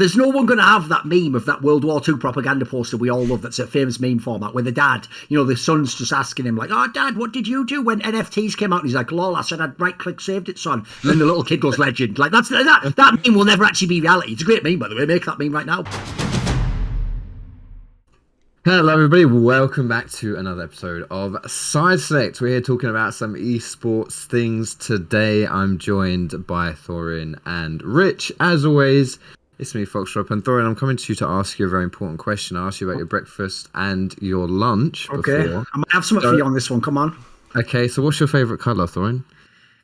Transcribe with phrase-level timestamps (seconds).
[0.00, 2.96] There's no one going to have that meme of that World War II propaganda poster
[2.96, 5.94] we all love that's a famous meme format where the dad, you know, the son's
[5.94, 8.80] just asking him, like, oh, dad, what did you do when NFTs came out?
[8.80, 10.86] And he's like, lol, I said I'd right click saved it, son.
[11.02, 12.18] And then the little kid goes, legend.
[12.18, 14.32] Like, that's that, that meme will never actually be reality.
[14.32, 15.04] It's a great meme, by the way.
[15.04, 15.84] Make that meme right now.
[18.64, 19.26] Hello, everybody.
[19.26, 22.40] Welcome back to another episode of Side Select.
[22.40, 25.46] We're here talking about some esports things today.
[25.46, 28.32] I'm joined by Thorin and Rich.
[28.40, 29.18] As always,
[29.60, 30.30] it's me, Foxdrop.
[30.30, 32.56] And Thorin, I'm coming to you to ask you a very important question.
[32.56, 35.08] I asked you about your breakfast and your lunch.
[35.10, 35.42] Okay.
[35.42, 35.66] Before.
[35.74, 36.80] I might have something for you on this one.
[36.80, 37.16] Come on.
[37.54, 39.24] Okay, so what's your favourite colour, Thorin?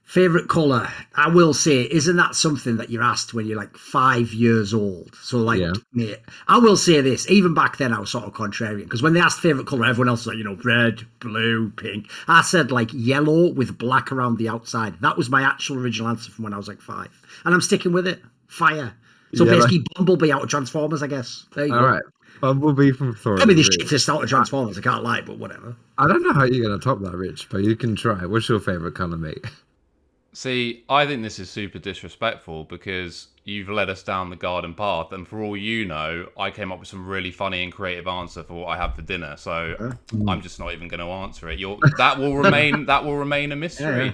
[0.04, 0.88] Favorite color?
[1.16, 5.16] I will say, isn't that something that you're asked when you're like five years old?
[5.20, 5.72] So, like, Yeah.
[5.92, 7.28] mate, I will say this.
[7.28, 10.08] Even back then, I was sort of contrarian because when they asked favorite color, everyone
[10.08, 12.08] else was like, you know, red, blue, pink.
[12.28, 14.94] I said like yellow with black around the outside.
[15.00, 17.08] That was my actual original answer from when I was like five,
[17.44, 18.22] and I'm sticking with it.
[18.46, 18.94] Fire.
[19.34, 21.46] So Yeah, basically, Bumblebee out of Transformers, I guess.
[21.54, 21.86] There you All go.
[21.86, 22.02] right.
[22.40, 23.38] Bumblebee from Thorin.
[23.38, 23.90] Maybe the Rich.
[23.90, 24.78] shittest out of Transformers.
[24.78, 25.74] I can't lie, but whatever.
[25.98, 28.26] I don't know how you're going to top that, Rich, but you can try.
[28.26, 29.44] What's your favourite colour, mate?
[30.32, 35.12] See, I think this is super disrespectful because you've led us down the garden path,
[35.12, 38.42] and for all you know, I came up with some really funny and creative answer
[38.42, 39.36] for what I have for dinner.
[39.38, 39.94] So
[40.28, 41.58] I'm just not even going to answer it.
[41.58, 42.84] You're, that will remain.
[42.86, 44.06] that will remain a mystery.
[44.06, 44.12] Yeah.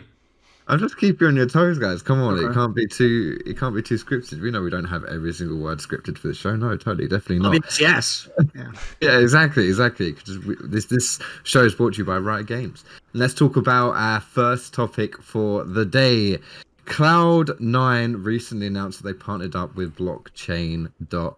[0.68, 2.02] I'm just keep you on your toes, guys.
[2.02, 3.40] Come on, it can't be too.
[3.44, 4.40] It can't be too scripted.
[4.40, 6.54] We know we don't have every single word scripted for the show.
[6.54, 7.52] No, totally, definitely I not.
[7.52, 8.28] mean, yes.
[8.54, 8.70] Yeah.
[9.00, 10.12] yeah, exactly, exactly.
[10.12, 12.84] 'Cause we- This this show is brought to you by Riot Games.
[13.12, 16.38] And let's talk about our first topic for the day.
[16.84, 21.34] Cloud Nine recently announced that they partnered up with Blockchain.com.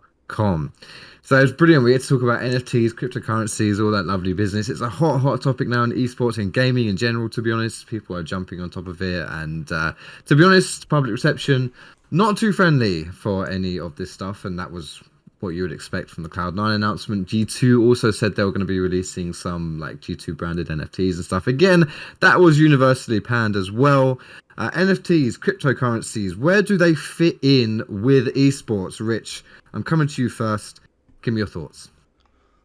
[1.23, 1.85] So it's brilliant.
[1.85, 4.69] We get to talk about NFTs, cryptocurrencies, all that lovely business.
[4.69, 7.31] It's a hot, hot topic now in esports and gaming in general.
[7.31, 9.95] To be honest, people are jumping on top of it, and uh,
[10.27, 11.73] to be honest, public reception
[12.11, 15.03] not too friendly for any of this stuff, and that was
[15.41, 17.29] what you would expect from the Cloud9 announcement.
[17.29, 21.25] G2 also said they were going to be releasing some like G2 branded NFTs and
[21.25, 21.47] stuff.
[21.47, 24.21] Again, that was universally panned as well.
[24.57, 29.05] Uh, NFTs, cryptocurrencies, where do they fit in with esports?
[29.07, 30.81] Rich, I'm coming to you first.
[31.23, 31.91] Give me your thoughts.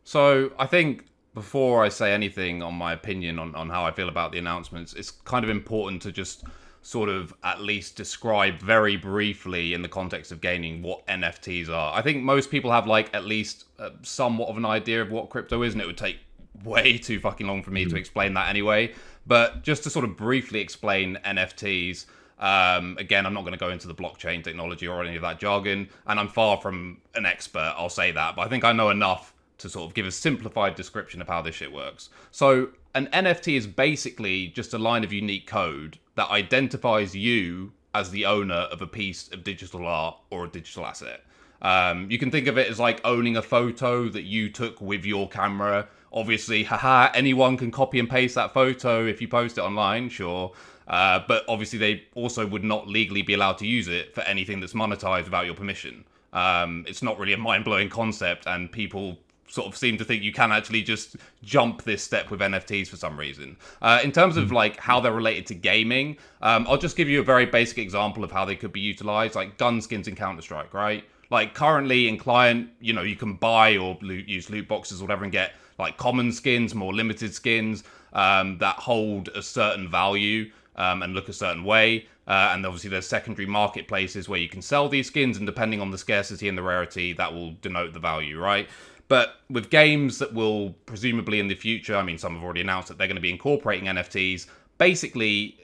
[0.03, 4.09] So I think before I say anything on my opinion on, on how I feel
[4.09, 6.43] about the announcements, it's kind of important to just
[6.81, 11.97] sort of at least describe very briefly in the context of gaming what NFTs are.
[11.97, 15.29] I think most people have like at least uh, somewhat of an idea of what
[15.29, 16.19] crypto is, and it would take
[16.63, 18.93] way too fucking long for me to explain that anyway.
[19.25, 22.05] But just to sort of briefly explain NFTs.
[22.39, 25.39] Um, again, I'm not going to go into the blockchain technology or any of that
[25.39, 28.89] jargon, and I'm far from an expert, I'll say that, but I think I know
[28.89, 32.09] enough to sort of give a simplified description of how this shit works.
[32.31, 38.09] So, an NFT is basically just a line of unique code that identifies you as
[38.11, 41.23] the owner of a piece of digital art or a digital asset.
[41.61, 45.06] Um, you can think of it as like owning a photo that you took with
[45.06, 45.88] your camera.
[46.11, 50.53] Obviously, haha, anyone can copy and paste that photo if you post it online, sure.
[50.89, 54.59] Uh, but obviously, they also would not legally be allowed to use it for anything
[54.59, 56.03] that's monetized without your permission.
[56.33, 59.17] Um, it's not really a mind blowing concept, and people
[59.47, 62.97] sort of seem to think you can actually just jump this step with NFTs for
[62.97, 63.57] some reason.
[63.81, 67.19] Uh, in terms of like how they're related to gaming, um, I'll just give you
[67.19, 70.41] a very basic example of how they could be utilized, like gun skins in Counter
[70.41, 71.03] Strike, right?
[71.31, 75.06] Like currently in client, you know, you can buy or loot, use loot boxes or
[75.06, 77.83] whatever and get like common skins, more limited skins
[78.13, 82.07] um, that hold a certain value um, and look a certain way.
[82.28, 85.91] Uh, and obviously, there's secondary marketplaces where you can sell these skins, and depending on
[85.91, 88.68] the scarcity and the rarity, that will denote the value, right?
[89.07, 92.90] But with games that will presumably in the future, I mean, some have already announced
[92.90, 94.46] that they're going to be incorporating NFTs.
[94.78, 95.57] Basically,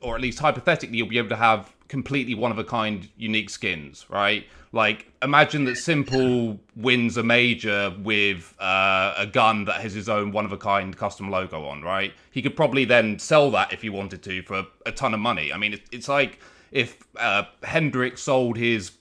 [0.00, 3.50] or at least hypothetically, you'll be able to have completely one of a kind unique
[3.50, 4.46] skins, right?
[4.72, 10.32] Like, imagine that s1mple wins a major with uh, a gun that has his own
[10.32, 12.14] one of a kind custom logo on, right?
[12.30, 15.52] He could probably then sell that if he wanted to for a ton of money.
[15.52, 18.92] I mean, it, it's like if uh, Hendrix sold his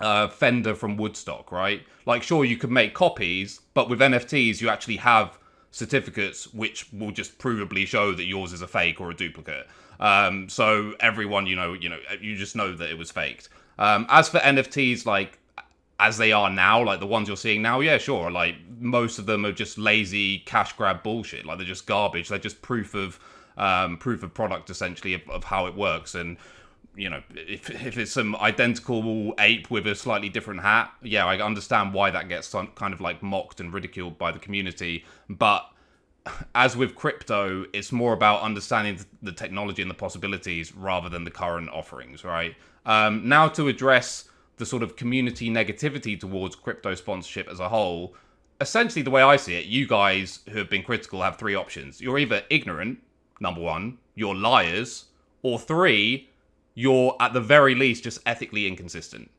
[0.00, 1.82] uh, Fender from Woodstock, right?
[2.04, 5.38] Like, sure, you could make copies, but with NFTs, you actually have
[5.70, 9.66] certificates which will just provably show that yours is a fake or a duplicate.
[10.00, 13.48] Um, so everyone, you know, you know, you just know that it was faked.
[13.78, 15.38] Um, as for NFTs, like
[15.98, 18.30] as they are now, like the ones you're seeing now, yeah, sure.
[18.30, 21.46] Like most of them are just lazy cash grab bullshit.
[21.46, 22.28] Like they're just garbage.
[22.28, 23.18] They're just proof of
[23.56, 26.14] um, proof of product essentially of, of how it works.
[26.14, 26.36] And
[26.96, 31.40] you know, if if it's some identical ape with a slightly different hat, yeah, I
[31.40, 35.04] understand why that gets kind of like mocked and ridiculed by the community.
[35.28, 35.68] But
[36.54, 41.30] as with crypto, it's more about understanding the technology and the possibilities rather than the
[41.30, 42.54] current offerings, right?
[42.86, 44.24] Um, now to address
[44.56, 48.14] the sort of community negativity towards crypto sponsorship as a whole,
[48.60, 52.00] essentially the way I see it, you guys who have been critical have three options.
[52.00, 53.00] You're either ignorant,
[53.40, 55.06] number one, you're liars,
[55.42, 56.30] or three,
[56.74, 59.30] you're at the very least just ethically inconsistent.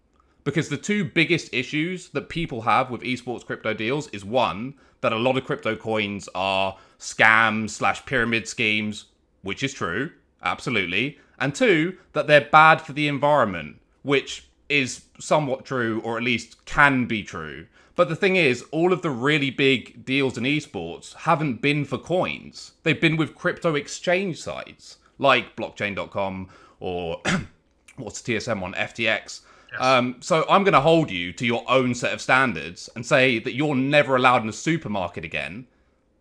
[0.45, 5.11] Because the two biggest issues that people have with esports crypto deals is one, that
[5.11, 9.05] a lot of crypto coins are scams slash pyramid schemes,
[9.41, 10.11] which is true,
[10.43, 11.17] absolutely.
[11.39, 16.63] And two, that they're bad for the environment, which is somewhat true, or at least
[16.65, 17.65] can be true.
[17.95, 21.97] But the thing is, all of the really big deals in esports haven't been for
[21.97, 22.73] coins.
[22.83, 26.49] They've been with crypto exchange sites like blockchain.com
[26.79, 27.21] or
[27.95, 29.41] what's TSM one, FTX.
[29.79, 33.39] Um, so I'm going to hold you to your own set of standards and say
[33.39, 35.67] that you're never allowed in a supermarket again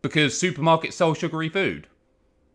[0.03, 1.87] because supermarkets sell sugary food.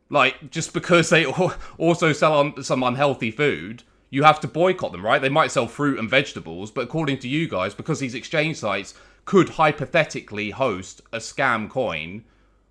[0.10, 1.26] Like just because they
[1.78, 5.22] also sell some unhealthy food, you have to boycott them, right?
[5.22, 8.96] They might sell fruit and vegetables, but according to you guys, because these exchange sites
[9.26, 12.24] could hypothetically host a scam coin,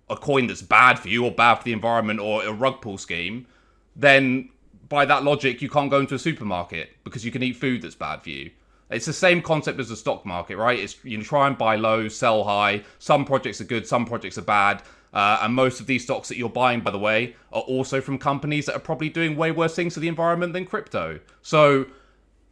[0.09, 2.97] a coin that's bad for you or bad for the environment or a rug pull
[2.97, 3.47] scheme,
[3.95, 4.49] then
[4.89, 7.95] by that logic, you can't go into a supermarket because you can eat food that's
[7.95, 8.51] bad for you.
[8.89, 10.79] It's the same concept as the stock market, right?
[10.79, 12.83] It's you try and buy low, sell high.
[12.97, 14.81] Some projects are good, some projects are bad.
[15.13, 18.17] Uh, and most of these stocks that you're buying, by the way, are also from
[18.17, 21.19] companies that are probably doing way worse things to the environment than crypto.
[21.41, 21.85] So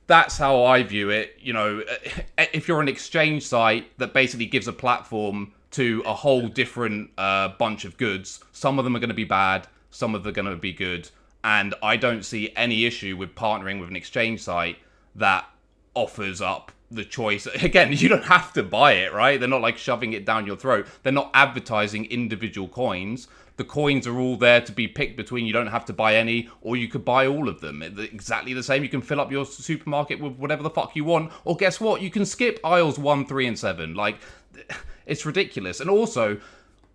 [0.08, 1.36] that's how I view it.
[1.40, 1.84] You know,
[2.38, 7.50] if you're an exchange site that basically gives a platform to a whole different uh,
[7.60, 10.34] bunch of goods, some of them are going to be bad, some of them are
[10.34, 11.10] going to be good.
[11.48, 14.80] And I don't see any issue with partnering with an exchange site
[15.16, 15.50] that
[15.96, 17.46] offers up the choice.
[17.64, 19.40] Again, you don't have to buy it, right?
[19.40, 20.88] They're not like shoving it down your throat.
[21.04, 23.30] They're not advertising individual coins.
[23.56, 25.46] The coins are all there to be picked between.
[25.46, 27.82] You don't have to buy any, or you could buy all of them.
[27.82, 28.84] Exactly the same.
[28.84, 31.32] You can fill up your supermarket with whatever the fuck you want.
[31.46, 32.02] Or guess what?
[32.02, 33.94] You can skip aisles one, three, and seven.
[33.94, 34.18] Like,
[35.06, 35.80] it's ridiculous.
[35.80, 36.42] And also,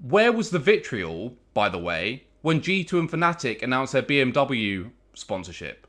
[0.06, 5.86] where was the vitriol, by the way, when G2 and Fnatic announced their BMW sponsorship.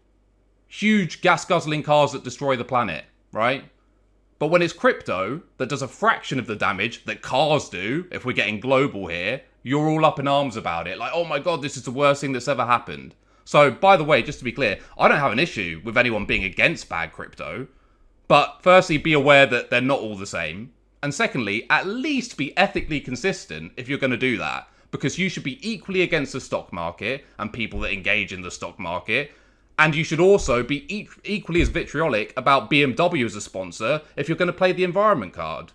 [0.67, 3.65] Huge gas guzzling cars that destroy the planet, right?
[4.39, 8.23] But when it's crypto that does a fraction of the damage that cars do, if
[8.23, 10.97] we're getting global here, you're all up in arms about it.
[10.97, 13.15] Like, oh my god, this is the worst thing that's ever happened.
[13.45, 16.25] So, by the way, just to be clear, I don't have an issue with anyone
[16.25, 17.67] being against bad crypto.
[18.27, 20.71] But firstly, be aware that they're not all the same.
[21.01, 25.27] And secondly, at least be ethically consistent if you're going to do that because you
[25.27, 29.31] should be equally against the stock market and people that engage in the stock market.
[29.79, 34.29] And you should also be e- equally as vitriolic about BMW as a sponsor if
[34.29, 35.71] you're going to play the environment card.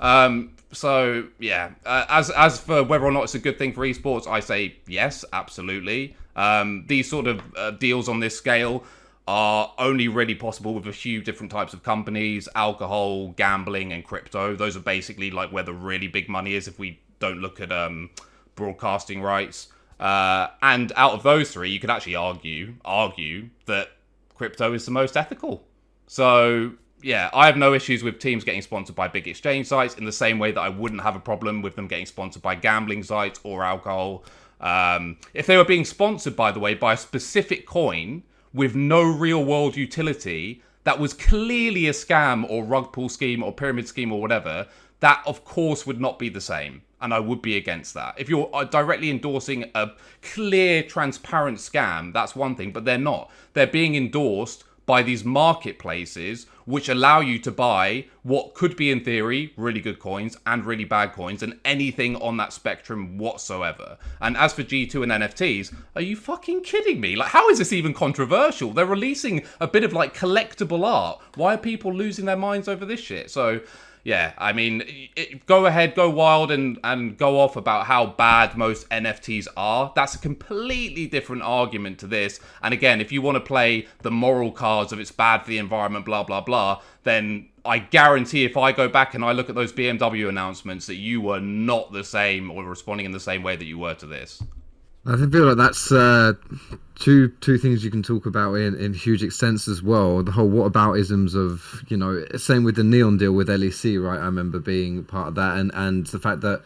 [0.00, 3.86] Um, so yeah, uh, as as for whether or not it's a good thing for
[3.86, 6.14] esports, I say yes, absolutely.
[6.36, 8.84] Um, these sort of uh, deals on this scale
[9.26, 14.54] are only really possible with a few different types of companies: alcohol, gambling, and crypto.
[14.54, 16.68] Those are basically like where the really big money is.
[16.68, 18.10] If we don't look at um,
[18.58, 19.68] broadcasting rights.
[19.98, 23.88] Uh, and out of those three, you could actually argue argue that
[24.34, 25.64] crypto is the most ethical.
[26.06, 26.72] So
[27.02, 30.12] yeah, I have no issues with teams getting sponsored by big exchange sites in the
[30.12, 33.40] same way that I wouldn't have a problem with them getting sponsored by gambling sites
[33.44, 34.24] or alcohol.
[34.60, 39.02] Um, if they were being sponsored, by the way, by a specific coin with no
[39.02, 44.12] real world utility that was clearly a scam or rug pull scheme or pyramid scheme
[44.12, 44.66] or whatever,
[45.00, 48.14] that of course would not be the same and I would be against that.
[48.18, 53.30] If you're uh, directly endorsing a clear, transparent scam, that's one thing, but they're not.
[53.54, 59.02] They're being endorsed by these marketplaces which allow you to buy what could be, in
[59.02, 63.96] theory, really good coins and really bad coins and anything on that spectrum whatsoever.
[64.20, 67.16] And as for G2 and NFTs, are you fucking kidding me?
[67.16, 68.72] Like, how is this even controversial?
[68.72, 71.20] They're releasing a bit of like collectible art.
[71.36, 73.30] Why are people losing their minds over this shit?
[73.30, 73.60] So,
[74.08, 74.84] yeah, I mean,
[75.16, 79.92] it, go ahead, go wild, and and go off about how bad most NFTs are.
[79.94, 82.40] That's a completely different argument to this.
[82.62, 85.58] And again, if you want to play the moral cards of it's bad for the
[85.58, 89.54] environment, blah blah blah, then I guarantee if I go back and I look at
[89.54, 93.56] those BMW announcements that you were not the same or responding in the same way
[93.56, 94.42] that you were to this.
[95.08, 96.34] I feel like that's uh,
[96.94, 100.22] two two things you can talk about in, in huge extents as well.
[100.22, 104.20] The whole what whataboutisms of you know, same with the Neom deal with LEC, right?
[104.20, 106.62] I remember being part of that, and and the fact that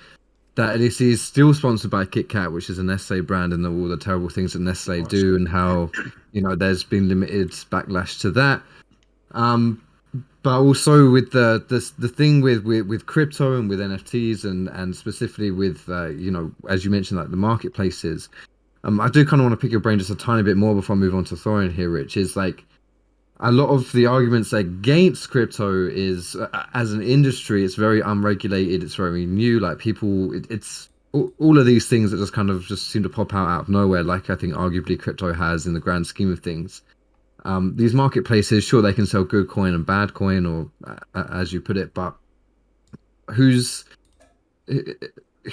[0.56, 3.96] that LEC is still sponsored by KitKat, which is a Nestle brand, and all the
[3.96, 5.92] terrible things that Nestle do, and how
[6.32, 8.60] you know there's been limited backlash to that.
[9.30, 9.80] Um,
[10.42, 14.68] but also with the the the thing with, with with crypto and with NFTs and
[14.68, 18.28] and specifically with uh, you know as you mentioned like the marketplaces,
[18.84, 20.74] um, I do kind of want to pick your brain just a tiny bit more
[20.74, 22.16] before I move on to Thorin here, Rich.
[22.16, 22.64] Is like
[23.42, 28.84] a lot of the arguments against crypto is uh, as an industry it's very unregulated
[28.84, 32.62] it's very new like people it, it's all of these things that just kind of
[32.64, 35.74] just seem to pop out out of nowhere like i think arguably crypto has in
[35.74, 36.82] the grand scheme of things
[37.44, 41.52] um, these marketplaces sure they can sell good coin and bad coin or uh, as
[41.52, 42.14] you put it but
[43.30, 43.84] who's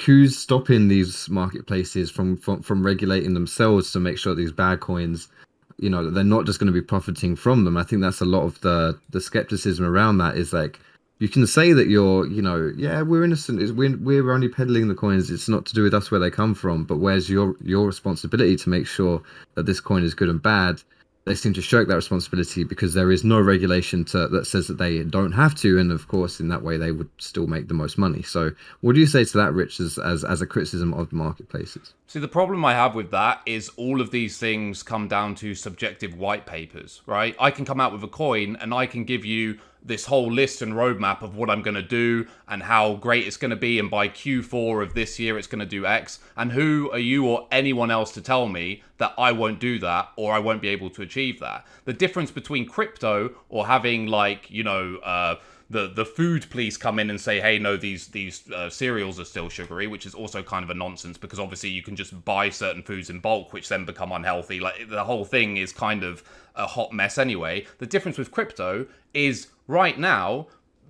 [0.06, 5.30] who's stopping these marketplaces from, from from regulating themselves to make sure these bad coins
[5.78, 7.78] you know they're not just going to be profiting from them?
[7.78, 10.80] I think that's a lot of the the skepticism around that is like
[11.20, 14.96] you can say that you're you know yeah we're innocent we're, we're only peddling the
[14.96, 17.88] coins it's not to do with us where they come from but where's your your
[17.88, 19.22] responsibility to make sure
[19.56, 20.82] that this coin is good and bad
[21.30, 24.80] they seem to shirk that responsibility because there is no regulation to, that says that
[24.80, 27.76] they don't have to, and of course, in that way, they would still make the
[27.76, 28.24] most money.
[28.24, 28.50] So,
[28.82, 31.94] what do you say to that, Rich, as as, as a criticism of marketplaces?
[32.08, 35.54] See, the problem I have with that is all of these things come down to
[35.54, 37.36] subjective white papers, right?
[37.40, 40.62] I can come out with a coin and I can give you this whole list
[40.62, 43.80] and roadmap of what I'm going to do and how great it's going to be.
[43.80, 46.20] And by Q4 of this year, it's going to do X.
[46.36, 50.10] And who are you or anyone else to tell me that I won't do that
[50.16, 51.66] or I won't be able to achieve that?
[51.86, 55.36] The difference between crypto or having, like, you know, uh,
[55.70, 59.26] the the food police come in and say, hey, no, these these uh, cereals are
[59.26, 62.50] still sugary, which is also kind of a nonsense because obviously you can just buy
[62.50, 64.60] certain foods in bulk, which then become unhealthy.
[64.60, 66.24] Like the whole thing is kind of
[66.56, 67.66] a hot mess anyway.
[67.78, 70.48] The difference with crypto is right now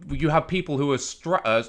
[0.09, 1.63] you have people who are stra- uh,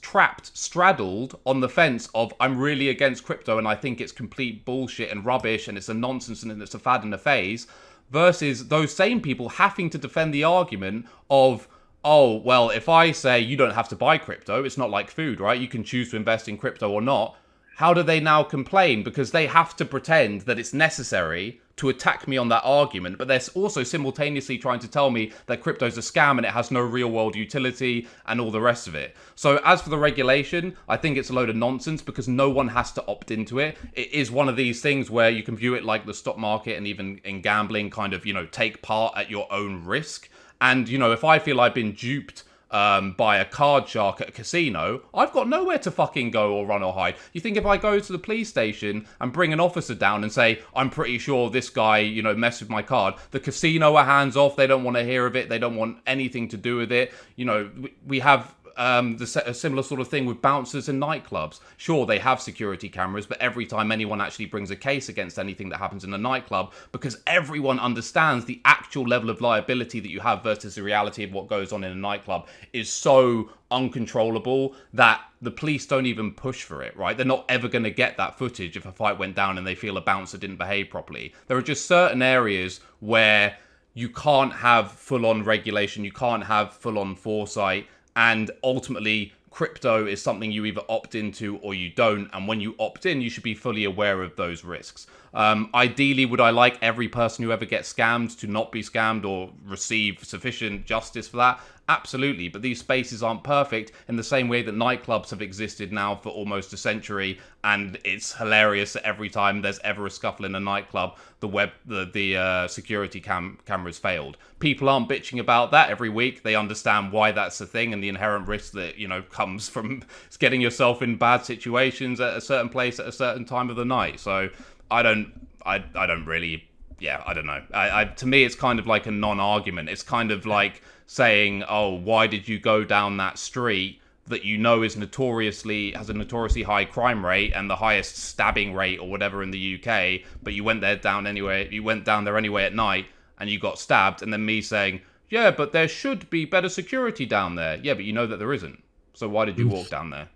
[0.00, 4.64] trapped, straddled on the fence of I'm really against crypto and I think it's complete
[4.64, 7.66] bullshit and rubbish and it's a nonsense and it's a fad and a phase,
[8.10, 11.68] versus those same people having to defend the argument of
[12.04, 15.40] oh, well, if I say you don't have to buy crypto, it's not like food,
[15.40, 15.60] right?
[15.60, 17.36] You can choose to invest in crypto or not.
[17.76, 19.02] How do they now complain?
[19.02, 23.26] Because they have to pretend that it's necessary to attack me on that argument, but
[23.26, 26.80] they're also simultaneously trying to tell me that crypto's a scam and it has no
[26.80, 29.16] real world utility and all the rest of it.
[29.34, 32.68] So, as for the regulation, I think it's a load of nonsense because no one
[32.68, 33.76] has to opt into it.
[33.94, 36.76] It is one of these things where you can view it like the stock market
[36.76, 40.28] and even in gambling, kind of, you know, take part at your own risk.
[40.60, 44.30] And, you know, if I feel I've been duped um, by a card shark at
[44.30, 47.16] a casino, I've got nowhere to fucking go or run or hide.
[47.32, 50.32] You think if I go to the police station and bring an officer down and
[50.32, 54.04] say, I'm pretty sure this guy, you know, messed with my card, the casino are
[54.04, 54.56] hands off.
[54.56, 55.48] They don't want to hear of it.
[55.48, 57.12] They don't want anything to do with it.
[57.36, 57.70] You know,
[58.06, 61.60] we have um, the, a similar sort of thing with bouncers in nightclubs.
[61.76, 65.68] Sure, they have security cameras, but every time anyone actually brings a case against anything
[65.70, 70.20] that happens in a nightclub, because everyone understands the actual level of liability that you
[70.20, 75.20] have versus the reality of what goes on in a nightclub is so uncontrollable that
[75.42, 77.16] the police don't even push for it, right?
[77.16, 79.74] They're not ever going to get that footage if a fight went down and they
[79.74, 81.34] feel a bouncer didn't behave properly.
[81.48, 83.56] There are just certain areas where
[83.94, 90.04] you can't have full on regulation, you can't have full on foresight, and ultimately crypto
[90.06, 92.28] is something you either opt into or you don't.
[92.32, 96.24] And when you opt in you should be fully aware of those risks um, ideally
[96.24, 100.22] would i like every person who ever gets scammed to not be scammed or receive
[100.24, 104.74] sufficient justice for that Absolutely, but these spaces aren't perfect in the same way that
[104.74, 109.80] nightclubs have existed now for almost a century, and it's hilarious that every time there's
[109.80, 114.38] ever a scuffle in a nightclub, the web the the uh, security cam cameras failed.
[114.60, 116.42] People aren't bitching about that every week.
[116.42, 120.04] They understand why that's a thing and the inherent risk that you know comes from
[120.38, 123.84] getting yourself in bad situations at a certain place at a certain time of the
[123.84, 124.20] night.
[124.20, 124.48] So
[124.94, 126.68] I don't I I don't really
[127.00, 127.62] yeah, I don't know.
[127.72, 129.88] I, I, to me, it's kind of like a non-argument.
[129.88, 134.56] It's kind of like saying, "Oh, why did you go down that street that you
[134.56, 139.08] know is notoriously has a notoriously high crime rate and the highest stabbing rate or
[139.10, 141.68] whatever in the UK, but you went there down anyway.
[141.70, 143.06] You went down there anyway at night
[143.38, 147.26] and you got stabbed." And then me saying, "Yeah, but there should be better security
[147.26, 148.82] down there." Yeah, but you know that there isn't.
[149.12, 149.72] So why did you mm.
[149.72, 150.28] walk down there?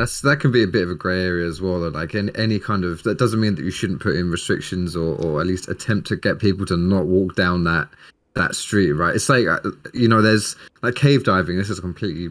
[0.00, 1.78] That's that can be a bit of a grey area as well.
[1.90, 5.14] Like any, any kind of that doesn't mean that you shouldn't put in restrictions or,
[5.22, 7.88] or at least attempt to get people to not walk down that
[8.34, 8.92] that street.
[8.92, 9.14] Right?
[9.14, 9.60] It's like uh,
[9.92, 11.58] you know, there's like cave diving.
[11.58, 12.30] This is completely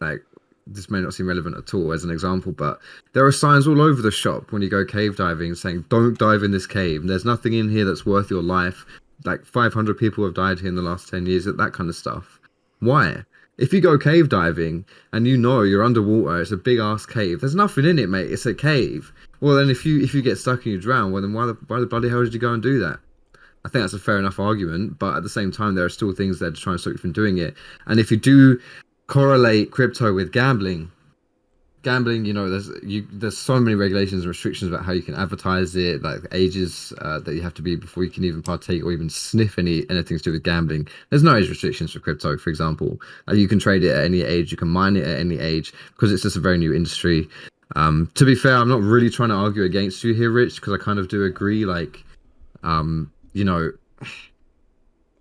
[0.00, 0.24] like
[0.66, 2.80] this may not seem relevant at all as an example, but
[3.12, 6.42] there are signs all over the shop when you go cave diving saying don't dive
[6.42, 7.06] in this cave.
[7.06, 8.86] There's nothing in here that's worth your life.
[9.26, 11.44] Like 500 people have died here in the last 10 years.
[11.44, 12.40] That kind of stuff.
[12.80, 13.24] Why?
[13.58, 17.40] If you go cave diving and you know you're underwater, it's a big ass cave.
[17.40, 18.30] There's nothing in it, mate.
[18.30, 19.12] It's a cave.
[19.40, 21.54] Well, then if you if you get stuck and you drown, well then why the
[21.66, 22.98] why the bloody hell did you go and do that?
[23.64, 26.12] I think that's a fair enough argument, but at the same time, there are still
[26.12, 27.54] things that are trying to stop you from doing it.
[27.86, 28.60] And if you do
[29.08, 30.92] correlate crypto with gambling,
[31.86, 35.14] gambling, you know, there's you there's so many regulations and restrictions about how you can
[35.14, 38.82] advertise it, like ages uh, that you have to be before you can even partake
[38.82, 40.88] or even sniff any anything to do with gambling.
[41.10, 43.00] There's no age restrictions for crypto, for example.
[43.28, 45.72] Uh, you can trade it at any age, you can mine it at any age
[45.92, 47.28] because it's just a very new industry.
[47.76, 50.72] Um, to be fair, I'm not really trying to argue against you here, Rich, because
[50.72, 51.64] I kind of do agree.
[51.64, 52.02] Like,
[52.64, 53.70] um, you know,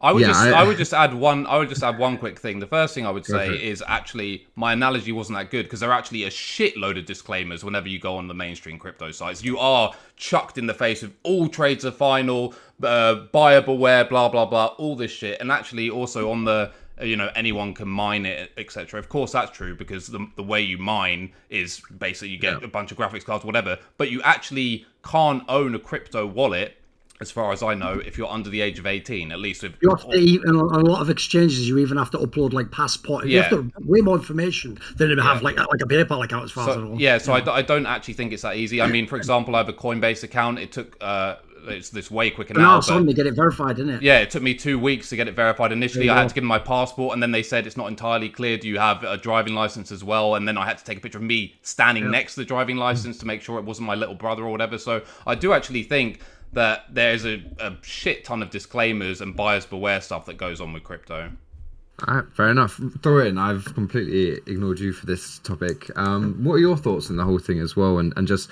[0.06, 2.18] I would Yeah, just I- I, would just add one I would just add one
[2.18, 2.60] quick thing.
[2.60, 5.90] The first thing I would say is actually my analogy wasn't that good because there
[5.92, 9.44] are actually a shitload of disclaimers whenever you go on the mainstream crypto sites.
[9.44, 14.30] You are chucked in the face of all trades are final, uh, buyer beware, blah
[14.30, 16.72] blah blah, all this shit, and actually also on the
[17.02, 20.44] uh, you know anyone can mine it etc of course that's true because the, the
[20.44, 22.68] way you mine is basically you get Yeah.
[22.68, 26.78] a bunch of graphics cards whatever but you actually can't own a crypto wallet
[27.22, 29.74] as far as i know if you're under the age of 18 at least with
[29.82, 31.68] You have to even on a lot of exchanges.
[31.68, 33.26] You even have to upload like passport.
[33.26, 33.58] You have Yeah.
[33.60, 35.44] to way more information than you have Yeah.
[35.46, 36.96] like like a PayPal account as far as I So, know.
[37.00, 38.82] yeah, so I don't actually think it's that easy.
[38.82, 40.60] I mean, for example, I have a Coinbase account.
[40.60, 41.36] It took uh,
[41.68, 42.78] it's this way quicker But now.
[42.78, 44.02] but- suddenly get it verified, isn't it?
[44.04, 45.72] yeah, it took me two weeks to get it verified.
[45.72, 48.30] Initially, I had to give them my passport, and then they said it's not entirely
[48.30, 48.58] clear.
[48.58, 50.36] Do you have a driving license as well?
[50.36, 52.78] And then I had to take a picture of me standing next to the driving
[52.78, 54.78] license to make sure it wasn't my little brother or whatever.
[54.78, 56.20] So I do actually think
[56.56, 60.74] that there's a, a shit ton of disclaimers and buyers beware stuff that goes on
[60.74, 61.32] with crypto.
[62.08, 62.78] All right, fair enough.
[62.78, 63.40] Thorin.
[63.40, 65.90] I've completely ignored you for this topic.
[65.98, 68.50] Um, what are your thoughts on the whole thing as well, and and just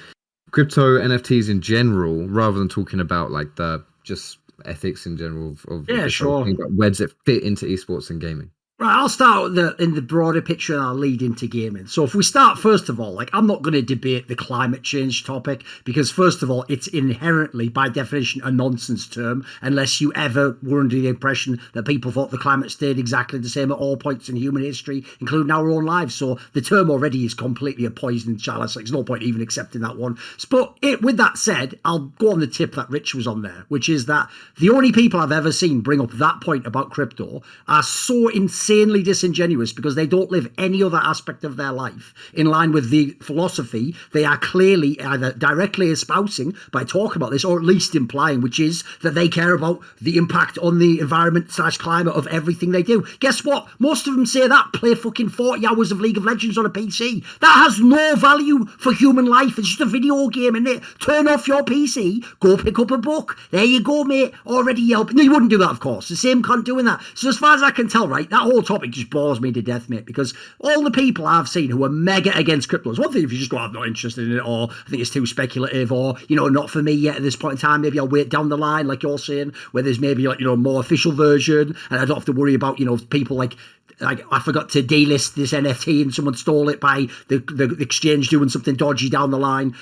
[0.51, 5.65] crypto NFTs in general, rather than talking about like the just ethics in general of,
[5.67, 6.45] of Yeah, sure.
[6.45, 8.51] thing, but where does it fit into esports and gaming?
[8.83, 11.87] Right, I'll start the, in the broader picture and I'll lead into gaming.
[11.87, 14.83] So if we start first of all, like I'm not going to debate the climate
[14.83, 20.11] change topic because first of all, it's inherently by definition a nonsense term unless you
[20.15, 23.77] ever were under the impression that people thought the climate stayed exactly the same at
[23.77, 26.13] all points in human history, including our own lives.
[26.13, 28.75] So the term already is completely a poisoned chalice.
[28.75, 30.17] Like, there's no point even accepting that one.
[30.49, 33.63] But it, with that said, I'll go on the tip that Rich was on there,
[33.69, 34.27] which is that
[34.59, 38.27] the only people I've ever seen bring up that point about crypto are so
[38.73, 42.89] insanely disingenuous because they don't live any other aspect of their life in line with
[42.89, 47.95] the philosophy they are clearly either directly espousing by talking about this or at least
[47.95, 52.27] implying, which is that they care about the impact on the environment slash climate of
[52.27, 53.05] everything they do.
[53.19, 53.67] Guess what?
[53.79, 56.69] Most of them say that play fucking 40 hours of League of Legends on a
[56.69, 57.23] PC.
[57.39, 59.57] That has no value for human life.
[59.57, 60.83] It's just a video game, is it?
[60.99, 63.37] Turn off your PC, go pick up a book.
[63.51, 64.33] There you go, mate.
[64.45, 65.17] Already helping.
[65.17, 66.09] No, you wouldn't do that, of course.
[66.09, 67.01] The same cunt doing that.
[67.15, 69.61] So as far as I can tell, right, that whole topic just bores me to
[69.61, 73.11] death, mate, because all the people I've seen who are mega against crypto, it's one
[73.11, 75.25] thing if you just go, I'm not interested in it, or I think it's too
[75.25, 77.81] speculative, or, you know, not for me yet at this point in time.
[77.81, 80.55] Maybe I'll wait down the line, like you're saying, where there's maybe, like, you know,
[80.55, 83.55] more official version, and I don't have to worry about, you know, people like
[83.99, 88.29] like I forgot to delist this NFT and someone stole it by the, the exchange
[88.29, 89.75] doing something dodgy down the line.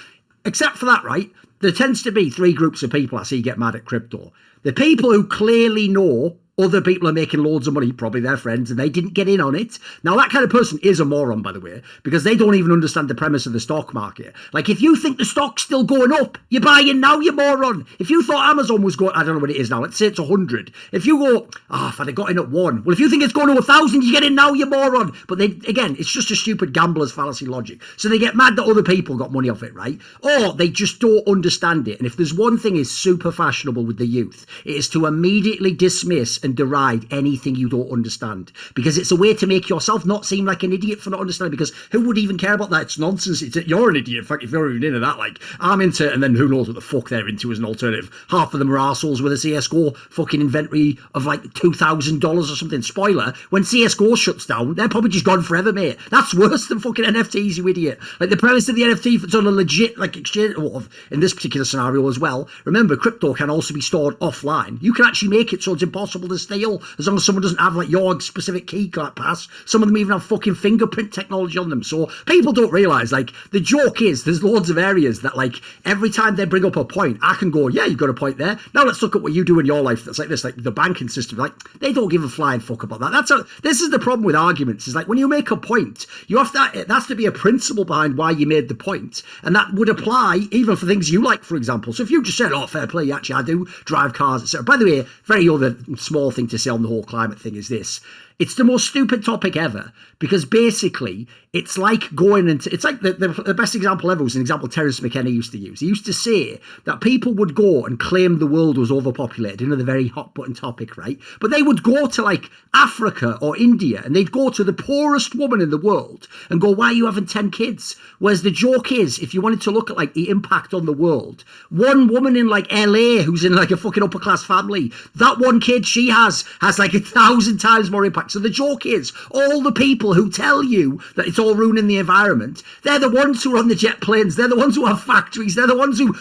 [0.46, 1.30] Except for that, right?
[1.60, 4.34] There tends to be three groups of people I see get mad at crypto.
[4.64, 8.70] The people who clearly know other people are making loads of money, probably their friends,
[8.70, 9.80] and they didn't get in on it.
[10.04, 12.72] Now, that kind of person is a moron, by the way, because they don't even
[12.72, 14.34] understand the premise of the stock market.
[14.54, 17.86] Like, if you think the stock's still going up, you're buying now, you moron.
[18.00, 20.08] If you thought Amazon was going, I don't know what it is now, let's say
[20.08, 20.74] it's 100.
[20.92, 23.24] If you go, ah, if I'd have got in at one, well, if you think
[23.24, 25.16] it's going to 1,000, you get in now, you moron.
[25.28, 27.82] But they, again, it's just a stupid gambler's fallacy logic.
[27.98, 30.00] So they get mad that other people got money off it, right?
[30.22, 31.98] Or they just don't understand it.
[31.98, 35.72] And if there's one thing is super fashionable with the youth, it is to immediately
[35.72, 38.52] dismiss and deride anything you don't understand.
[38.76, 41.52] Because it's a way to make yourself not seem like an idiot for not understanding.
[41.52, 42.84] Because who would even care about that?
[42.84, 43.42] It's nonsense.
[43.42, 44.20] It's, you're an idiot.
[44.20, 46.68] In fact, if you're even into that, like, I'm into it, and then who knows
[46.68, 48.10] what the fuck they're into as an alternative.
[48.30, 52.82] Half of them are assholes with a CSGO fucking inventory of like $2,000 or something.
[52.82, 55.98] Spoiler, when CSGO shuts down, they're probably just gone forever, mate.
[56.10, 58.00] That's worse than fucking NFTs, you idiot.
[58.20, 61.34] Like, the premise of the NFT, it's on a legit, like, exchange, well, in this
[61.34, 64.82] particular scenario as well, remember, crypto can also be stored offline.
[64.82, 67.60] You can actually make it so it's impossible to steal as long as someone doesn't
[67.60, 69.48] have, like, your specific key card pass.
[69.66, 71.84] Some of them even have fucking fingerprint technology on them.
[71.84, 76.10] So people don't realize, like, the joke is there's loads of areas that, like, every
[76.10, 78.60] time they bring up a point, I can go, yeah, you've got a point there.
[78.74, 80.72] Now let's look at what you do in your life that's like this, like the
[80.72, 81.38] banking system.
[81.38, 83.12] Like, they don't give a flying fuck about that.
[83.12, 84.88] That's a, this is the problem with arguments.
[84.88, 87.32] Is like when you make a point, you have to, it has to be a
[87.32, 91.24] principle behind why you made the point, and that would apply even for things you
[91.24, 91.94] like, for example.
[91.94, 94.64] So if you just said, oh, fair play, actually, I do drive cars, etc.
[94.64, 97.70] By the way, very other small thing to say on the whole climate thing is
[97.70, 98.02] this
[98.42, 103.14] It's the most stupid topic ever because basically it's like going into it's like the,
[103.14, 105.80] the, the, best example ever was an example Terence McKenna used to use.
[105.82, 109.84] He used to say that people would go and claim the world was overpopulated, another
[109.84, 111.20] very hot button topic, right?
[111.40, 115.36] But they would go to like Africa or India and they'd go to the poorest
[115.36, 117.96] woman in the world and go, Why are you having 10 kids?
[118.18, 120.94] Whereas the joke is, if you wanted to look at like the impact on the
[120.94, 125.38] world, one woman in like LA who's in like a fucking upper class family, that
[125.38, 128.31] one kid she has has like a thousand times more impact.
[128.32, 131.98] So the joke is, all the people who tell you that it's all ruining the
[131.98, 135.04] environment, they're the ones who are on the jet planes, they're the ones who have
[135.04, 136.16] factories, they're the ones who.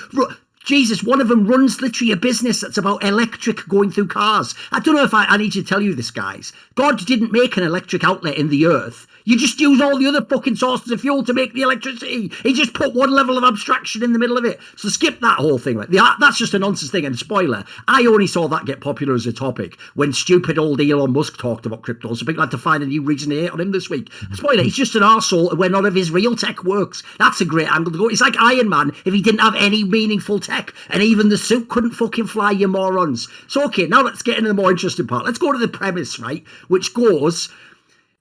[0.65, 4.55] Jesus, one of them runs literally a business that's about electric going through cars.
[4.73, 6.53] I don't know if I, I need to tell you this, guys.
[6.75, 10.25] God didn't make an electric outlet in the earth you just use all the other
[10.25, 12.33] fucking sources of fuel to make the electricity.
[12.43, 14.59] He just put one level of abstraction in the middle of it.
[14.77, 15.77] So skip that whole thing.
[15.77, 17.05] Like that's just a nonsense thing.
[17.05, 21.13] And spoiler, I only saw that get popular as a topic when stupid old Elon
[21.13, 22.13] Musk talked about crypto.
[22.15, 24.11] So people had to find a new reason to hate on him this week.
[24.33, 27.05] Spoiler, he's just an arsehole where none of his real tech works.
[27.19, 28.09] That's a great angle to go.
[28.09, 31.69] It's like Iron Man if he didn't have any meaningful tech and even the suit
[31.69, 33.29] couldn't fucking fly, you morons.
[33.47, 35.25] So okay, now let's get into the more interesting part.
[35.25, 36.45] Let's go to the premise, right?
[36.67, 37.49] Which goes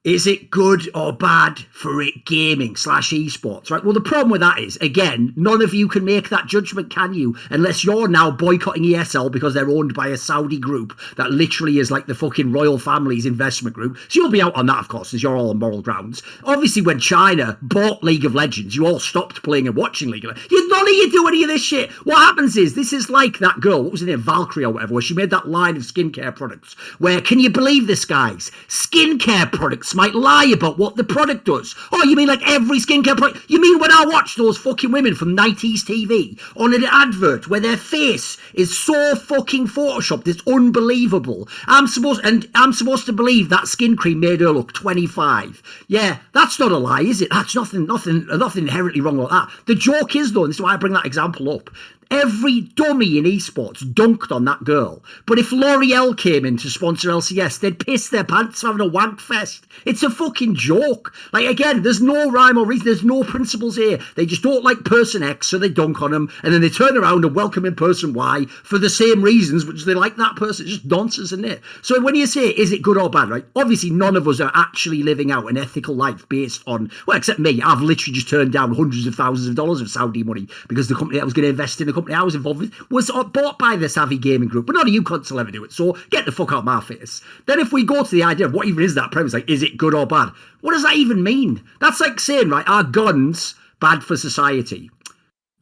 [0.09, 3.83] is it good or bad for it gaming slash esports right?
[3.83, 7.13] Well the problem with that is again none of you can make that judgment can
[7.13, 7.37] you?
[7.51, 11.91] Unless you're now boycotting esl because they're owned by a saudi group that literally is
[11.91, 13.97] like the fucking royal family's investment group.
[14.07, 16.23] So you'll be out on that of course as you're all on moral grounds.
[16.43, 20.29] Obviously when china bought league of legends you all stopped playing and watching league of
[20.31, 21.91] legends you, none of you do any of this shit.
[22.05, 24.23] What happens is this is like that girl what was her name?
[24.23, 27.85] Valkyrae or whatever where she made that line of skincare products where can you believe
[27.85, 28.51] this guys?
[28.67, 31.75] Skincare products might lie about what the product does.
[31.91, 33.49] Oh, you mean like every skincare product?
[33.49, 37.59] You mean when I watch those fucking women from 90s TV on an advert where
[37.59, 41.49] their face is so fucking photoshopped, it's unbelievable.
[41.67, 45.61] I'm supposed and I'm supposed to believe that skin cream made her look 25.
[45.89, 47.27] Yeah, that's not a lie, is it?
[47.29, 49.49] That's nothing, nothing, nothing inherently wrong with that.
[49.67, 51.69] The joke is though, and this is why I bring that example up.
[52.11, 55.03] Every dummy in esports dunked on that girl.
[55.27, 59.19] But if L'Oreal came in to sponsor LCS, they'd piss their pants having a wank
[59.19, 59.67] fest.
[59.85, 61.13] It's a fucking joke.
[61.33, 62.85] Like, again, there's no rhyme or reason.
[62.85, 63.99] There's no principles here.
[64.15, 66.31] They just don't like person X, so they dunk on them.
[66.41, 69.85] And then they turn around and welcome in person Y for the same reasons, which
[69.85, 70.65] they like that person.
[70.65, 71.61] It's just nonsense, isn't it?
[71.83, 73.45] So when you say, is it good or bad, right?
[73.55, 77.37] Obviously, none of us are actually living out an ethical life based on, well, except
[77.39, 77.61] me.
[77.61, 80.95] I've literally just turned down hundreds of thousands of dollars of Saudi money because the
[80.95, 83.23] company that was going to invest in the company I was involved with was uh,
[83.23, 85.71] bought by the Savvy Gaming Group, but none of you cunts will ever do it.
[85.71, 87.21] So get the fuck out of my face.
[87.45, 89.63] Then if we go to the idea of what even is that premise, like is
[89.63, 90.29] it good or bad?
[90.61, 91.63] What does that even mean?
[91.79, 94.89] That's like saying, right, are guns bad for society?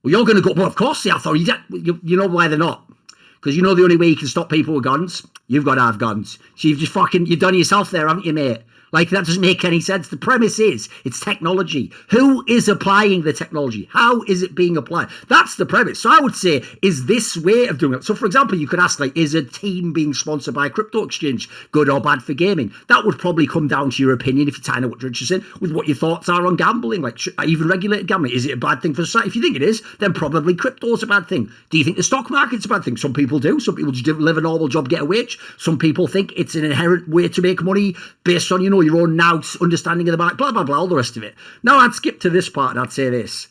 [0.03, 1.35] Well, you're going to go, well, of course they are.
[1.35, 2.83] You, you, you know why they're not.
[3.35, 5.25] Because you know the only way you can stop people with guns?
[5.47, 6.39] You've got to have guns.
[6.55, 8.61] So you've just fucking, you've done yourself there, haven't you, mate?
[8.91, 10.07] Like that doesn't make any sense.
[10.07, 11.91] The premise is it's technology.
[12.09, 13.89] Who is applying the technology?
[13.91, 15.09] How is it being applied?
[15.27, 15.99] That's the premise.
[15.99, 18.03] So I would say, is this way of doing it?
[18.03, 21.03] So for example, you could ask like, is a team being sponsored by a crypto
[21.03, 22.71] exchange good or bad for gaming?
[22.87, 25.41] That would probably come down to your opinion if you're trying to what you're interested
[25.41, 28.33] in, with what your thoughts are on gambling, like even regulated gambling.
[28.33, 29.29] Is it a bad thing for society?
[29.29, 31.51] If you think it is, then probably crypto is a bad thing.
[31.69, 32.97] Do you think the stock market's a bad thing?
[32.97, 33.59] Some people do.
[33.59, 35.37] Some people just live a normal job, get a wage.
[35.57, 39.01] Some people think it's an inherent way to make money based on you know your
[39.01, 41.35] own now understanding of the market, blah blah blah, all the rest of it.
[41.63, 43.47] Now I'd skip to this part and I'd say this: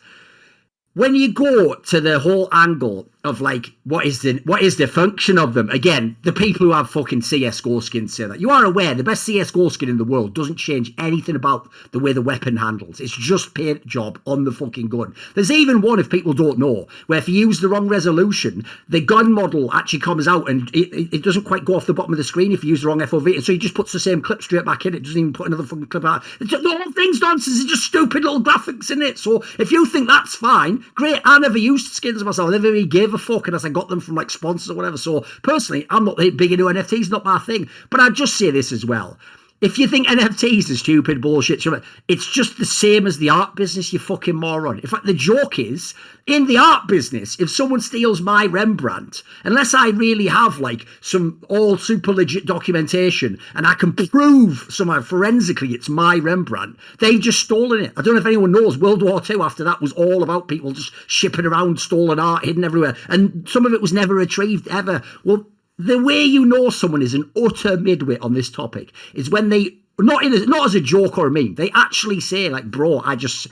[0.95, 4.87] when you go to the whole angle of like what is the what is the
[4.87, 5.69] function of them?
[5.71, 8.41] Again the people who have fucking csgo skins say that.
[8.41, 11.99] You are aware the best csgo skin in the world doesn't change anything about the
[11.99, 13.01] way the weapon handles.
[13.01, 15.15] It's just paint job on the fucking gun.
[15.35, 19.01] There's even one if people don't know where if you use the wrong resolution the
[19.01, 22.13] gun model actually comes out and it, it, it doesn't quite go off the bottom
[22.13, 24.01] of the screen if you use the wrong fov and so he just puts the
[24.01, 24.95] same clip straight back in.
[24.95, 26.25] It doesn't even put another fucking clip out.
[26.41, 27.61] It's just, the whole thing's nonsense.
[27.61, 29.19] It's just stupid little graphics in it.
[29.19, 31.21] So if you think that's fine great.
[31.25, 32.49] I never used skins myself.
[32.49, 34.97] I never really gave a fuck unless I got them from like sponsors or whatever.
[34.97, 37.69] So personally, I'm not big into NFTs, not my thing.
[37.91, 39.19] But I'd just say this as well.
[39.63, 41.65] If you think NFTs are stupid bullshit,
[42.09, 44.81] it's just the same as the art business, you fucking moron.
[44.81, 45.95] In fact, the joke is
[46.27, 51.43] in the art business, if someone steals my Rembrandt, unless I really have like some
[51.49, 57.41] all super legit documentation and I can prove somehow forensically it's my Rembrandt, they've just
[57.41, 57.93] stolen it.
[57.97, 60.73] I don't know if anyone knows World War II after that was all about people
[60.73, 62.97] just shipping around stolen art hidden everywhere.
[63.09, 65.03] And some of it was never retrieved ever.
[65.25, 65.47] Well,
[65.79, 69.79] the way you know someone is an utter midwit on this topic is when they
[69.99, 71.55] not in a, not as a joke or a meme.
[71.55, 73.47] They actually say like, "Bro, I just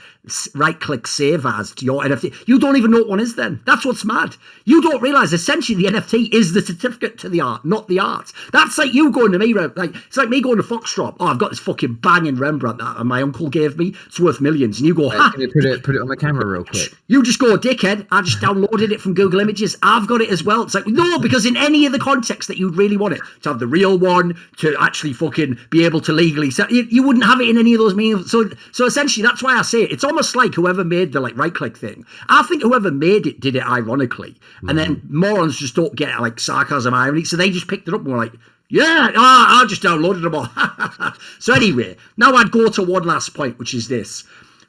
[0.53, 3.35] right click save as to your NFT." You don't even know what one is.
[3.35, 4.35] Then that's what's mad.
[4.65, 8.31] You don't realize essentially the NFT is the certificate to the art, not the art.
[8.53, 11.17] That's like you going to me, like it's like me going to Foxdrop.
[11.19, 13.95] Oh, I've got this fucking banging Rembrandt that my uncle gave me.
[14.05, 15.31] It's worth millions, and you go, ha.
[15.33, 16.93] Put it put it on the camera real quick?
[17.07, 18.07] You just go, dickhead.
[18.11, 19.77] I just downloaded it from Google Images.
[19.83, 20.63] I've got it as well.
[20.63, 23.49] It's like no, because in any of the context that you'd really want it to
[23.49, 27.25] have the real one, to actually fucking be able to legally so you, you wouldn't
[27.25, 28.31] have it in any of those meanings.
[28.31, 29.91] So so essentially, that's why I say it.
[29.91, 32.05] It's almost like whoever made the like right click thing.
[32.29, 34.69] I think whoever made it did it ironically, mm-hmm.
[34.69, 35.19] and then mm-hmm.
[35.19, 37.23] morons just don't get like sarcasm, irony.
[37.23, 38.33] So they just picked it up and were like.
[38.67, 41.13] Yeah, oh, I just downloaded them all.
[41.39, 44.23] so anyway, now I'd go to one last point, which is this: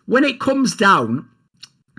[0.04, 1.26] when it comes down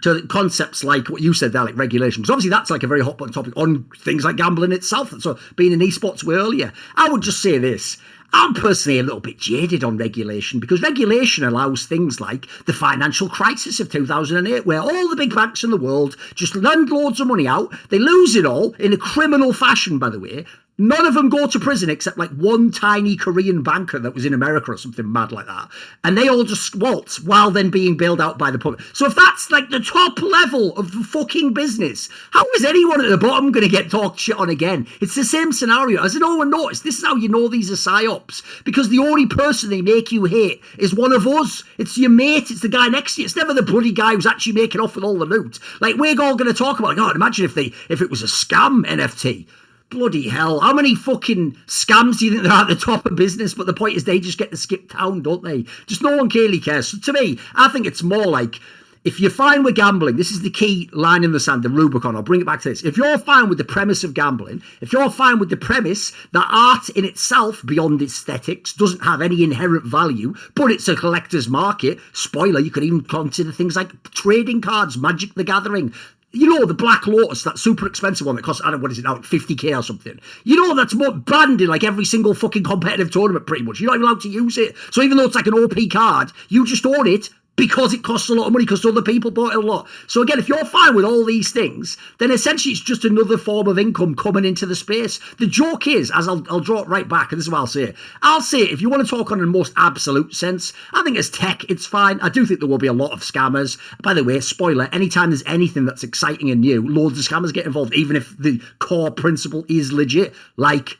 [0.03, 3.01] to concepts like what you said there, like regulation, because obviously that's like a very
[3.01, 5.12] hot button topic on things like gambling itself.
[5.21, 7.97] So being in esports way earlier, I would just say this:
[8.33, 13.29] I'm personally a little bit jaded on regulation because regulation allows things like the financial
[13.29, 17.27] crisis of 2008, where all the big banks in the world just lend loads of
[17.27, 17.73] money out.
[17.89, 20.45] They lose it all in a criminal fashion, by the way.
[20.79, 24.33] None of them go to prison except like one tiny Korean banker that was in
[24.33, 25.69] America or something mad like that.
[26.03, 28.81] And they all just waltz while then being bailed out by the public.
[28.93, 33.09] So if that's like the top level of the fucking business, how is anyone at
[33.09, 34.85] the bottom going to get talked shit on again?
[35.01, 36.03] It's the same scenario.
[36.03, 38.43] As no one noticed, this is how you know these are psyops.
[38.63, 41.63] Because the only person they make you hate is one of us.
[41.79, 42.51] It's your mate.
[42.51, 43.25] It's the guy next to you.
[43.25, 45.57] It's never the bloody guy who's actually making off with all the loot.
[45.81, 46.97] Like we're all going to talk about.
[46.97, 49.47] God, imagine if they if it was a scam NFT
[49.89, 53.54] bloody hell, how many fucking scams do you think they're at the top of business?
[53.54, 55.63] But the point is, they just get to skip town, don't they?
[55.86, 56.89] Just no one clearly cares.
[56.89, 58.60] So to me, I think it's more like
[59.08, 62.17] if you're fine with gambling, this is the key line in the sand, the Rubicon.
[62.17, 62.84] I'll bring it back to this.
[62.84, 66.45] If you're fine with the premise of gambling, if you're fine with the premise that
[66.50, 72.00] art in itself, beyond aesthetics, doesn't have any inherent value, but it's a collector's market,
[72.12, 75.93] spoiler, you could even consider things like trading cards, Magic the Gathering,
[76.31, 78.91] you know the Black Lotus, that super expensive one that costs I don't know what
[78.91, 80.19] is it now, 50k or something.
[80.43, 83.79] You know that's more banned in like every single fucking competitive tournament, pretty much.
[83.79, 84.75] You're not even allowed to use it.
[84.91, 88.30] So even though it's like an OP card, you just own it because it costs
[88.30, 89.88] a lot of money because other people bought it a lot.
[90.06, 93.67] So again, if you're fine with all these things, then essentially it's just another form
[93.67, 95.20] of income coming into the space.
[95.39, 97.67] The joke is, as I'll, I'll draw it right back, and this is what I'll
[97.67, 97.84] say.
[97.84, 97.96] It.
[98.22, 101.17] I'll say it, if you want to talk on the most absolute sense, I think
[101.17, 102.20] as tech, it's fine.
[102.22, 103.78] I do think there will be a lot of scammers.
[104.02, 107.65] By the way, spoiler, anytime there's anything that's exciting and new, loads of scammers get
[107.65, 110.34] involved, even if the core principle is legit.
[110.58, 110.98] Like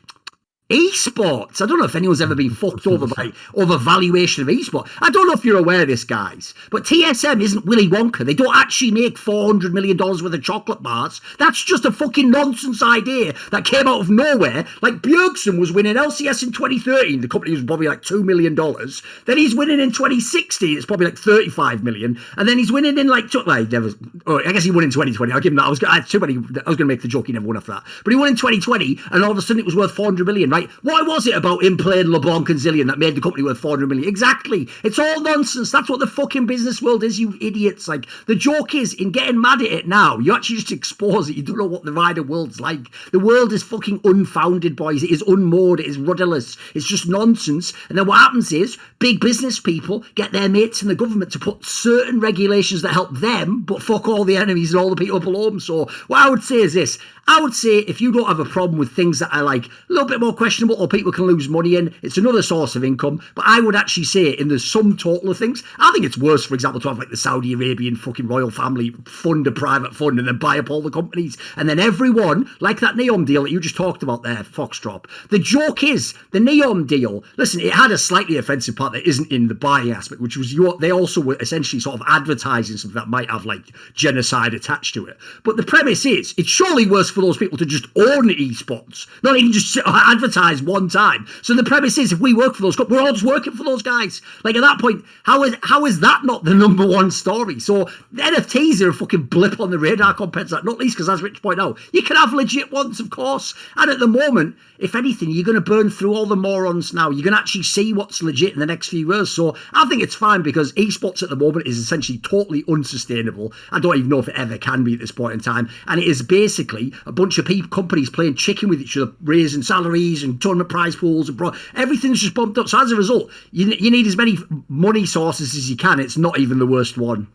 [0.70, 1.62] esports.
[1.62, 4.90] I don't know if anyone's ever been fucked over by overvaluation of esports.
[5.00, 8.24] I don't know if you're aware of this, guys, but TSM isn't Willy Wonka.
[8.24, 11.22] They don't actually make $400 million worth of chocolate bars.
[11.38, 14.66] That's just a fucking nonsense idea that came out of nowhere.
[14.82, 17.22] Like Bjergsen was winning LCS in 2013.
[17.22, 18.54] The company was probably like $2 million.
[18.54, 20.76] Then he's winning in 2016.
[20.76, 22.20] It's probably like 35 million.
[22.36, 23.90] And then he's winning in like, well, never,
[24.26, 25.32] oh, I guess he won in 2020.
[25.32, 25.64] I'll give him that.
[25.64, 27.46] I was, I had too many, I was going to make the joke he never
[27.46, 27.84] won after that.
[28.04, 30.50] But he won in 2020 and all of a sudden it was worth 400 million,
[30.50, 30.57] right?
[30.58, 30.70] Right?
[30.82, 34.08] Why was it about him playing LeBlanc and that made the company worth 400 million?
[34.08, 34.68] Exactly.
[34.84, 35.70] It's all nonsense.
[35.70, 37.88] That's what the fucking business world is, you idiots.
[37.88, 41.36] Like, the joke is, in getting mad at it now, you actually just expose it.
[41.36, 42.90] You don't know what the wider world's like.
[43.12, 45.02] The world is fucking unfounded, boys.
[45.02, 45.80] It is unmoored.
[45.80, 46.56] It is rudderless.
[46.74, 47.72] It's just nonsense.
[47.88, 51.38] And then what happens is, big business people get their mates in the government to
[51.38, 55.20] put certain regulations that help them, but fuck all the enemies and all the people
[55.20, 55.60] below them.
[55.60, 58.44] So, what I would say is this I would say if you don't have a
[58.46, 61.46] problem with things that are like a little bit more questionable or people can lose
[61.46, 63.20] money in, it's another source of income.
[63.34, 66.46] But I would actually say in the sum total of things, I think it's worse,
[66.46, 70.18] for example, to have like the Saudi Arabian fucking royal family fund a private fund
[70.18, 71.36] and then buy up all the companies.
[71.56, 75.04] And then everyone, like that Neom deal that you just talked about there, Foxdrop.
[75.28, 79.30] The joke is the Neom deal, listen, it had a slightly offensive part that isn't
[79.30, 82.98] in the buying aspect, which was you they also were essentially sort of advertising something
[82.98, 85.18] that might have like genocide attached to it.
[85.44, 89.36] But the premise is it's surely worse for those people to just own esports, not
[89.36, 91.26] even just advertise one time.
[91.42, 93.82] So the premise is, if we work for those, we're all just working for those
[93.82, 94.22] guys.
[94.44, 97.58] Like at that point, how is how is that not the number one story?
[97.58, 100.64] So NFTs are a fucking blip on the radar compared to that.
[100.64, 103.54] Not least because, as Rich pointed out, you can have legit ones, of course.
[103.76, 107.10] And at the moment, if anything, you're going to burn through all the morons now.
[107.10, 109.30] You're going to actually see what's legit in the next few years.
[109.30, 113.52] So I think it's fine because esports at the moment is essentially totally unsustainable.
[113.72, 115.68] I don't even know if it ever can be at this point in time.
[115.88, 119.62] And it is basically a bunch of people, companies playing chicken with each other, raising
[119.62, 122.68] salaries and tournament prize pools and bro, everything's just bumped up.
[122.68, 126.00] So as a result, you, you need as many money sources as you can.
[126.00, 127.28] It's not even the worst one.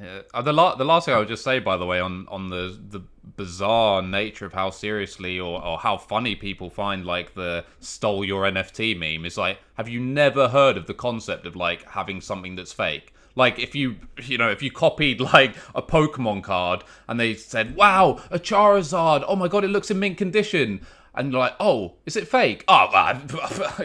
[0.00, 0.22] Yeah.
[0.32, 2.48] Uh, the la- the last thing I would just say, by the way, on on
[2.48, 3.02] the the
[3.36, 8.44] bizarre nature of how seriously or, or how funny people find like the stole your
[8.44, 12.56] NFT meme is like, have you never heard of the concept of like having something
[12.56, 13.14] that's fake?
[13.34, 17.76] Like if you you know if you copied like a Pokemon card and they said,
[17.76, 19.24] "Wow, a Charizard!
[19.26, 20.80] Oh my god, it looks in mint condition,"
[21.14, 22.88] and like, "Oh, is it fake?" Oh,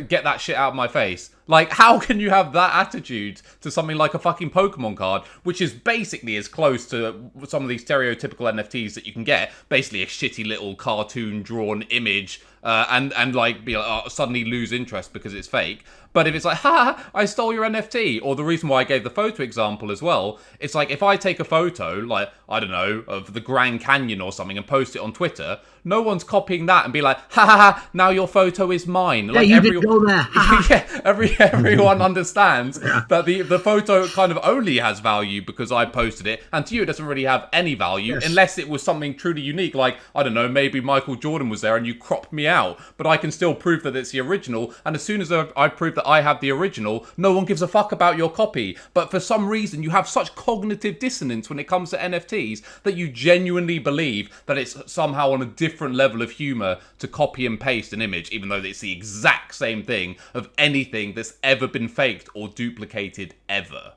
[0.07, 1.31] get that shit out of my face!
[1.47, 5.61] Like, how can you have that attitude to something like a fucking Pokemon card, which
[5.61, 9.51] is basically as close to some of these stereotypical NFTs that you can get?
[9.69, 14.43] Basically, a shitty little cartoon drawn image, uh, and and like be like, oh, suddenly
[14.43, 15.85] lose interest because it's fake.
[16.11, 19.03] But if it's like, ha, I stole your NFT, or the reason why I gave
[19.03, 22.71] the photo example as well, it's like if I take a photo, like, I don't
[22.71, 26.65] know, of the Grand Canyon or something and post it on Twitter, no one's copying
[26.67, 29.25] that and be like, ha ha ha, now your photo is mine.
[29.27, 30.25] Yeah, like, you every- did go there.
[30.69, 35.85] yeah, every everyone understands that the the photo kind of only has value because I
[35.85, 38.25] posted it, and to you it doesn't really have any value Yes.
[38.25, 39.75] unless it was something truly unique.
[39.75, 42.54] Like I don't know, maybe Michael Jordan was there and you cropped me out,
[42.97, 44.73] but I can still prove that it's the original.
[44.85, 47.61] And as soon as I I prove that I have the original, no one gives
[47.61, 48.77] a fuck about your copy.
[48.93, 52.95] But for some reason, you have such cognitive dissonance when it comes to NFTs that
[52.95, 57.59] you genuinely believe that it's somehow on a different level of humor to copy and
[57.59, 61.87] paste an image, even though it's the exact same thing of anything that's ever been
[61.87, 63.93] faked or duplicated ever.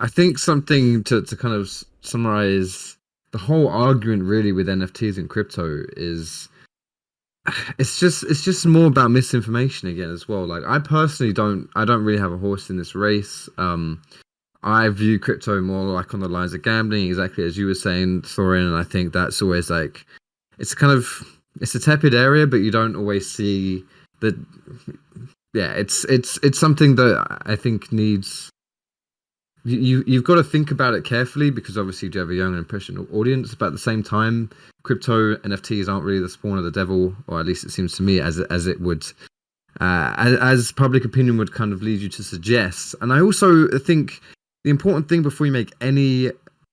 [0.00, 2.96] I think something to, to kind of summarize
[3.32, 6.48] the whole argument really with NFTs and crypto is
[7.78, 10.46] it's just it's just more about misinformation again as well.
[10.46, 13.48] Like I personally don't I don't really have a horse in this race.
[13.58, 14.02] Um
[14.62, 18.22] I view crypto more like on the lines of gambling, exactly as you were saying,
[18.22, 20.04] Thorin, and I think that's always like
[20.58, 21.06] it's kind of
[21.60, 23.84] it's a tepid area, but you don't always see
[24.20, 24.38] the
[25.54, 28.50] yeah, it's it's it's something that I think needs
[29.64, 32.48] you, you you've got to think about it carefully because obviously you have a young
[32.48, 34.50] and impressionable audience but at the same time
[34.82, 38.02] crypto nfts aren't really the spawn of the devil or at least it seems to
[38.02, 39.04] me as as it would
[39.80, 42.94] uh, as, as public opinion would kind of lead you to suggest.
[43.00, 44.20] And i also think
[44.64, 46.30] the important thing before you make any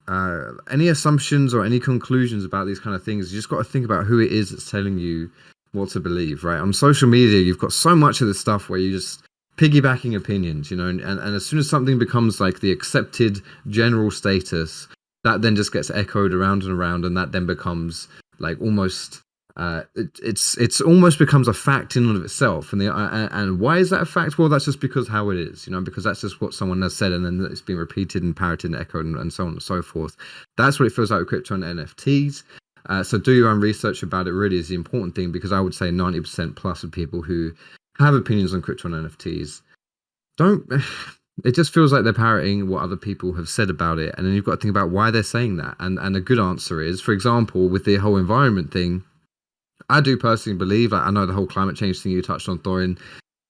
[0.08, 3.64] uh, any assumptions or any conclusions about these kind of things you just got to
[3.64, 5.30] think about who it is that's telling you
[5.72, 6.60] what to believe right?
[6.60, 9.22] On social media you've got so much of this stuff where you just
[9.58, 13.42] piggybacking opinions, you know, and, and, and as soon as something becomes like the accepted
[13.66, 14.88] general status,
[15.24, 19.22] that then just gets echoed around and around, and that then becomes like almost
[19.58, 22.72] uh, it, it's it's almost becomes a fact in and of itself.
[22.72, 24.38] And the uh, and why is that a fact?
[24.38, 26.94] Well, that's just because how it is, you know, because that's just what someone has
[26.94, 29.62] said, and then it's been repeated and parroted and echoed and, and so on and
[29.62, 30.16] so forth.
[30.56, 32.44] That's what it feels like with crypto and NFTs.
[32.86, 34.32] Uh, so do your own research about it.
[34.32, 37.52] Really is the important thing because I would say ninety percent plus of people who
[37.98, 39.62] have opinions on crypto and NFTs
[40.36, 40.64] don't
[41.44, 44.12] it just feels like they're parroting what other people have said about it.
[44.16, 45.76] And then you've got to think about why they're saying that.
[45.78, 49.04] And and a good answer is for example with the whole environment thing
[49.90, 52.98] i do personally believe i know the whole climate change thing you touched on thorin.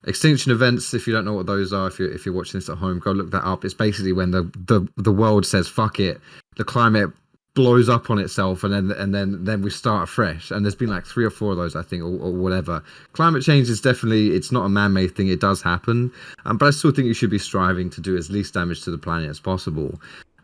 [0.06, 2.68] Extinction events if you don't know what those are if you're if you're watching this
[2.68, 3.64] at home go look that up.
[3.64, 6.20] It's basically when the the, the world says fuck it.
[6.56, 7.10] The climate
[7.58, 10.52] blows up on itself and then and then then we start afresh.
[10.52, 12.80] And there's been like three or four of those i think or, or whatever.
[13.14, 15.26] Climate change is definitely it's not a man-made thing.
[15.26, 16.12] It does happen.
[16.44, 18.92] Um, but i still think you should be striving to do as least damage to
[18.92, 20.00] the planet as possible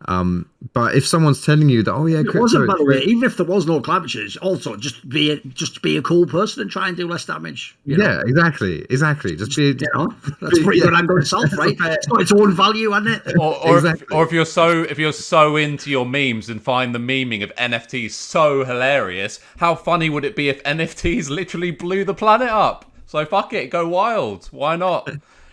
[0.07, 2.99] um but if someone's telling you that oh yeah It wasn't, is by the way,
[3.03, 6.27] even if there was no climate change, also just be a, just be a cool
[6.27, 7.77] person and try and do less damage.
[7.85, 8.05] you know?
[8.05, 10.09] yeah exactly exactly just be You know,
[10.41, 10.85] that's pretty Yeah.
[10.87, 11.77] good angle itself, right?
[11.81, 13.37] It's got its own value, hasn't it?
[13.39, 14.07] Or, or, Exactly.
[14.11, 17.43] if, or if you're so if you're so into your memes and find the memeing
[17.43, 22.49] of NFTs so hilarious, how funny would it be if NFTs literally blew the planet
[22.49, 22.91] up?
[23.07, 24.47] So fuck it, go wild.
[24.51, 25.09] Why not?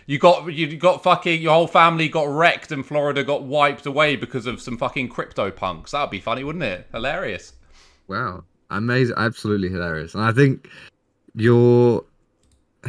[0.06, 4.16] You got you got fucking your whole family got wrecked and Florida got wiped away
[4.16, 5.92] because of some fucking crypto punks.
[5.92, 6.86] That'd be funny, wouldn't it?
[6.92, 7.52] Hilarious.
[8.08, 10.66] wow amazing absolutely hilarious and i think
[11.34, 12.02] you're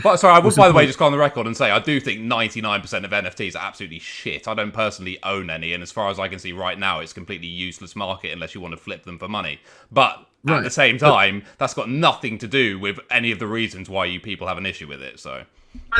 [0.02, 1.80] But sorry, I would by the way just go on the record and say I
[1.80, 4.48] do think 99% of NFTs are absolutely shit.
[4.48, 7.12] I don't personally own any, and as far as I can see right now, it's
[7.12, 9.60] a completely useless market unless you want to flip them for money.
[9.92, 10.64] But at Right.
[10.64, 14.20] the same time, that's got nothing to do with any of the reasons why you
[14.20, 15.20] people have an issue with it.
[15.20, 15.44] So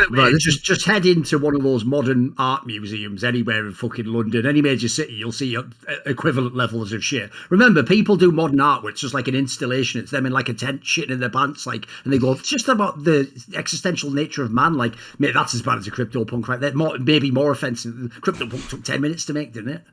[0.10, 4.06] Right, this just just head into one of those modern art museums anywhere in fucking
[4.06, 5.64] London, any major city, you'll see uh,
[6.06, 7.30] equivalent levels of shit.
[7.50, 10.02] Remember, people do modern art where it's just like an installation.
[10.02, 12.50] It's them in like a tent shitting in their pants, like, and they go, it's
[12.50, 14.74] just about the existential nature of man.
[14.74, 16.60] Like, mate, that's as bad as a crypto punk, right?
[16.60, 18.18] That more, maybe more offensive.
[18.22, 19.84] Crypto punk took ten minutes to make, didn't it?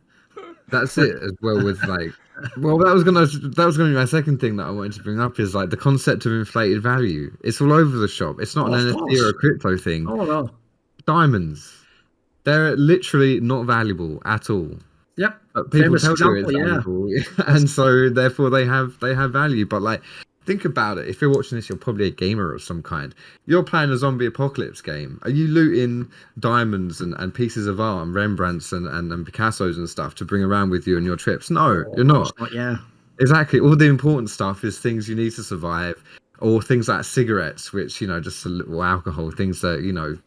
[0.70, 2.12] that's it as well with like
[2.58, 5.02] well that was gonna that was gonna be my second thing that i wanted to
[5.02, 8.54] bring up is like the concept of inflated value it's all over the shop it's
[8.56, 10.50] not Oh, an nft or a crypto thing Oh no.
[11.06, 11.72] diamonds
[12.44, 14.70] they're literally not valuable at all
[15.16, 15.42] Yep.
[15.52, 17.24] But people Famous tell you it's example, yeah.
[17.26, 19.66] valuable, and so therefore they have they have value.
[19.66, 20.00] But like,
[20.50, 21.06] think about it.
[21.06, 23.14] If you're watching this, you're probably a gamer of some kind.
[23.46, 25.20] You're playing a zombie apocalypse game.
[25.22, 29.76] Are you looting diamonds and, and pieces of art and Rembrandts and, and, and Picassos
[29.76, 31.50] and stuff to bring around with you on your trips?
[31.50, 32.32] No, oh, you're not.
[32.36, 32.78] But yeah.
[33.20, 33.60] Exactly.
[33.60, 36.02] All the important stuff is things you need to survive,
[36.40, 40.18] or things like cigarettes, which you know, just a little alcohol, things that you know,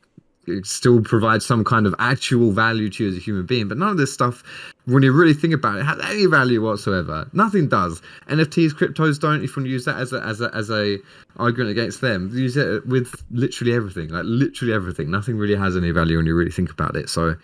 [0.63, 3.67] still provide some kind of actual value to you as a human being.
[3.67, 4.43] But none of this stuff,
[4.85, 7.29] when you really think about it, has any value whatsoever.
[7.33, 8.01] Nothing does.
[8.27, 9.43] NFTs, cryptos don't.
[9.43, 10.97] If you want to use that as a as a as a
[11.37, 14.09] argument against them, use it with literally everything.
[14.09, 15.09] Like literally everything.
[15.09, 17.09] Nothing really has any value when you really think about it.
[17.09, 17.35] So.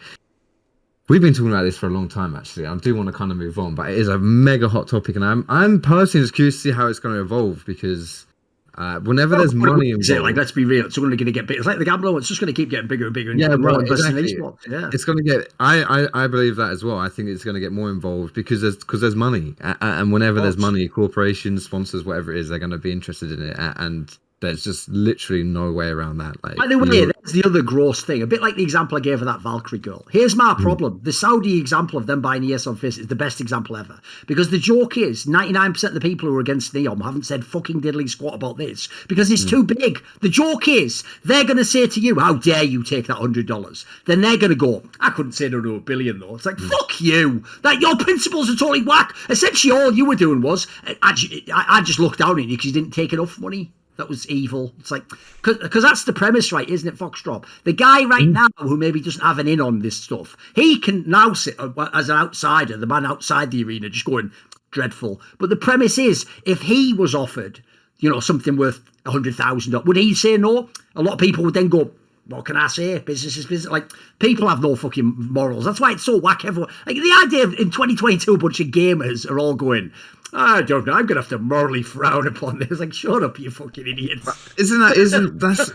[1.07, 2.67] We've been talking about this for a long time, actually.
[2.67, 5.15] I do want to kind of move on, but it is a mega hot topic,
[5.15, 8.27] and I'm I'm personally just curious to see how it's going to evolve because
[8.75, 10.85] uh, whenever there's money involved, Like, let's be real.
[10.85, 11.59] It's only going to get bigger.
[11.59, 12.17] It's like the gambler.
[12.17, 13.31] It's just going to keep getting bigger and bigger.
[13.31, 14.37] And Yeah, right, exactly.
[14.69, 14.89] Yeah.
[14.93, 15.53] it's going to get.
[15.59, 16.97] I, I I believe that as well.
[16.97, 20.41] I think it's going to get more involved because there's because there's money, and whenever
[20.41, 24.17] there's money, corporations, sponsors, whatever it is, they're going to be interested in it, and
[24.41, 26.41] there's just literally no way around that.
[26.43, 28.21] Like, By the way, you- that's the other gross thing.
[28.21, 30.05] A bit like the example I gave of that Valkyrae girl.
[30.11, 30.63] Here's my Hmm.
[30.63, 30.99] problem.
[31.03, 33.99] The Saudi example of them buying ESL and FACEIT is the best example ever.
[34.27, 37.81] Because the joke is 99% of the people who are against Neom haven't said fucking
[37.81, 39.49] diddly squat about this because it's Hmm.
[39.49, 40.01] too big.
[40.21, 43.85] The joke is they're going to say to you, How dare you take that $100?
[44.05, 46.35] Then they're going to go, I couldn't say no to a billion though.
[46.35, 46.67] It's like, Hmm.
[46.67, 47.43] fuck you.
[47.63, 49.13] That Your principles are totally whack.
[49.29, 52.65] Essentially, all you were doing was, I, I, I just looked down at you because
[52.65, 54.73] you didn't take enough money that was evil.
[54.79, 55.03] It's like
[55.43, 56.67] because that's the premise, right?
[56.67, 57.45] Isn't it, Foxdrop?
[57.65, 58.33] The guy right Mm.
[58.33, 61.69] now who maybe doesn't have an in on this stuff, he can now sit uh,
[61.93, 64.31] as an outsider, the man outside the arena, just going
[64.71, 65.21] dreadful.
[65.37, 67.61] But the premise is, if he was offered,
[67.99, 70.69] you know, something worth a hundred thousand, would he say no?
[70.95, 71.91] A lot of people would then go.
[72.29, 72.97] What can I say?
[72.99, 73.71] Business is business.
[73.71, 75.65] Like people have no fucking morals.
[75.65, 76.45] That's why it's so whack.
[76.45, 79.91] Everyone like the idea of in 2022, a bunch of gamers are all going.
[80.31, 80.93] I don't know.
[80.93, 82.79] I'm gonna have to morally frown upon this.
[82.79, 84.27] Like, shut up, you fucking idiots.
[84.59, 85.71] isn't that isn't that's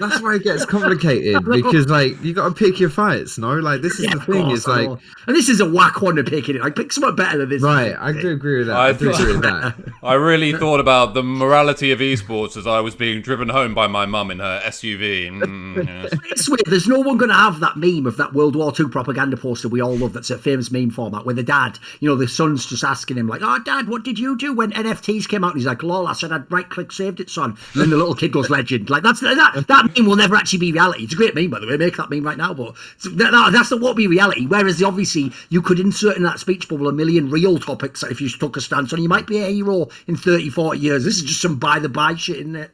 [0.00, 3.36] that's why it gets complicated because like you got to pick your fights.
[3.36, 4.44] No, like this is Yeah, the thing.
[4.44, 6.56] course, It's like and this is a whack one to pick it.
[6.58, 7.60] Like, pick someone better than this.
[7.62, 7.94] right.
[8.00, 8.76] I do agree with that.
[8.78, 9.74] I, I do thought- agree with that.
[10.02, 13.88] I really thought about the morality of esports as I was being driven home by
[13.88, 15.28] my mum in her SUV.
[15.32, 16.20] Mm, yes.
[16.30, 18.88] This way, there's no one going to have that meme of that World War II
[18.88, 20.12] propaganda poster we all love.
[20.12, 23.28] That's a famous meme format where the dad, you know, the son's just asking him
[23.28, 26.06] like, "Oh, dad, what did you do when NFTs came out?" And he's like, "Lol,
[26.06, 28.90] I said I'd right click saved it, son." And then the little kid goes, "Legend."
[28.90, 31.04] Like that's that that meme will never actually be reality.
[31.04, 31.76] It's a great meme, by the way.
[31.76, 32.74] Make that meme right now, but
[33.04, 34.46] that, that, that's not what be reality.
[34.46, 38.28] Whereas obviously you could insert in that speech bubble a million real topics if you
[38.28, 41.04] took a stance on, you might be a hero in 30, 40 years.
[41.04, 42.70] This is just some by the by shit, isn't it?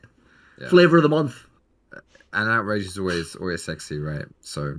[0.68, 1.45] Flavor of the month.
[2.35, 4.26] And outrage is always always sexy, right?
[4.41, 4.78] So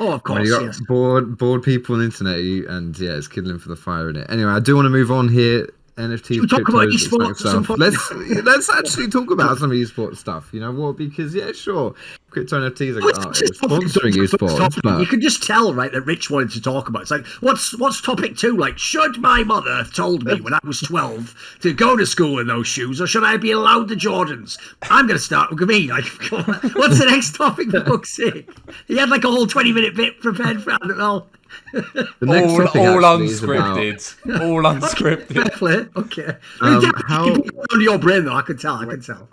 [0.00, 0.80] Oh, of When course, you got yes.
[0.88, 4.16] bored, bored people on the internet, you, and yeah, it's kindling for the fire in
[4.16, 4.26] it.
[4.28, 5.68] Anyway, I do want to move on here.
[5.96, 7.78] NFTs, Should talk about cryptos, this kind of esports stuff.
[7.78, 8.12] Let's
[8.44, 10.50] let's actually talk about some esports stuff.
[10.52, 10.98] You know what?
[10.98, 11.94] Because yeah, sure,
[12.28, 15.90] crypto NFTs are it's oh, just topic- sponsoring esports, but you can just tell, right,
[15.90, 17.00] that Rich wanted to talk about.
[17.00, 17.02] it.
[17.02, 18.58] It's like, what's what's topic two?
[18.58, 22.38] Like, should my mother have told me when I was twelve to go to school
[22.40, 24.58] in those shoes, or should I be allowed the Jordans?
[24.82, 25.90] I'm going to start with me.
[25.90, 27.70] Like, what's the next topic?
[27.70, 28.50] For fuck's sake,
[28.86, 30.72] he had like a whole twenty minute bit prepared for.
[30.72, 31.26] I don't know.
[31.72, 34.40] the next all topic all actually is about- unscripted.
[34.40, 35.52] all unscripted.
[35.58, 35.86] Play.
[35.96, 36.36] Okay.
[36.60, 38.34] Um, You how- can on your brain though.
[38.34, 38.76] I can tell.
[38.76, 39.28] I can tell.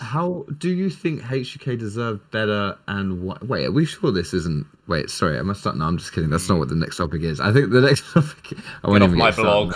[0.00, 2.76] How do you think HUK deserve better?
[2.88, 3.46] And what?
[3.46, 4.66] Wait, are we sure this isn't?
[4.88, 5.76] Wait, sorry, I must start.
[5.76, 6.30] No, I'm just kidding.
[6.30, 7.38] That's not what the next topic is.
[7.40, 8.58] I think the next topic.
[8.82, 9.74] I won't off my get blog.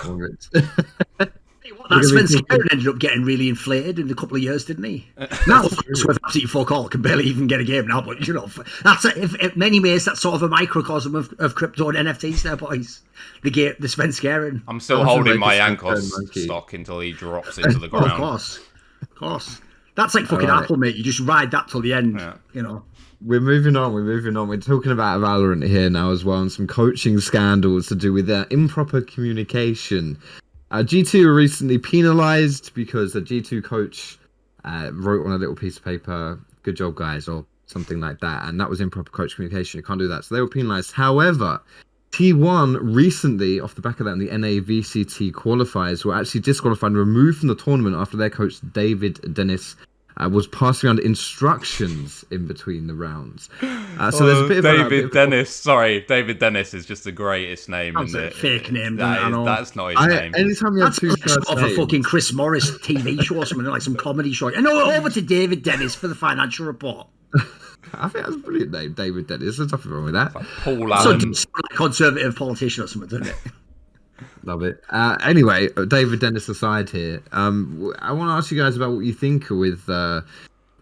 [1.91, 2.03] On it.
[2.03, 4.36] That We're gonna be Sven talking- Skjern ended up getting really inflated in a couple
[4.36, 5.07] of years, didn't he?
[5.47, 6.89] now it's with absolutely fuck all.
[6.89, 8.49] Can barely even get a game now, but you know,
[8.84, 12.09] that's a, if, if many ways that's sort of a microcosm of, of crypto and
[12.09, 13.01] NFTs, there, boys.
[13.43, 14.62] The game, the Svenskeren.
[14.68, 16.45] I'm still Awesome, holding my like a Jankos stone monkey.
[16.45, 18.61] stock until he drops into the Oh, of course,
[19.03, 19.61] of course.
[19.95, 20.64] That's like fucking Alright.
[20.64, 20.95] Apple, mate.
[20.95, 22.20] You just ride that till the end.
[22.20, 22.34] Yeah.
[22.53, 22.84] You know.
[23.20, 23.93] We're moving on.
[23.93, 24.47] We're moving on.
[24.47, 28.28] We're talking about Valorant here now as well, and some coaching scandals to do with
[28.28, 30.16] their improper communication.
[30.70, 34.18] Uh, G2 were recently penalised because the G2 coach
[34.64, 38.46] uh, wrote on a little piece of paper, "Good job, guys," or something like that,
[38.46, 39.78] and that was improper coach communication.
[39.78, 40.92] You can't do that, so they were penalised.
[40.92, 41.60] However,
[42.12, 46.98] T1 recently, off the back of that, in the NAVCT qualifiers, were actually disqualified and
[46.98, 49.76] removed from the tournament after their coach David Dennis
[50.22, 53.48] uh, was passing around instructions in between the rounds.
[53.62, 55.50] Uh, so there's a Oh, bit of a- a bit David of Dennis.
[55.54, 57.94] Sorry, David Dennis is just the greatest name.
[57.94, 59.44] That's in a the, fake name, that I is- know.
[59.44, 60.34] that's not his I, name.
[60.36, 63.46] anytime you have That's two like first sort a fucking Chris Morris TV show or
[63.46, 64.48] something, like some comedy show.
[64.48, 67.06] And no, over to David Dennis for the financial report.
[67.94, 69.56] I think that's a brilliant name, David Dennis.
[69.56, 70.34] There's nothing wrong with that.
[70.34, 71.20] Like Paul So Allen.
[71.20, 73.52] just like conservative politician or something, doesn't it?
[74.45, 74.82] Love it.
[74.91, 79.05] Uh, anyway, David Dennis aside here, um, I want to ask you guys about what
[79.05, 80.22] you think with uh,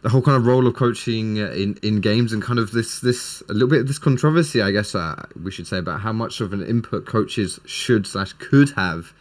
[0.03, 3.43] the whole kind of role of coaching in, in games and kind of this this
[3.49, 6.41] a little bit of this controversy, I guess uh, we should say about how much
[6.41, 9.13] of an input coaches should slash could have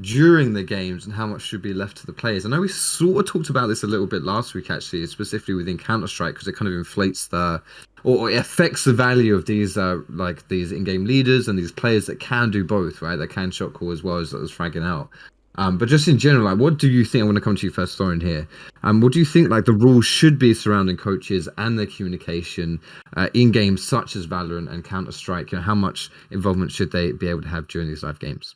[0.00, 2.46] during the games and how much should be left to the players.
[2.46, 5.54] I know we sort of talked about this a little bit last week, actually, specifically
[5.54, 7.62] within Counter Strike, because it kind of inflates the
[8.04, 12.06] or, it affects the value of these uh, like these in-game leaders and these players
[12.06, 13.16] that can do both, right?
[13.16, 15.08] That can shot call as well as, as fragging out.
[15.56, 17.22] Um, but just in general, like, what do you think?
[17.22, 18.22] I want to come to you first, Thorin.
[18.22, 18.48] Here,
[18.82, 19.50] um, what do you think?
[19.50, 22.80] Like, the rules should be surrounding coaches and their communication
[23.16, 25.52] uh, in games such as Valorant and Counter Strike.
[25.52, 28.54] You know, how much involvement should they be able to have during these live games?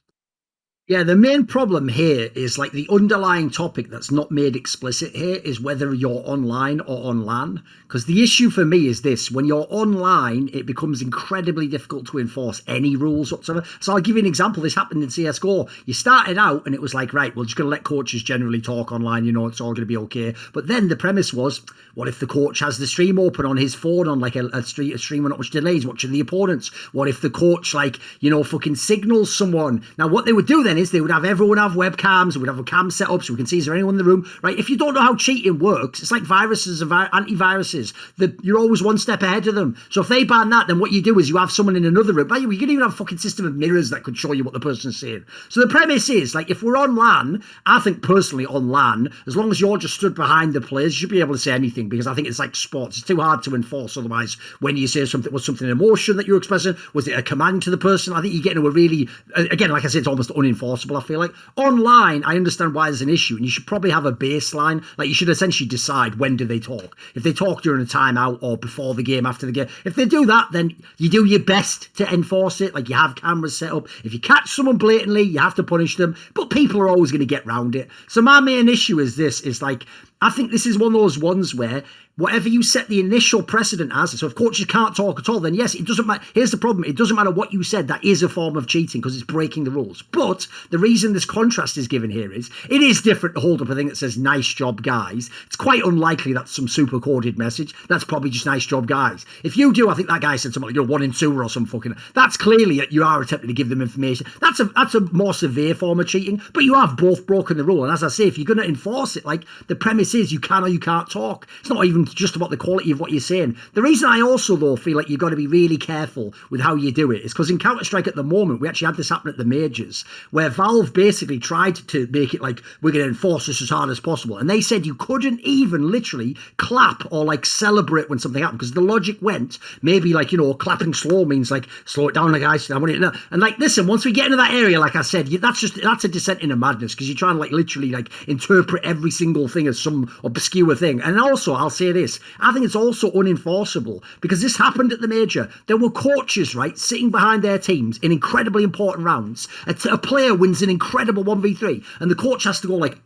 [0.88, 5.34] Yeah, the main problem here is like the underlying topic that's not made explicit here
[5.34, 7.64] is whether you're online or on LAN.
[7.82, 12.20] Because the issue for me is this when you're online, it becomes incredibly difficult to
[12.20, 13.66] enforce any rules whatsoever.
[13.80, 14.62] So I'll give you an example.
[14.62, 15.68] This happened in CSGO.
[15.86, 18.60] You started out and it was like, right, we're just going to let coaches generally
[18.60, 20.36] talk online, you know, it's all going to be okay.
[20.52, 21.62] But then the premise was,
[21.94, 24.62] what if the coach has the stream open on his phone on like a, a,
[24.62, 26.68] stream, a stream not much delays, watching the opponents?
[26.92, 29.84] What if the coach, like, you know, fucking signals someone?
[29.98, 32.58] Now, what they would do then is they would have everyone have webcams, we'd have
[32.58, 34.58] a cam set up so we can see is there anyone in the room, right?
[34.58, 37.94] If you don't know how cheating works, it's like viruses and vi- antiviruses.
[38.16, 39.76] The, you're always one step ahead of them.
[39.90, 42.12] So if they ban that, then what you do is you have someone in another
[42.12, 42.28] room.
[42.28, 44.32] By the way, you can even have a fucking system of mirrors that could show
[44.32, 45.24] you what the person's saying.
[45.48, 49.36] So the premise is like if we're on LAN, I think personally on LAN, as
[49.36, 51.88] long as you're just stood behind the players, you should be able to say anything
[51.88, 52.98] because I think it's like sports.
[52.98, 54.34] It's too hard to enforce otherwise.
[54.60, 56.76] When you say something, was something an emotion that you're expressing?
[56.94, 58.12] Was it a command to the person?
[58.12, 60.65] I think you get into a really, again, like I said, it's almost unenforceable.
[60.74, 64.06] I feel like online, I understand why there's an issue, and you should probably have
[64.06, 64.84] a baseline.
[64.96, 66.96] Like you should essentially decide when do they talk.
[67.14, 69.68] If they talk during a timeout or before the game, after the game.
[69.84, 72.74] If they do that, then you do your best to enforce it.
[72.74, 73.88] Like you have cameras set up.
[74.04, 76.16] If you catch someone blatantly, you have to punish them.
[76.34, 77.88] But people are always going to get round it.
[78.08, 79.84] So my main issue is this: is like
[80.20, 81.84] I think this is one of those ones where
[82.16, 85.54] whatever you set the initial precedent as, so if coaches can't talk at all, then
[85.54, 86.24] yes, it doesn't matter.
[86.34, 87.88] Here's the problem: it doesn't matter what you said.
[87.88, 90.02] That is a form of cheating because it's breaking the rules.
[90.02, 93.68] But the reason this contrast is given here is it is different to hold up
[93.68, 97.74] a thing that says "nice job, guys." It's quite unlikely that's some super coded message.
[97.88, 100.68] That's probably just "nice job, guys." If you do, I think that guy said something
[100.68, 103.68] like "you're one in two or some fucking." That's clearly you are attempting to give
[103.68, 104.26] them information.
[104.40, 106.40] That's a that's a more severe form of cheating.
[106.54, 107.84] But you have both broken the rule.
[107.84, 110.40] And as I say, if you're going to enforce it, like the premise is you
[110.40, 111.46] can or you can't talk.
[111.60, 113.56] It's not even just about the quality of what you're saying.
[113.74, 116.74] The reason I also though feel like you've got to be really careful with how
[116.74, 119.08] you do it is because in Counter Strike at the moment we actually had this
[119.08, 123.08] happen at the majors where Valve basically tried to make it like we're going to
[123.08, 127.24] enforce this as hard as possible, and they said you couldn't even literally clap or
[127.24, 131.24] like celebrate when something happened because the logic went maybe like you know clapping slow
[131.24, 132.70] means like slow it down, like guys.
[132.70, 133.86] I want it and like listen.
[133.86, 136.40] Once we get into that area, like I said, you, that's just that's a descent
[136.40, 140.12] into madness because you're trying to like literally like interpret every single thing as some
[140.24, 141.00] obscure thing.
[141.00, 145.08] And also, I'll say this: I think it's also unenforceable because this happened at the
[145.08, 145.48] major.
[145.66, 149.48] There were coaches, right, sitting behind their teams in incredibly important rounds.
[149.66, 152.98] A, t- a player wins an incredible 1v3, and the coach has to go like,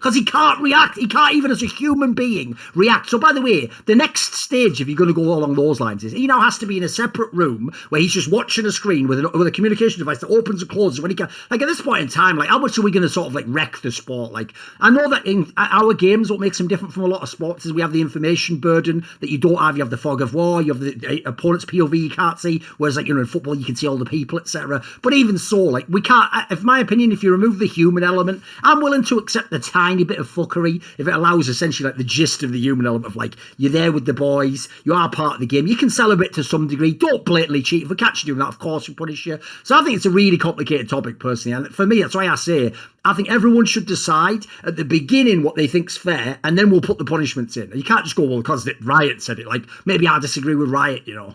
[0.00, 0.96] because he can't react.
[0.96, 3.10] He can't even, as a human being, react.
[3.10, 6.02] So, by the way, the next stage, if you're going to go along those lines,
[6.04, 8.72] is he now has to be in a separate room where he's just watching a
[8.72, 11.28] screen with, an, with a communication device that opens and closes when he can.
[11.50, 13.34] Like at this point in time, like how much are we going to sort of
[13.34, 14.32] like wreck the sport?
[14.32, 17.28] Like I know that in our games, what makes them different from a lot of
[17.28, 19.76] sports is we have the information burden that you don't have.
[19.76, 20.62] You have the fog of war.
[20.62, 22.62] You have the opponent's POV you can't see.
[22.78, 24.82] Whereas like you know in football you can see all the people, etc.
[25.02, 26.30] But even so, like we can't.
[26.50, 29.89] If my opinion, if you remove the human element, I'm willing to accept the time
[29.90, 33.06] tiny bit of fuckery if it allows essentially like the gist of the human element
[33.06, 35.90] of like you're there with the boys, you are part of the game, you can
[35.90, 36.92] celebrate to some degree.
[36.92, 37.82] Don't blatantly cheat.
[37.82, 39.38] If we catch you doing that, of course we punish you.
[39.64, 42.36] So I think it's a really complicated topic personally, and for me, that's why I
[42.36, 42.72] say
[43.04, 46.80] I think everyone should decide at the beginning what they think's fair, and then we'll
[46.80, 47.72] put the punishments in.
[47.74, 49.46] You can't just go well because Riot said it.
[49.46, 51.34] Like maybe I disagree with Riot, you know.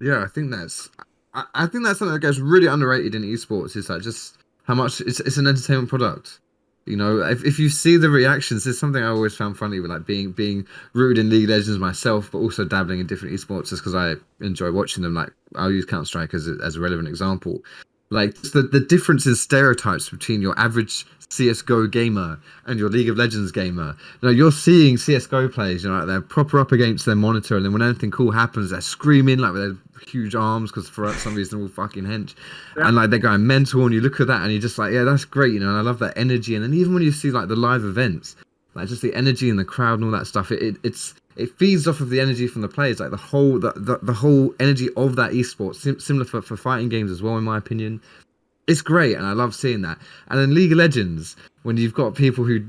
[0.00, 0.88] Yeah, I think that's
[1.34, 3.76] I, I think that's something that gets really underrated in esports.
[3.76, 6.40] Is that just how much it's it's an entertainment product.
[6.88, 9.90] You know, if, if you see the reactions, there's something I always found funny with
[9.90, 13.68] like being being rooted in League of Legends myself, but also dabbling in different esports
[13.68, 14.14] just because I
[14.44, 15.14] enjoy watching them.
[15.14, 17.62] Like I'll use Counter Strike as a, as a relevant example.
[18.10, 23.18] Like the the difference in stereotypes between your average CS:GO gamer and your League of
[23.18, 23.94] Legends gamer.
[24.22, 25.84] You know, you're seeing CS:GO players.
[25.84, 28.70] You know, like they're proper up against their monitor, and then when anything cool happens,
[28.70, 29.76] they're screaming like with their
[30.06, 32.34] huge arms because for some reason they're all fucking hench,
[32.76, 32.86] yeah.
[32.86, 33.84] and like they're going mental.
[33.84, 35.52] And you look at that, and you're just like, yeah, that's great.
[35.52, 36.54] You know, and I love that energy.
[36.54, 38.36] And then even when you see like the live events,
[38.74, 41.56] like just the energy in the crowd and all that stuff, it, it it's it
[41.58, 44.54] feeds off of the energy from the players, like the whole the the, the whole
[44.60, 45.76] energy of that esports.
[45.76, 48.00] Sim- similar for, for fighting games as well, in my opinion.
[48.66, 49.98] It's great, and I love seeing that.
[50.28, 52.66] And then League of Legends, when you've got people who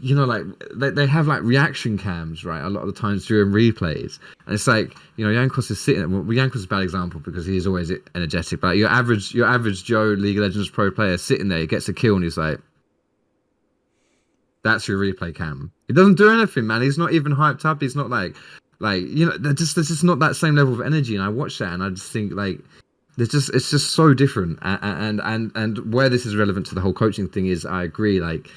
[0.00, 0.44] you know, like
[0.74, 2.60] they, they have like reaction cams, right?
[2.60, 6.10] A lot of the times during replays, and it's like you know, Jankos is sitting.
[6.10, 8.60] Well, Jankos is a bad example because he's always energetic.
[8.60, 11.88] But your average, your average Joe League of Legends pro player sitting there, he gets
[11.88, 12.60] a kill, and he's like,
[14.62, 16.82] "That's your replay cam." He doesn't do anything, man.
[16.82, 17.80] He's not even hyped up.
[17.80, 18.36] He's not like,
[18.78, 21.16] like you know, they're just there's just not that same level of energy.
[21.16, 22.60] And I watch that, and I just think like.
[23.20, 26.80] It's just it's just so different and and and where this is relevant to the
[26.80, 28.48] whole coaching thing is I agree like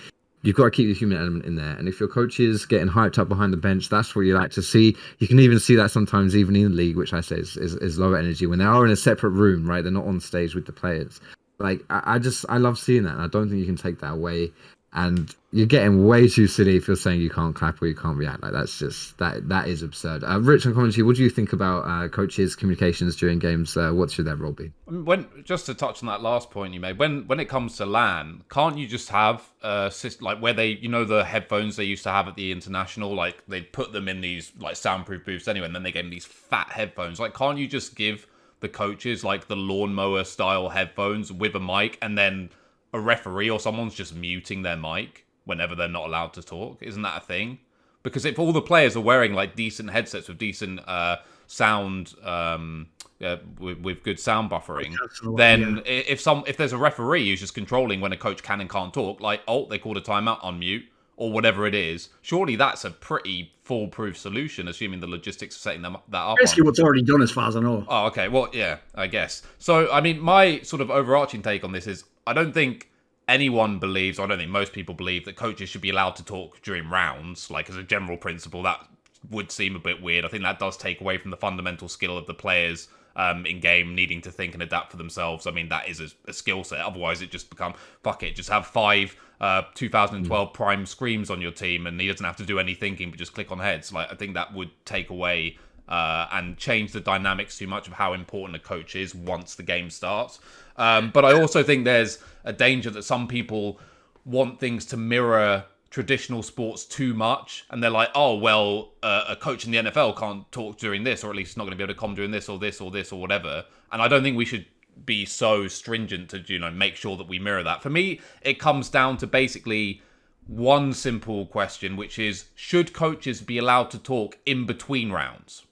[0.43, 1.75] you've got to keep the human element in there.
[1.75, 4.51] And if your coach is getting hyped up behind the bench, that's what you like
[4.51, 4.95] to see.
[5.19, 7.75] You can even see that sometimes even in the league, which I say is, is,
[7.75, 9.81] is lower energy when they are in a separate room, right?
[9.81, 11.21] They're not on stage with the players.
[11.59, 13.13] Like I, I just I love seeing that.
[13.13, 14.51] And I don't think you can take that away
[14.93, 18.17] and you're getting way too silly if you're saying you can't clap or you can't
[18.17, 18.41] react.
[18.43, 20.23] Like that's just that that is absurd.
[20.23, 23.77] Uh, Rich and commentary, what do you think about uh, coaches' communications during games?
[23.77, 24.71] Uh, what should their role be?
[24.87, 27.85] When just to touch on that last point you made, when when it comes to
[27.85, 29.89] LAN, can't you just have uh
[30.19, 33.43] like where they you know the headphones they used to have at the international, like
[33.47, 36.25] they put them in these like soundproof booths anyway, and then they gave them these
[36.25, 37.19] fat headphones.
[37.19, 38.27] Like, can't you just give
[38.59, 42.49] the coaches like the lawnmower style headphones with a mic and then
[42.93, 46.81] a referee or someone's just muting their mic whenever they're not allowed to talk.
[46.81, 47.59] Isn't that a thing?
[48.03, 51.17] Because if all the players are wearing like decent headsets with decent uh,
[51.47, 52.87] sound, um,
[53.23, 54.95] uh, with, with good sound buffering,
[55.37, 55.91] then yeah.
[55.91, 58.93] if some if there's a referee who's just controlling when a coach can and can't
[58.93, 60.83] talk, like oh they called a timeout on mute
[61.17, 65.83] or whatever it is, surely that's a pretty foolproof solution, assuming the logistics of setting
[65.83, 66.37] them that up.
[66.39, 66.65] Basically, on.
[66.65, 67.85] what's already done, as far as I know.
[67.87, 68.27] Oh, okay.
[68.27, 69.43] Well, yeah, I guess.
[69.59, 72.89] So, I mean, my sort of overarching take on this is I don't think
[73.27, 76.25] anyone believes, or I don't think most people believe, that coaches should be allowed to
[76.25, 77.49] talk during rounds.
[77.49, 78.85] Like as a general principle, that
[79.29, 80.25] would seem a bit weird.
[80.25, 83.59] I think that does take away from the fundamental skill of the players um, in
[83.59, 85.45] game needing to think and adapt for themselves.
[85.45, 86.79] I mean, that is a, a skill set.
[86.79, 88.35] Otherwise, it just become fuck it.
[88.35, 90.53] Just have five uh, 2012 mm.
[90.53, 93.33] prime screams on your team, and he doesn't have to do any thinking, but just
[93.33, 93.91] click on heads.
[93.91, 95.57] Like I think that would take away
[95.87, 99.63] uh, and change the dynamics too much of how important a coach is once the
[99.63, 100.39] game starts.
[100.81, 103.79] Um, but I also think there's a danger that some people
[104.25, 109.35] want things to mirror traditional sports too much and they're like oh well uh, a
[109.35, 111.83] coach in the nfl can't talk during this or at least not going to be
[111.83, 113.65] able to come during this or this or this or whatever.
[113.91, 114.65] And i don't think we should
[115.05, 117.83] be so stringent to you know make sure that we mirror that.
[117.83, 120.01] For me it comes down to basically
[120.47, 125.63] one simple question which is should coaches be allowed to talk in between rounds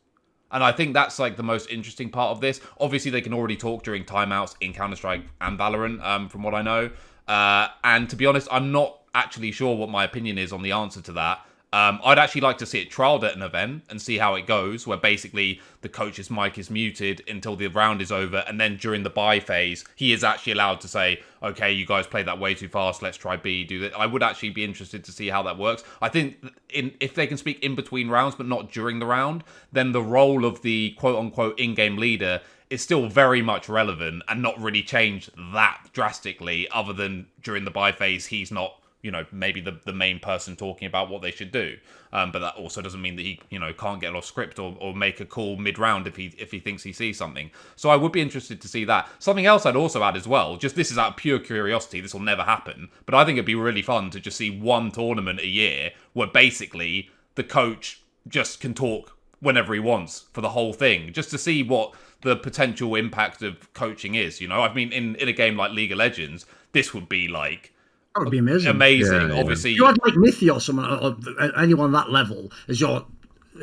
[0.51, 2.61] and I think that's like the most interesting part of this.
[2.79, 6.53] Obviously, they can already talk during timeouts in Counter Strike and Valorant, um, from what
[6.53, 6.89] I know.
[7.27, 10.71] Uh, and to be honest, I'm not actually sure what my opinion is on the
[10.71, 11.45] answer to that.
[11.71, 14.47] Um, I'd actually like to see it trialed at an event and see how it
[14.47, 18.77] goes, where basically the coach's mic is muted until the round is over, and then
[18.77, 22.39] during the buy phase, he is actually allowed to say, "Okay, you guys played that
[22.39, 23.03] way too fast.
[23.03, 23.63] Let's try B.
[23.63, 25.83] Do that." I would actually be interested to see how that works.
[26.01, 26.37] I think
[26.71, 30.01] in if they can speak in between rounds, but not during the round, then the
[30.01, 32.41] role of the quote unquote in-game leader
[32.71, 37.71] is still very much relevant and not really changed that drastically, other than during the
[37.71, 41.31] buy phase, he's not you know maybe the, the main person talking about what they
[41.31, 41.77] should do.
[42.11, 44.75] Um, but that also doesn't mean that he you know can't get off script or,
[44.79, 47.51] or make a call mid-round if he if he thinks he sees something.
[47.75, 49.09] So i would be interested to see that.
[49.19, 52.13] Something else i'd also add as well just this is out of pure curiosity this
[52.13, 55.39] will never happen but i think it'd be really fun to just see one tournament
[55.39, 60.73] a year where basically the coach just can talk whenever he wants for the whole
[60.73, 64.61] thing just to see what the potential impact of coaching is you know?
[64.61, 67.73] I mean in, in a game like league of legends this would be like
[68.15, 68.69] that would be amazing.
[68.69, 69.29] Amazing.
[69.29, 71.15] Yeah, Obviously, you had like Mithy or someone, or
[71.57, 73.05] anyone that level as your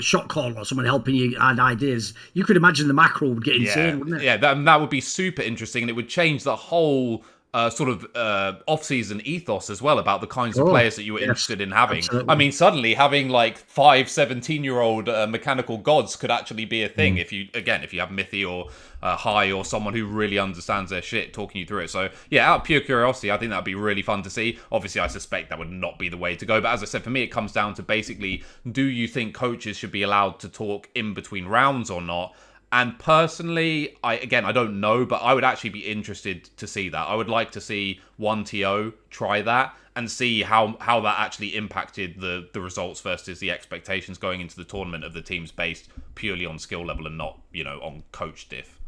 [0.01, 3.57] shot caller or someone helping you add ideas, you could imagine the macro would get
[3.57, 3.95] insane, yeah.
[3.95, 4.25] wouldn't it?
[4.25, 7.25] Yeah, that, that would be super interesting and it would change the whole
[7.57, 11.05] uh, sort of uh, off-season ethos as well about the kinds of oh, players that
[11.05, 11.99] you were yes, interested in having.
[11.99, 12.29] Absolutely.
[12.31, 17.17] I mean, suddenly having like five 17-year-old uh, mechanical gods could actually be a thing
[17.17, 17.21] mm.
[17.23, 18.69] if you, again, if you have Mithy or
[19.03, 21.89] uh, Hai or someone who really understands their shit talking you through it.
[21.89, 24.59] So yeah, out of pure curiosity, I think that'd be really fun to see.
[24.71, 26.61] Obviously, I suspect that would not be the way to go.
[26.61, 29.79] But as I said, for me, it comes down to basically, do you think coaches
[29.79, 32.35] should be allowed to talk in between rounds or not?
[32.73, 36.89] And personally, I again I don't know, but I would actually be interested to see
[36.89, 37.09] that.
[37.09, 41.57] I would like to see one TO try that and see how how that actually
[41.57, 45.89] impacted the the results versus the expectations going into the tournament of the teams based
[46.15, 48.79] purely on skill level and not you know on coach diff.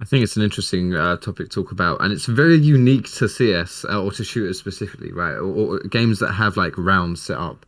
[0.00, 3.28] I think it's an interesting uh, topic to talk about, and it's very unique to
[3.28, 5.34] CS uh, or to shooters specifically, right?
[5.34, 7.66] Or, or, games that have like rounds set up.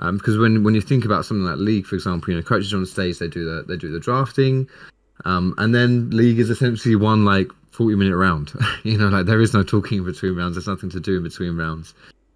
[0.00, 2.72] Um, because when when you think about something like league, for example, you know, coaches
[2.72, 4.68] on stage they do the they do the drafting,
[5.24, 8.52] um, and then league is essentially one like 40 minute round.
[8.82, 10.56] you know, like there is no talking in between rounds.
[10.56, 11.94] There's nothing to do in between rounds.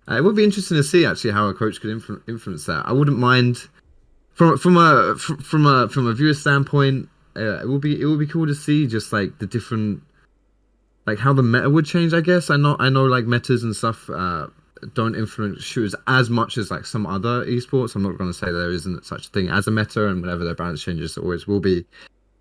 [0.09, 2.85] Uh, it would be interesting to see actually how a coach could influ- influence that.
[2.87, 3.67] I wouldn't mind
[4.35, 7.09] from from a from a from a viewer standpoint.
[7.35, 10.03] Uh, it would be it would be cool to see just like the different
[11.07, 12.13] like how the meta would change.
[12.13, 14.11] I guess I know I know like metas and stuff.
[14.11, 14.49] Uh,
[14.95, 17.95] don't influence shooters as much as like some other esports.
[17.95, 20.45] I'm not going to say there isn't such a thing as a meta, and whenever
[20.45, 21.85] their balance changes, there always will be.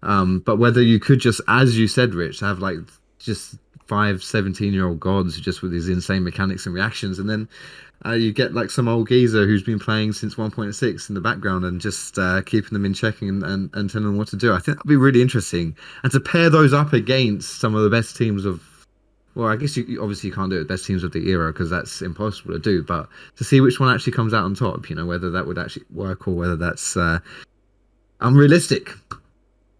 [0.02, 2.80] Um, but whether you could just, as you said, Rich, have like
[3.20, 3.56] just
[3.86, 7.48] five 17 year old gods just with these insane mechanics and reactions, and then
[8.06, 11.64] uh, you get like some old geezer who's been playing since 1.6 in the background
[11.64, 14.52] and just uh, keeping them in checking and, and, and telling them what to do.
[14.52, 15.76] I think that'd be really interesting.
[16.04, 18.62] And to pair those up against some of the best teams of
[19.36, 21.70] well, I guess you obviously you can't do it best teams of the era because
[21.70, 22.84] that's impossible to do.
[22.84, 25.58] But to see which one actually comes out on top, you know, whether that would
[25.58, 27.20] actually work or whether that's uh,
[28.22, 28.92] unrealistic.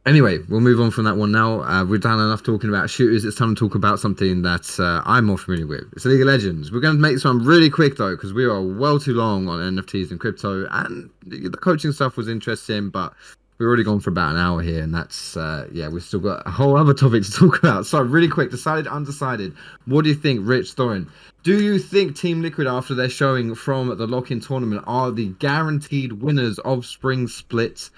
[0.06, 1.62] Anyway, we'll move on from that one now.
[1.62, 3.24] Uh, we've done enough talking about shooters.
[3.24, 5.86] It's time to talk about something that uh, I'm more familiar with.
[5.94, 6.72] It's League of Legends.
[6.72, 9.48] We're going to make this one really quick though, because we are well too long
[9.48, 13.14] on NFTs and crypto, and the coaching stuff was interesting, but
[13.58, 16.46] we've already gone for about an hour here, and that's uh, yeah, we've still got
[16.46, 17.86] a whole other topic to talk about.
[17.86, 19.54] So really quick, decided, undecided.
[19.86, 21.08] What do you think, Rich Thorin?
[21.44, 26.14] Do you think Team Liquid, after their showing from the lock-in tournament, are the guaranteed
[26.14, 27.90] winners of Spring Split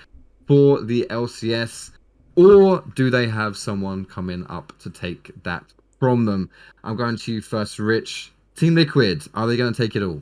[0.48, 1.92] for the LCS?
[2.36, 5.64] Or do they have someone coming up to take that
[6.00, 6.50] from them?
[6.84, 8.32] I'm going to you first, Rich.
[8.56, 10.22] Team Liquid, are they going to take it all?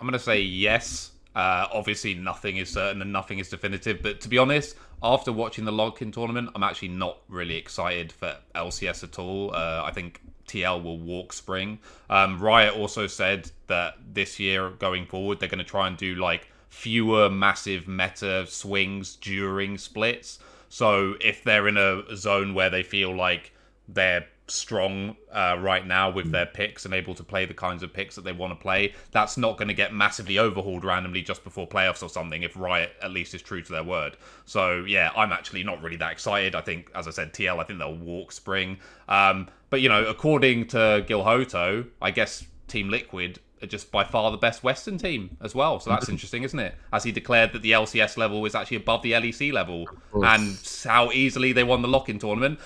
[0.00, 1.12] I'm going to say yes.
[1.38, 4.02] Uh, obviously, nothing is certain and nothing is definitive.
[4.02, 8.36] But to be honest, after watching the Lock-in tournament, I'm actually not really excited for
[8.56, 9.54] LCS at all.
[9.54, 11.78] Uh, I think TL will walk spring.
[12.10, 16.16] Um, Riot also said that this year going forward, they're going to try and do
[16.16, 20.40] like fewer massive meta swings during splits.
[20.68, 23.52] So if they're in a zone where they feel like
[23.86, 27.92] they're strong uh, right now with their picks and able to play the kinds of
[27.92, 31.44] picks that they want to play, that's not going to get massively overhauled randomly just
[31.44, 32.42] before playoffs or something.
[32.42, 35.96] If Riot at least is true to their word, so yeah, I'm actually not really
[35.96, 36.54] that excited.
[36.54, 38.78] I think, as I said, TL, I think they'll walk spring.
[39.08, 44.04] Um, but you know, according to Gil Hoto, I guess Team Liquid are just by
[44.04, 45.80] far the best Western team as well.
[45.80, 46.74] So that's interesting, isn't it?
[46.92, 51.10] As he declared that the LCS level is actually above the LEC level, and how
[51.12, 52.58] easily they won the lock-in tournament.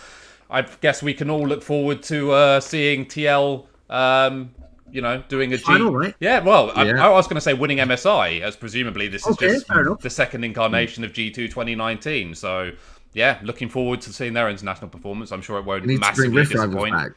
[0.53, 3.67] I guess we can all look forward to uh, seeing TL.
[3.91, 4.55] Um,
[4.91, 5.63] you know, doing a G.
[5.65, 6.15] Final, right?
[6.21, 7.07] Yeah, well, I, Yeah.
[7.07, 9.67] I was going to say winning MSI, as presumably this is Okay, just
[10.03, 12.35] the second incarnation of G2 2019.
[12.35, 12.73] So,
[13.15, 15.33] yeah, looking forward to seeing their international performance.
[15.33, 16.95] I'm sure it won't We need to bring massively disappoint.
[16.95, 17.13] back.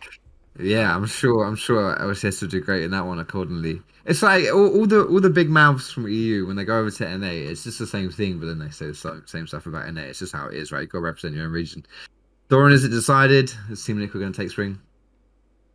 [0.57, 1.43] Yeah, I'm sure.
[1.43, 3.81] I'm sure LCS will do great in that one accordingly.
[4.05, 6.91] It's like all, all the all the big mouths from EU when they go over
[6.91, 7.27] to NA.
[7.27, 10.01] It's just the same thing, but then they say the same stuff about NA.
[10.03, 10.81] It's just how it is, right?
[10.81, 11.85] You got to represent your own region.
[12.49, 13.51] Thorin, is it decided?
[13.71, 14.79] Is Team Liquid going to take spring?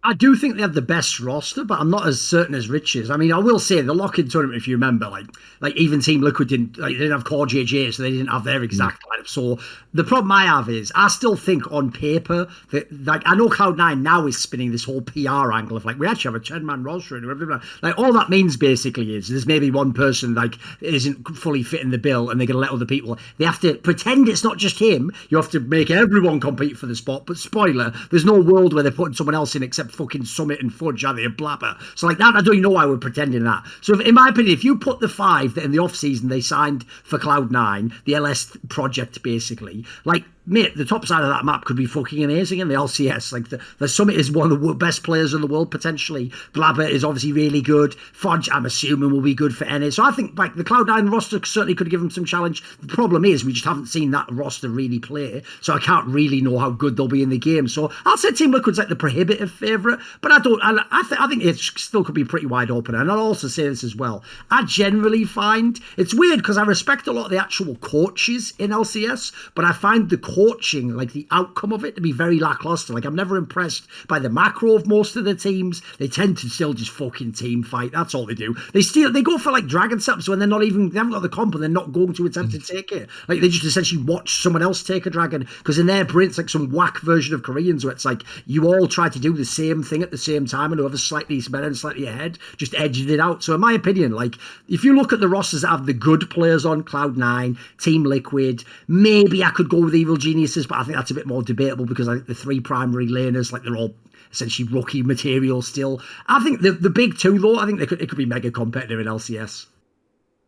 [0.02, 2.96] I do think they have the best roster, but I'm not as certain as Rich
[2.96, 3.10] is.
[3.10, 5.26] I mean, I will say the lock-in tournament, if you remember, like
[5.60, 8.62] like even Team Liquid didn't like they didn't have CoreJJ, so they didn't have their
[8.62, 9.10] exact mm.
[9.10, 9.28] lineup.
[9.28, 9.58] So
[9.92, 14.00] the problem I have is I still think on paper that like I know Cloud9
[14.00, 17.16] now is spinning this whole PR angle of like we actually have a 10-man roster
[17.16, 17.60] and everything.
[17.82, 21.98] Like all that means basically is there's maybe one person like isn't fully fitting the
[21.98, 25.12] bill and they're gonna let other people they have to pretend it's not just him.
[25.28, 27.26] You have to make everyone compete for the spot.
[27.26, 30.72] But spoiler, there's no world where they're putting someone else in except fucking Summit and
[30.72, 31.24] Fudge, are they?
[31.24, 31.78] And Blaber.
[31.96, 33.64] So like that, I don't even know why we're pretending that.
[33.80, 36.28] So if, in my opinion, if you put the five that in the off season
[36.28, 41.28] they signed for Cloud Nine, the LS project basically, like mate, the top side of
[41.28, 43.32] that map could be fucking amazing in the LCS.
[43.32, 46.30] Like the, the Summit is one of the best players in the world potentially.
[46.52, 47.94] Blaber is obviously really good.
[47.94, 49.90] Fudge, I'm assuming, will be good for NA.
[49.90, 52.62] So I think like the Cloud Nine roster certainly could give them some challenge.
[52.80, 56.40] The problem is we just haven't seen that roster really play, so I can't really
[56.40, 57.68] know how good they'll be in the game.
[57.68, 60.60] So I'll say Team Liquid's like the prohibitive favourite, but I don't.
[60.62, 62.94] I, I, I think it still could be pretty wide open.
[62.96, 64.24] And I'll also say this as well.
[64.50, 68.70] I generally find it's weird because I respect a lot of the actual coaches in
[68.70, 72.92] LCS, but I find the coaching, like the outcome of it, to be very lackluster.
[72.92, 75.82] Like I'm never impressed by the macro of most of the teams.
[75.98, 77.92] They tend to still just fucking team fight.
[77.92, 78.56] That's all they do.
[78.72, 79.12] They steal.
[79.12, 80.90] They go for like dragon setups when they're not even.
[80.90, 82.66] They haven't got the comp and they're not going to attempt to mm.
[82.66, 83.08] take it.
[83.28, 86.38] Like they just essentially watch someone else take a dragon because in their brain it's
[86.38, 89.44] like some whack version of Koreans where it's like you all try to do the
[89.44, 93.10] same thing at the same time and whoever's slightly better and slightly ahead just edged
[93.10, 93.42] it out.
[93.42, 94.36] So in my opinion, like
[94.68, 98.04] if you look at the rosters that have the good players on Cloud Nine, Team
[98.04, 101.42] Liquid, maybe I could go with Evil Geniuses, but I think that's a bit more
[101.42, 103.94] debatable because I think the three primary laners, like they're all
[104.30, 106.00] essentially rookie material still.
[106.26, 108.50] I think the the big two though, I think they could it could be mega
[108.50, 109.66] competitive in LCS.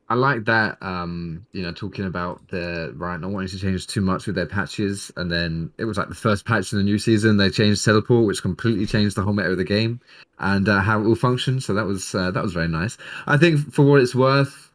[0.08, 0.76] I like that.
[0.82, 4.46] Um, you know, talking about the right, not wanting to change too much with their
[4.46, 7.38] patches, and then it was like the first patch in the new season.
[7.38, 10.00] They changed teleport, which completely changed the whole meta of the game
[10.38, 11.60] and uh, how it will function.
[11.60, 12.98] So that was uh, that was very nice.
[13.26, 14.70] I think for what it's worth,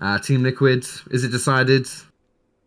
[0.00, 1.86] uh, Team Liquid is it decided?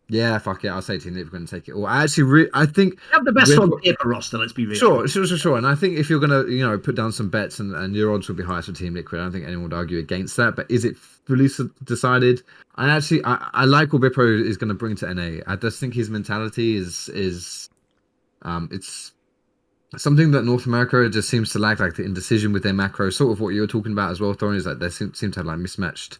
[0.10, 0.68] Yeah, fuck it.
[0.68, 1.72] I'll say Team Liquid are going to take it.
[1.72, 4.38] Or I actually, re- I think They have the best With- on paper roster.
[4.38, 4.76] Let's be real.
[4.76, 5.58] Sure, sure, sure, sure.
[5.58, 8.14] And I think if you're gonna, you know, put down some bets and, and your
[8.14, 10.56] odds will be highest for Team Liquid, I don't think anyone would argue against that.
[10.56, 11.50] But is it fully
[11.86, 12.44] decided?
[12.76, 15.42] I actually, I, I like what Bwipo is going to bring to NA.
[15.48, 17.70] I just think his mentality is is,
[18.42, 19.14] um, it's
[19.96, 23.10] something that North America just seems to lack, like the indecision with their macro.
[23.10, 25.32] Sort of what you were talking about as well, Thorin, is that they seem, seem
[25.32, 26.20] to have like mismatched,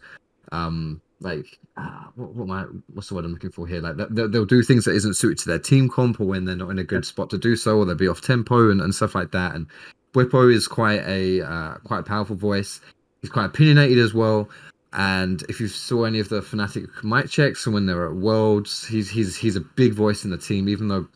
[0.52, 2.64] um, like uh, what, what am I,
[2.94, 3.82] what's the word I'm looking for here?
[3.82, 6.56] Like they, they'll do things that isn't suited to their team comp, or when they're
[6.56, 8.94] not in a good spot to do so, or they'll be off tempo and, and
[8.94, 9.56] stuff like that.
[9.56, 9.68] And
[10.14, 12.82] Bwipo is quite a uh, quite a powerful voice.
[13.22, 14.50] He's quite opinionated as well.
[14.96, 18.86] And if you saw any of the Fnatic mic checks when they were at Worlds,
[18.86, 20.70] he's he's he's a big voice in the team.
[20.70, 21.08] Even though,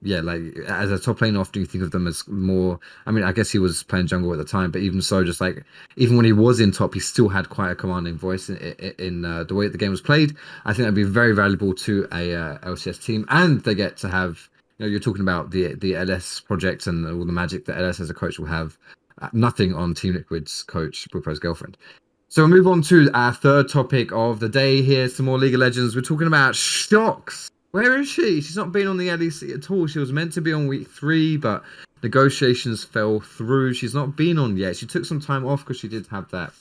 [0.00, 2.80] yeah, like as a top lane, often you think of them as more.
[3.04, 5.42] I mean, I guess he was playing jungle at the time, but even so, just
[5.42, 5.62] like
[5.96, 8.56] even when he was in top, he still had quite a commanding voice in
[8.98, 10.34] in, uh, the way the game was played.
[10.64, 14.08] I think that'd be very valuable to a uh, LCS team, and they get to
[14.08, 14.48] have.
[14.78, 18.00] You know, you're talking about the the LS project and all the magic that LS
[18.00, 18.78] as a coach will have.
[19.20, 21.76] Uh, nothing on Team Liquid's coach, Brookro's girlfriend.
[22.32, 25.06] So we'll move on to our third topic of the day here.
[25.10, 25.94] Some more League of Legends.
[25.94, 27.50] We're talking about Sjokz.
[27.72, 28.40] Where is she?
[28.40, 29.86] She's not been on the LEC at all.
[29.86, 31.62] She was meant to be on week three, but
[32.02, 33.74] negotiations fell through.
[33.74, 34.78] She's not been on yet.
[34.78, 36.54] She took some time off because she did have that.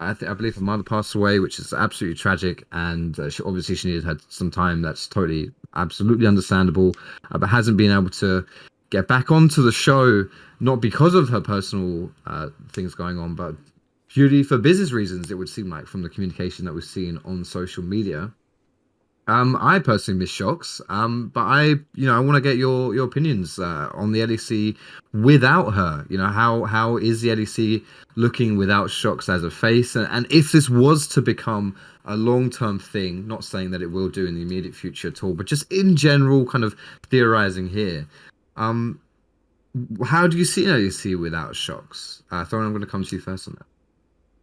[0.00, 3.42] I think I believe her mother passed away, which is absolutely tragic, and uh, she,
[3.42, 4.80] obviously she needed had some time.
[4.80, 6.94] That's totally, absolutely understandable,
[7.30, 8.46] uh, but hasn't been able to
[8.88, 10.26] get back onto the show,
[10.60, 13.56] not because of her personal uh, things going on, but
[14.12, 15.30] purely for business reasons.
[15.30, 18.32] It would seem like from the communication that we've seen on social media.
[19.28, 20.80] Um, I personally miss Sjokz.
[20.88, 21.62] Um, but I,
[21.94, 24.76] you know, I want to get your your opinions uh, on the LEC
[25.12, 26.04] without her.
[26.10, 27.84] You know, how how is the LEC
[28.16, 29.94] looking without Sjokz as a face?
[29.94, 33.92] And, and if this was to become a long term thing, not saying that it
[33.92, 36.76] will do in the immediate future at all, but just in general, kind of
[37.08, 38.06] theorizing here.
[38.56, 39.00] Um,
[40.04, 42.22] how do you see LEC without Sjokz?
[42.30, 43.71] Uh, Thorin, I'm going to come to you first on that.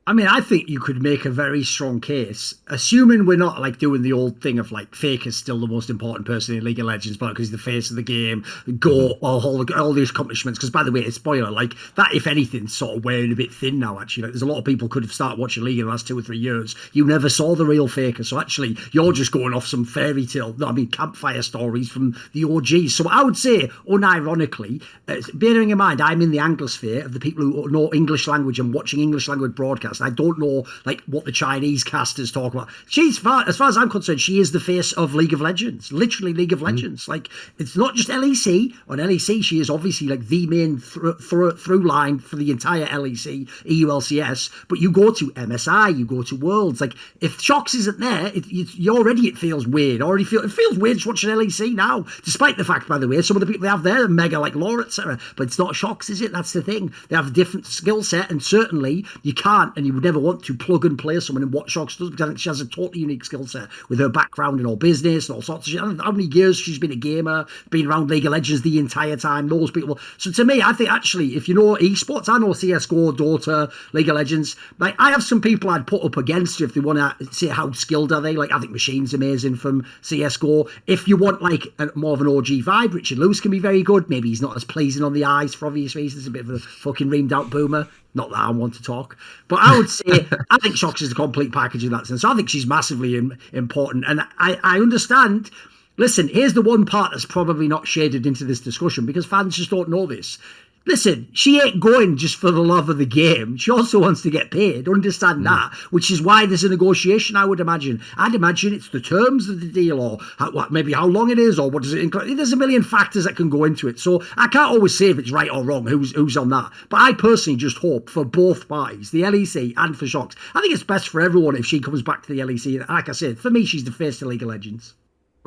[0.10, 3.78] I mean, I think you could make a very strong case, assuming we're not like
[3.78, 6.88] doing the old thing of like Faker's still the most important person in League of
[6.88, 8.44] Legends, but because he's the face of the game,
[8.80, 10.58] go all all, all these accomplishments.
[10.58, 12.16] Because by the way, it's spoiler like that.
[12.16, 14.00] If anything, sort of wearing a bit thin now.
[14.00, 16.08] Actually, like there's a lot of people could have started watching League in the last
[16.08, 16.76] two or three years.
[16.92, 20.56] You never saw the real Faker, so actually you're just going off some fairy tale.
[20.58, 22.96] No, I mean campfire stories from the OGs.
[22.96, 27.20] So I would say, unironically, uh, bearing in mind I'm in the Anglosphere of the
[27.20, 29.99] people who know English language and watching English language broadcasts.
[30.02, 32.70] I don't know like what the Chinese casters talk about.
[32.88, 35.92] She's far, as far as I'm concerned, she is the face of League of Legends,
[35.92, 36.68] literally League of mm-hmm.
[36.68, 37.08] Legends.
[37.08, 38.74] Like it's not just LEC.
[38.88, 42.86] On LEC, she is obviously like the main thr thr through line for the entire
[42.86, 44.50] LEC, EULCS.
[44.68, 46.82] But you go to MSI, you go to Worlds.
[46.82, 50.02] Like if Sjokz isn't there, it, it, you already it feels weird.
[50.02, 52.06] Already feel it feels weird just watching LEC now.
[52.24, 54.40] Despite the fact, by the way, some of the people they have there are mega
[54.40, 55.20] like Laura, etc.
[55.36, 56.32] But it's not Sjokz, is it?
[56.32, 56.94] That's the thing.
[57.10, 60.44] They have a different skill set, and certainly you can't, and you would never want
[60.44, 62.68] to plug and play someone in what Sjokz does because I think she has a
[62.68, 65.80] totally unique skill set with her background in all business and all sorts of shit.
[65.80, 69.50] How many years she's been a gamer, been around League of Legends the entire time,
[69.50, 69.98] knows people.
[70.20, 74.10] So to me, I think actually, if you know esports, I know CSGO, Dota, League
[74.10, 74.56] of Legends.
[74.78, 77.48] Like I have some people I'd put up against her if they want to see
[77.48, 78.36] how skilled are they.
[78.36, 80.70] Like I think Machine's amazing from CSGO.
[80.86, 83.82] If you want like a, more of an OG vibe, Richard Lewis can be very
[83.82, 84.08] good.
[84.08, 86.28] Maybe he's not as pleasing on the eyes for obvious reasons.
[86.28, 87.88] A bit of a fucking reamed out boomer.
[88.14, 91.16] Not that I want to talk, but I would say I think Sjokz is a
[91.16, 92.22] complete package in that sense.
[92.22, 95.52] So I think she's massively im- important, and I, I understand.
[95.98, 99.70] Listen, here's the one part that's probably not shaded into this discussion because fans just
[99.70, 100.38] don't know this.
[100.86, 103.58] Listen, she ain't going just for the love of the game.
[103.58, 104.88] She also wants to get paid.
[104.88, 105.44] Understand hmm.
[105.44, 107.36] that, which is why there's a negotiation.
[107.36, 108.02] I would imagine.
[108.18, 111.38] I'd imagine it's the terms of the deal, or how, what, maybe how long it
[111.38, 112.38] is, or what does it include.
[112.38, 114.00] There's a million factors that can go into it.
[114.00, 115.86] So I can't always say if it's right or wrong.
[115.86, 116.72] Who's who's on that?
[116.90, 120.36] But I personally just hope for both parties, the LEC and for Sjokz.
[120.56, 122.88] I think it's best for everyone if she comes back to the LEC.
[122.90, 124.96] Like I said, for me, she's the face of League of Legends.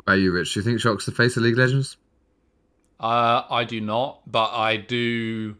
[0.07, 0.53] Are you, Rich?
[0.53, 1.97] Do you think Sjokz's the face of League of Legends?
[2.99, 5.55] Uh, I do not, but I do.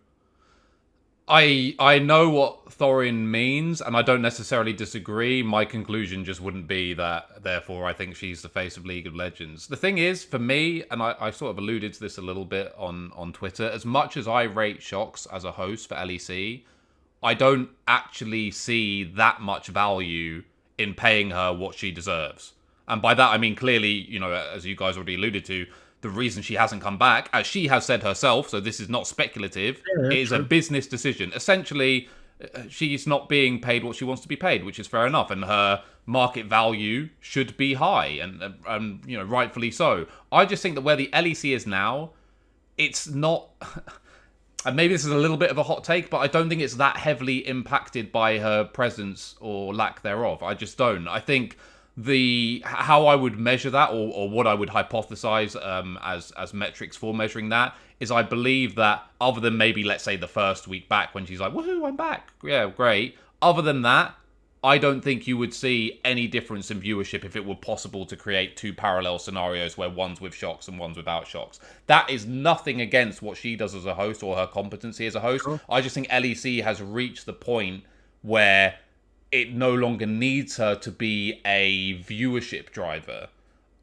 [1.27, 5.41] I I know what Thorin means, and I don't necessarily disagree.
[5.41, 7.43] My conclusion just wouldn't be that.
[7.43, 9.67] Therefore, I think she's the face of League of Legends.
[9.67, 12.45] The thing is, for me, and I, I sort of alluded to this a little
[12.45, 13.69] bit on on Twitter.
[13.69, 16.63] As much as I rate Sjokz as a host for LEC,
[17.21, 20.43] I don't actually see that much value
[20.77, 22.53] in paying her what she deserves.
[22.87, 25.65] And by that, I mean clearly, you know, as you guys already alluded to,
[26.03, 29.07] the reason she hasn't come back, as she has said herself, so this is not
[29.07, 31.31] speculative, Yeah, it is a business decision.
[31.33, 32.09] Essentially,
[32.53, 35.31] uh, she's not being paid what she wants to be paid, which is fair enough,
[35.31, 40.05] and her market value should be high, and, and, and you know, rightfully so.
[40.31, 42.11] I just think that where the LEC is now,
[42.77, 43.49] it's not.
[44.65, 46.61] And maybe this is a little bit of a hot take, but I don't think
[46.61, 50.41] it's that heavily impacted by her presence or lack thereof.
[50.41, 51.05] I just don't.
[51.05, 51.57] I think
[51.95, 56.53] the how I would measure that, or, or what I would hypothesize um, as as
[56.53, 60.67] metrics for measuring that, is I believe that other than maybe let's say the first
[60.67, 63.17] week back when she's like, "Woohoo, I'm back!" Yeah, great.
[63.41, 64.15] Other than that,
[64.63, 68.15] I don't think you would see any difference in viewership if it were possible to
[68.15, 71.59] create two parallel scenarios where one's with Sjokz and one's without Sjokz.
[71.87, 75.19] That is nothing against what she does as a host or her competency as a
[75.19, 75.45] host.
[75.69, 77.83] I just think LEC has reached the point
[78.21, 78.75] where
[79.33, 83.27] it no longer needs her to be a viewership driver.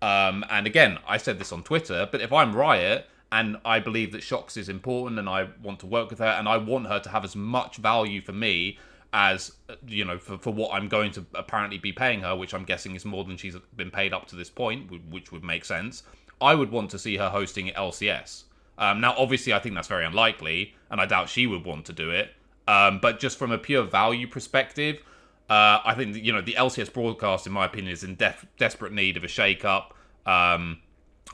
[0.00, 4.12] Um, and again, I said this on Twitter, but if I'm Riot and I believe
[4.12, 7.00] that Sjokz is important and I want to work with her and I want her
[7.00, 8.78] to have as much value for me
[9.12, 9.50] as
[9.88, 12.94] you know for, for what I'm going to apparently be paying her, which I'm guessing
[12.94, 16.04] is more than she's been paid up to this point, which would make sense.
[16.40, 18.44] I would want to see her hosting at LCS.
[18.78, 21.92] Um, now, obviously, I think that's very unlikely, and I doubt she would want to
[21.92, 22.34] do it.
[22.68, 25.02] Um, but just from a pure value perspective,
[25.50, 28.92] uh, I think you know the LCS broadcast, in my opinion, is in def- desperate
[28.92, 29.94] need of a shake-up.
[30.24, 30.78] Um,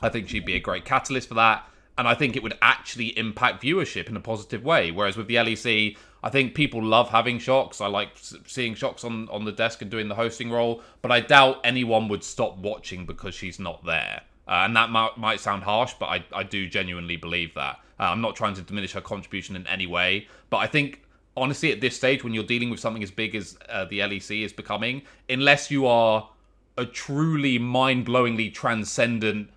[0.01, 3.17] I think she'd be a great catalyst for that, and I think it would actually
[3.17, 4.89] impact viewership in a positive way.
[4.89, 7.79] Whereas with the LEC, I think people love having Sjokz.
[7.79, 11.19] I like seeing Sjokz on on the desk and doing the hosting role, but I
[11.19, 14.23] doubt anyone would stop watching because she's not there.
[14.47, 17.79] Uh, and that might, might sound harsh, but I, I do genuinely believe that.
[17.99, 21.01] Uh, I'm not trying to diminish her contribution in any way, but I think
[21.37, 24.43] honestly, at this stage, when you're dealing with something as big as uh, the LEC
[24.43, 26.29] is becoming, unless you are
[26.77, 29.49] a truly mind-blowingly transcendent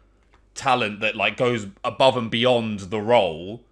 [0.55, 3.63] talent that like goes above and beyond the role,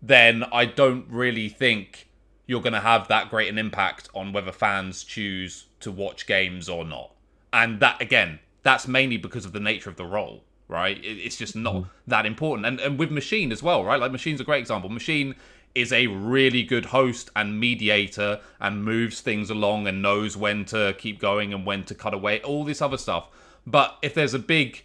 [0.00, 2.08] then I don't really think
[2.46, 6.68] you're going to have that great an impact on whether fans choose to watch games
[6.68, 7.12] or not.
[7.52, 10.98] And that again, that's mainly because of the nature of the role, right?
[11.02, 11.88] It's just not mm.
[12.06, 12.66] that important.
[12.66, 14.00] And and with Machine as well, right?
[14.00, 14.90] Like Machine's a great example.
[14.90, 15.34] Machine
[15.74, 20.94] is a really good host and mediator and moves things along and knows when to
[20.98, 23.28] keep going and when to cut away, all this other stuff.
[23.66, 24.84] But if there's a big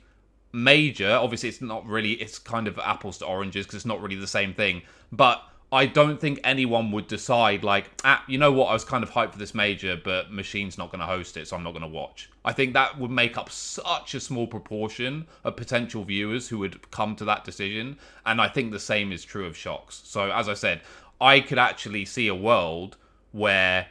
[0.54, 4.16] major, obviously it's not really, it's kind of apples to oranges because it's not really
[4.16, 4.82] the same thing.
[5.12, 9.04] But I don't think anyone would decide like, ah, you know what, I was kind
[9.04, 11.72] of hyped for this major, but Machine's not going to host it, so I'm not
[11.72, 12.30] going to watch.
[12.46, 16.90] I think that would make up such a small proportion of potential viewers who would
[16.92, 20.06] come to that decision, and I think the same is true of Sjokz.
[20.06, 20.82] So as I said,
[21.20, 22.96] I could actually see a world
[23.34, 23.88] where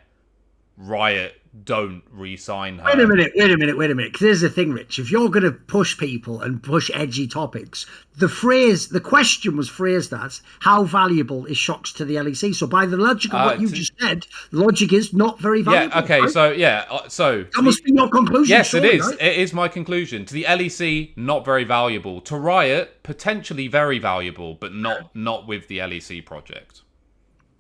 [0.79, 2.85] Riot don't re-sign her.
[2.85, 4.13] Wait a minute, wait a minute, wait a minute.
[4.13, 4.99] Because here's the thing, Rich.
[4.99, 7.87] If you're going to push people and push edgy topics,
[8.17, 12.67] the phrase, the question was phrased as, "How valuable is Sjokz to the LEC?" So
[12.67, 15.97] by the logic of uh, what you just said, the logic is not very valuable.
[15.97, 16.03] Yeah.
[16.03, 16.21] Okay.
[16.23, 16.31] Right?
[16.31, 16.85] So yeah.
[16.91, 18.51] Uh, so that must be your conclusion.
[18.51, 19.07] Yes, surely, it is.
[19.07, 19.23] Right?
[19.23, 20.25] It is my conclusion.
[20.27, 22.21] To the LEC, not very valuable.
[22.23, 26.83] To Riot, potentially very valuable, but not not with the LEC project.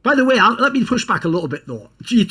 [0.07, 1.91] By the way, I'll, let me push back a little bit though.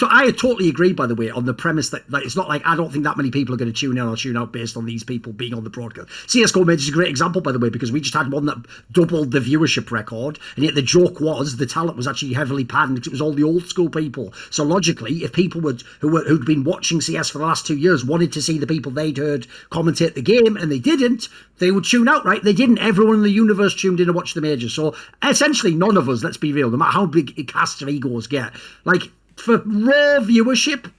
[0.09, 2.73] I totally agree, by the way, on the premise that like, it's not like I
[2.73, 4.85] don't think that many people are going to tune in or tune out based on
[4.85, 6.07] these people being on the broadcast.
[6.27, 8.65] CSGO Major is a great example, by the way, because we just had one that
[8.93, 12.95] doubled the viewership record, and yet the joke was the talent was actually heavily panned
[12.95, 14.33] because it was all the old school people.
[14.51, 17.75] So logically, if people would who were who'd been watching CS for the last two
[17.75, 21.27] years wanted to see the people they'd heard commentate the game and they didn't,
[21.59, 22.43] they would tune out, right?
[22.43, 22.79] They didn't.
[22.79, 24.73] Everyone in the universe tuned in to watch the majors.
[24.73, 28.51] So essentially, none of us, let's be real, no matter how big caster egos get.
[28.83, 29.03] Like
[29.35, 30.91] for raw viewership,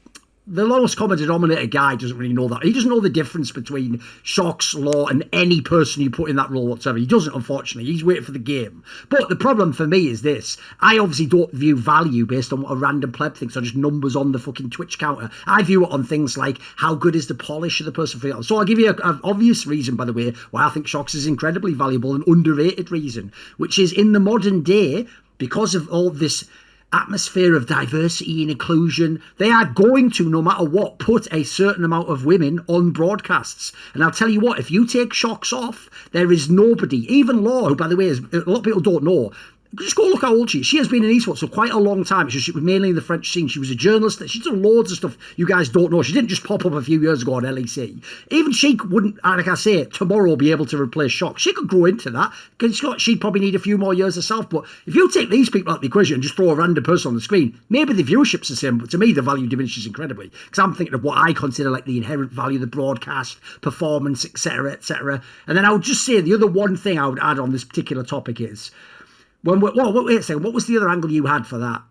[0.49, 2.63] the lowest common denominator guy doesn't really know that.
[2.63, 6.51] He doesn't know the difference between Sjokz, Laure, and any person you put in that
[6.51, 6.99] role whatsoever.
[6.99, 7.91] He doesn't, unfortunately.
[7.91, 8.85] He's waiting for the game.
[9.09, 10.57] But the problem for me is this.
[10.81, 14.15] I obviously don't view value based on what a random pleb thinks or just numbers
[14.15, 15.31] on the fucking Twitch counter.
[15.47, 18.43] I view it on things like how good is the polish of the person for
[18.45, 21.27] So I'll give you an obvious reason, by the way, why I think Sjokz is
[21.27, 25.07] incredibly valuable and underrated reason, which is in the modern day,
[25.39, 26.45] because of all this
[26.93, 31.85] atmosphere of diversity and inclusion, they are going to, no matter what, put a certain
[31.85, 33.73] amount of women on broadcasts.
[33.95, 37.69] And I'll tell you what, if you take Sjokz off, there is nobody, even Laure,
[37.71, 39.33] who, by the way, is, a lot of people don't know,
[39.75, 40.67] just go look how old she is.
[40.67, 42.29] She has been in esports for quite a long time.
[42.29, 43.49] She was mainly in the French scene.
[43.49, 44.23] She was a journalist.
[44.29, 46.03] She's done loads of stuff you guys don't know.
[46.03, 48.03] She didn't just pop up a few years ago on LEC.
[48.31, 51.39] Even she wouldn't, like I say, tomorrow be able to replace Shock.
[51.39, 54.49] She could grow into that because she'd probably need a few more years herself.
[54.49, 56.85] But if you take these people out of the equation and just throw a random
[56.85, 58.79] person on the screen, maybe the viewership's the same.
[58.79, 61.85] But to me, the value diminishes incredibly because I'm thinking of what I consider like
[61.85, 65.23] the inherent value of the broadcast, performance, etc., etc.
[65.47, 67.65] And then I would just say the other one thing I would add on this
[67.65, 68.71] particular topic is
[69.47, 71.83] when what, wait a second, what was the other angle you had for that?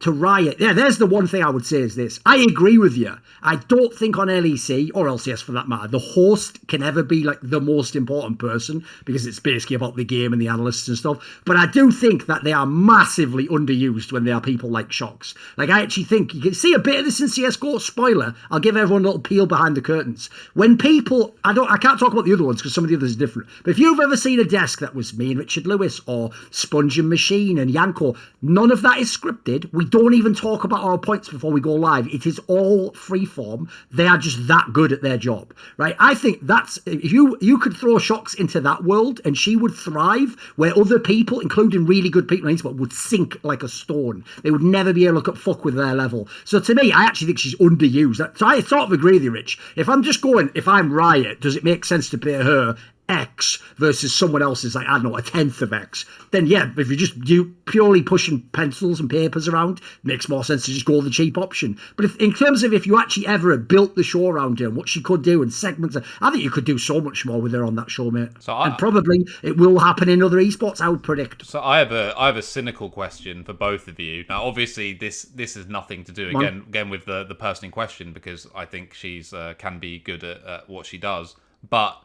[0.00, 0.72] To riot, yeah.
[0.72, 2.20] There's the one thing I would say is this.
[2.24, 3.18] I agree with you.
[3.42, 7.22] I don't think on LEC or LCS for that matter, the host can ever be
[7.22, 10.96] like the most important person because it's basically about the game and the analysts and
[10.96, 11.42] stuff.
[11.44, 15.34] But I do think that they are massively underused when they are people like Sjokz.
[15.58, 17.76] Like I actually think you can see a bit of this in CS:GO.
[17.76, 20.30] Spoiler: I'll give everyone a little peel behind the curtains.
[20.54, 22.96] When people, I don't, I can't talk about the other ones because some of the
[22.96, 23.50] others are different.
[23.64, 26.98] But if you've ever seen a desk that was me and Richard Lewis or Sponge
[26.98, 29.70] and Machine and Yanko, none of that is scripted.
[29.74, 32.06] We don't even talk about our points before we go live.
[32.08, 33.68] It is all freeform.
[33.90, 35.96] They are just that good at their job, right?
[35.98, 40.36] I think that's you you could throw Sjokz into that world and she would thrive
[40.56, 44.24] where other people, including really good people on Esports, would sink like a stone.
[44.42, 46.28] They would never be able to fuck with their level.
[46.44, 48.38] So to me, I actually think she's underused.
[48.38, 49.58] So I sort of agree with you, Rich.
[49.76, 52.76] If I'm just going, if I'm Riot, does it make sense to pay her
[53.10, 56.88] X versus someone else's like I don't know a tenth of X, then yeah, if
[56.88, 61.00] you're just you purely pushing pencils and papers around, makes more sense to just go
[61.00, 61.78] the cheap option.
[61.96, 64.66] But if in terms of if you actually ever have built the show around her
[64.66, 67.40] and what she could do and segments, I think you could do so much more
[67.40, 68.30] with her on that show, mate.
[68.38, 70.80] So I, and probably it will happen in other esports.
[70.80, 71.44] I would predict.
[71.46, 74.24] So I have a I have a cynical question for both of you.
[74.28, 77.70] Now, obviously, this this is nothing to do again again with the the person in
[77.72, 81.34] question because I think she's uh, can be good at, at what she does,
[81.68, 82.04] but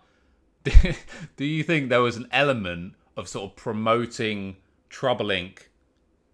[1.38, 4.58] do you think there was an element of sort of promoting
[4.90, 5.60] Troublelink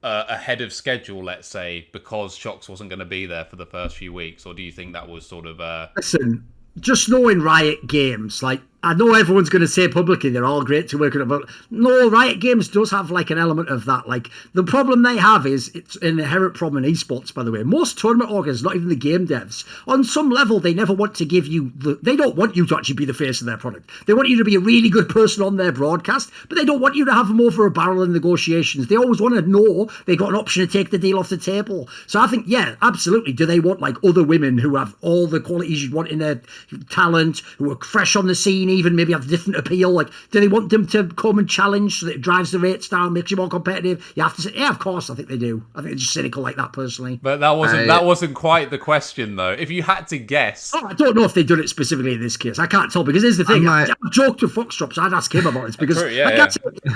[0.03, 3.65] uh, ahead of schedule, let's say, because Sjokz wasn't going to be there for the
[3.65, 5.59] first few weeks, or do you think that was sort of?
[5.59, 5.87] Uh...
[5.95, 6.47] Listen,
[6.79, 10.87] just knowing Riot Games, like I know everyone's going to say publicly they're all great
[10.89, 14.07] to work on, but no, Riot Games does have like an element of that.
[14.07, 17.31] Like the problem they have is it's an inherent problem in esports.
[17.31, 20.73] By the way, most tournament organizers, not even the game devs, on some level they
[20.73, 21.99] never want to give you the.
[22.01, 23.87] They don't want you to actually be the face of their product.
[24.07, 26.81] They want you to be a really good person on their broadcast, but they don't
[26.81, 28.87] want you to have them over a barrel in negotiations.
[28.87, 31.37] They always want to know they got an option to take the deal off the
[31.37, 31.87] table.
[32.07, 33.33] So I think, yeah, absolutely.
[33.33, 36.41] Do they want like other women who have all the qualities you want in their
[36.89, 38.70] talent, who are fresh on the scene?
[38.71, 39.91] Even maybe have different appeal?
[39.91, 42.87] Like, do they want them to come and challenge so that it drives the rates
[42.87, 44.11] down, makes you more competitive?
[44.15, 45.63] You have to say, yeah, of course, I think they do.
[45.73, 47.19] I think they're just cynical like that, personally.
[47.21, 49.51] But that wasn't I, that wasn't quite the question, though.
[49.51, 52.21] If you had to guess, oh, I don't know if they've done it specifically in
[52.21, 52.59] this case.
[52.59, 53.67] I can't tell because here's the thing.
[53.67, 56.29] I, I, I joked with Foxdrop, so I'd ask him about it because True, yeah,
[56.29, 56.47] I, yeah.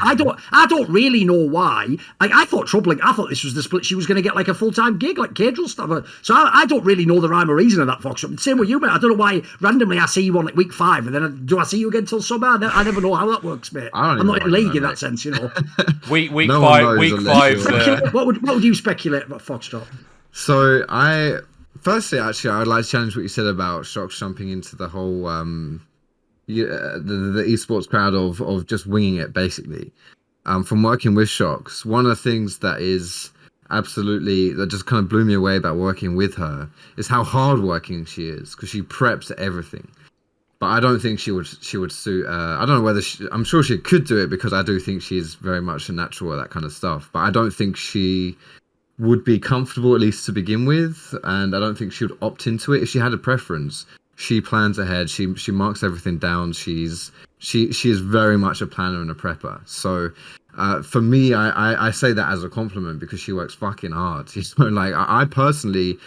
[0.01, 1.95] I, don't, I don't really know why.
[2.19, 3.85] Like, I thought Troubling, I thought this was the split.
[3.85, 5.85] She was going to get like a full time gig, like Caedrel stuff.
[6.21, 8.39] So I, I, don't really know the rhyme or reason of that Foxdrop.
[8.39, 8.89] Same with you, mate.
[8.89, 11.29] I don't know why randomly I see you on like week five, and then I,
[11.29, 12.47] do I see you again till summer?
[12.47, 13.89] I, I never know how that works, mate.
[13.93, 15.51] I'm not in league in that sense, you know.
[16.09, 17.65] week week no five, week five.
[17.65, 18.11] Uh...
[18.11, 19.87] What would what would you speculate about Foxdrop?
[20.31, 21.39] So I
[21.81, 25.27] firstly, actually, I'd like to challenge what you said about Sjokz jumping into the whole
[25.27, 25.85] um,
[26.47, 29.91] yeah, the, the esports crowd of of just winging it, basically.
[30.45, 33.31] Um, from working with Sjokz, one of the things that is
[33.71, 38.05] absolutely that just kind of blew me away about working with her is how hardworking
[38.05, 39.87] she is because she preps everything
[40.59, 42.25] but I don't think she would she would suit.
[42.25, 44.79] Uh, I don't know whether she, I'm sure she could do it because I do
[44.79, 47.09] think she's very much a natural at that kind of stuff.
[47.11, 48.37] But I don't think she
[48.97, 52.47] would be comfortable at least to begin with, and I don't think she would opt
[52.47, 53.85] into it if she had a preference.
[54.15, 55.09] She plans ahead.
[55.09, 56.53] She she marks everything down.
[56.53, 59.67] She's she she is very much a planner and a prepper.
[59.67, 60.11] So
[60.57, 63.91] uh, for me, I, I, I say that as a compliment because she works fucking
[63.91, 64.31] hard.
[64.35, 65.97] You know, like I, I personally,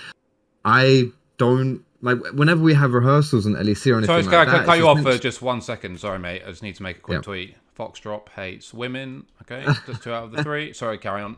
[0.65, 4.65] I don't like whenever we have rehearsals and LEC or anything Sorry, like can I
[4.65, 5.99] cut you off for just one second?
[5.99, 6.43] Sorry, mate.
[6.45, 7.25] I just need to make a quick yep.
[7.25, 7.57] tweet.
[7.77, 9.27] Foxdrop hates women.
[9.43, 10.73] Okay, just two out of the three.
[10.73, 11.37] Sorry, carry on.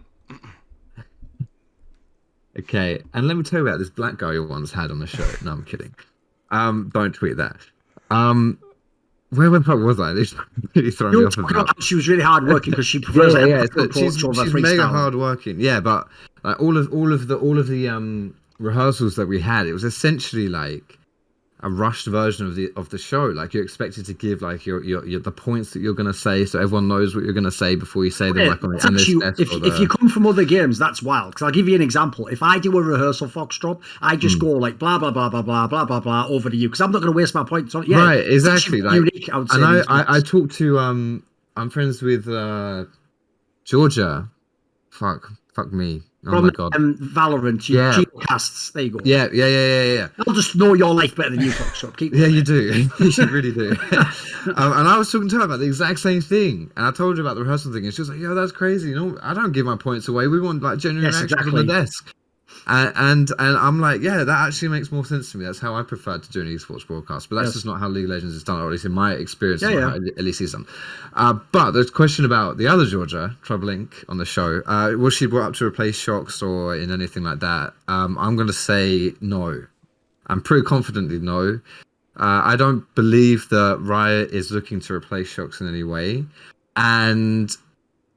[2.59, 5.07] okay, and let me tell you about this black guy you once had on the
[5.07, 5.29] show.
[5.43, 5.95] No, I'm kidding.
[6.51, 7.57] Um, don't tweet that.
[8.11, 8.59] Um,
[9.31, 10.13] where the fuck was I?
[10.15, 10.35] This
[10.75, 11.83] really throwing me off.
[11.83, 13.87] She was really hard working because she prefers yeah, yeah, yeah.
[13.93, 15.61] she's, she's mega hard working.
[15.61, 16.09] Yeah, but
[16.43, 19.73] like all of all of the all of the um rehearsals that we had, it
[19.73, 20.99] was essentially like
[21.63, 23.27] a rushed version of the of the show.
[23.27, 26.15] Like you're expected to give like your your, your the points that you're going to
[26.15, 28.49] say, so everyone knows what you're going to say before you say them.
[28.49, 29.67] Like on the actually, if, the...
[29.67, 31.33] if you come from other games, that's wild.
[31.33, 32.29] Because I'll give you an example.
[32.29, 34.43] If I do a rehearsal Foxdrop, I just mm.
[34.43, 36.93] go like blah blah blah blah blah blah blah blah over to you because I'm
[36.93, 37.89] not going to waste my points on it.
[37.89, 38.83] Yeah, right, exactly.
[38.83, 39.57] Like, unique, I would say.
[39.57, 41.25] And I, I I talked to um
[41.57, 42.85] I'm friends with uh
[43.65, 44.31] Georgia
[44.91, 46.03] fuck, fuck me.
[46.27, 46.77] Oh From my god.
[46.77, 47.97] um, Valorant, Yeah.
[47.97, 48.05] yeah.
[48.05, 48.73] Geocasts.
[48.73, 49.01] There you go.
[49.05, 50.09] yeah, yeah, yeah, yeah, yeah.
[50.27, 51.51] I'll just know your life better than you.
[51.51, 52.15] So keep.
[52.15, 52.87] Yeah, you do.
[53.01, 53.71] you should really do.
[54.57, 57.17] um, and I was talking to her about the exact same thing, and I told
[57.17, 58.91] her about the rehearsal thing, and she was like, "Yo, that's crazy.
[58.91, 60.27] You know, I don't give my points away.
[60.27, 61.53] We want like genuine Yes, exactly.
[61.53, 62.15] the desk."
[62.73, 65.45] And, and and I'm like, yeah, that actually makes more sense to me.
[65.45, 67.29] That's how I prefer to do an esports broadcast.
[67.29, 67.55] But that's Yes.
[67.55, 69.71] just not how League of Legends is done, or at least in my experience, Yeah,
[69.71, 69.91] yeah.
[69.91, 70.67] how LEC is done.
[71.15, 74.05] Uh, but there's a question about the other Georgia, Trouble Inc.
[74.09, 74.63] on the show.
[74.67, 77.73] Uh, was she brought up to replace Sjokz or in anything like that?
[77.89, 79.65] Um, I'm going to say no.
[80.29, 81.59] I'm pretty confidently no.
[82.17, 86.25] Uh, I don't believe that Riot is looking to replace Sjokz in any way,
[86.77, 87.51] and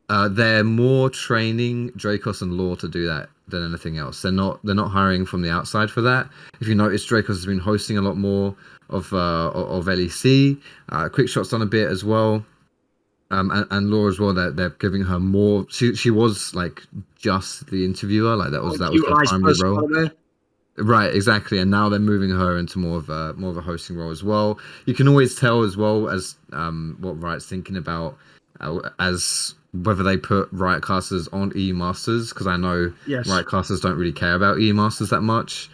[0.10, 4.22] uh, they're more training Drakos and Laure to do that than anything else.
[4.22, 6.30] They're not they're not hiring from the outside for that.
[6.60, 8.56] If you notice, Drakos has been hosting a lot more
[8.90, 10.60] of uh, of LEC.
[10.90, 12.46] Uh, Quickshot's done a bit as well.
[13.32, 14.34] Um, and, and Laure as well.
[14.34, 15.66] They're, they're giving her more.
[15.70, 16.84] She she was like
[17.16, 20.10] just the interviewer, like that was that was her primary role.
[20.76, 23.96] Right, exactly, and now they're moving her into more of a more of a hosting
[23.96, 24.60] role as well.
[24.86, 28.18] You can always tell as well as um, what Riot's thinking about
[28.60, 33.28] uh, as whether they put Riot casters on E Masters because I know Yes.
[33.28, 35.70] Riot casters don't really care about E Masters that much.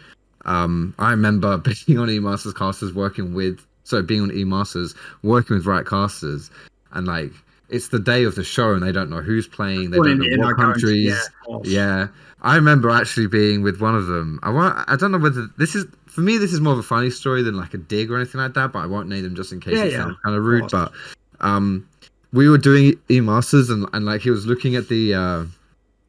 [0.46, 4.94] Um, I remember being on E Masters casters working with so being on E Masters
[5.22, 6.50] working with Riot casters,
[6.92, 7.32] and like
[7.68, 10.22] it's the day of the show and they don't know who's playing, they Well, don't
[10.24, 11.04] in- know in what countries.
[11.48, 11.58] yeah.
[11.64, 12.08] Yeah,
[12.42, 14.40] I remember actually being with one of them.
[14.42, 16.36] I want, I don't know whether this is for me.
[16.38, 18.72] This is more of a funny story than like a dig or anything like that.
[18.72, 20.46] But I won't name them just in case Yeah, it yeah, sounds kind of of
[20.46, 20.70] rude.
[20.70, 20.72] course.
[20.72, 21.86] But um,
[22.32, 25.44] we were doing e masters and and like he was looking at the uh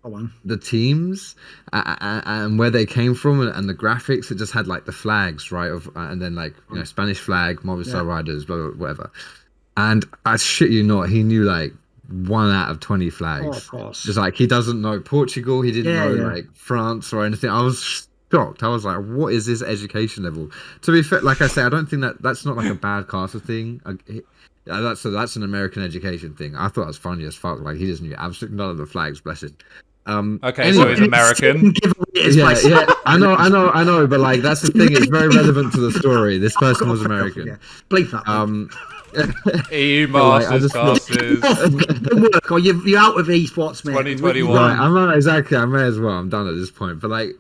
[0.03, 1.35] Go the teams
[1.73, 1.95] uh,
[2.26, 4.31] and where they came from and, and the graphics.
[4.31, 7.19] It just had like the flags right of uh, and then like you know Spanish
[7.19, 8.02] flag, Movistar Yeah.
[8.06, 9.11] Riders, blah, blah, whatever.
[9.77, 11.73] And I shit you not, he knew like
[12.10, 13.45] one out of twenty flags.
[13.45, 14.03] Oh, of course.
[14.03, 16.34] Just like he doesn't know Portugal, he didn't Yeah, know yeah.
[16.34, 17.52] like France or anything.
[17.52, 18.64] I was shocked.
[18.64, 20.49] I was like, what is this education level?
[20.81, 23.07] To be fair, like I say, I don't think that that's not like a bad
[23.07, 23.81] caster thing.
[23.85, 24.22] I, uh,
[24.65, 26.55] that's a, that's an American education thing.
[26.55, 27.59] I thought it was funny as fuck.
[27.61, 29.21] Like he just knew absolutely none of the flags.
[29.21, 29.55] Bless him.
[30.07, 31.71] Um, Okay, so he's American.
[31.73, 34.69] Give away his yeah, yeah, I know, I know, I know, but like that's the
[34.71, 34.89] thing.
[34.91, 36.38] It's very relevant to the story.
[36.38, 37.47] This person was American.
[37.47, 37.55] Yeah.
[37.89, 38.27] Bleep that.
[38.27, 38.69] Um,
[39.71, 41.39] EU like, I Masters just- casters.
[42.01, 43.91] Don't work, or you're, you're out of esports, mate.
[43.93, 44.55] 2021.
[44.55, 45.57] Right, I'm not exactly.
[45.57, 46.13] I may as well.
[46.13, 46.99] I'm done at this point.
[46.99, 47.31] But like,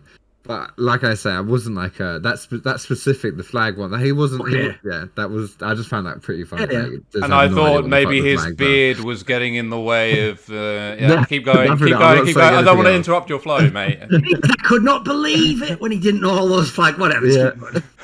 [0.43, 3.97] but like I say, I wasn't like uh that's that specific the flag one.
[3.99, 4.47] He wasn't.
[4.49, 4.67] he Okay.
[4.67, 5.55] was- yeah, that was.
[5.61, 6.73] I just found that pretty funny.
[6.73, 7.23] Yeah, yeah.
[7.23, 8.55] And I no thought maybe his flag were.
[8.57, 10.49] beard was getting in the way of.
[10.49, 12.53] Uh, yeah, No, keep going, keep going, keep going.
[12.55, 13.99] I don't want to interrupt your flow, mate.
[14.11, 16.97] I could not believe it when he didn't know all those flags.
[16.97, 17.27] Whatever.
[17.27, 17.51] Yeah.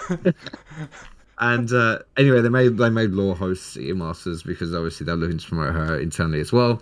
[1.40, 5.48] And uh, anyway, they made they made Laure host Masters because obviously they're looking to
[5.48, 6.82] promote her internally as well.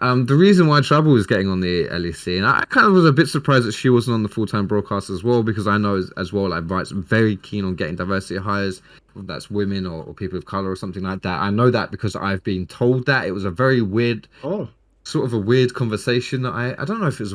[0.00, 3.06] Um, the reason why Trouble was getting on the LEC, and I kind of was
[3.06, 5.78] a bit surprised that she wasn't on the full time broadcast as well, because I
[5.78, 8.82] know as, as well, like Riot's very keen on getting diversity hires,
[9.14, 11.40] whether that's women or, or people of color or something like that.
[11.40, 14.68] I know that because I've been told that it was a very weird Oh,
[15.04, 17.34] sort of a weird conversation that I I don't know if it was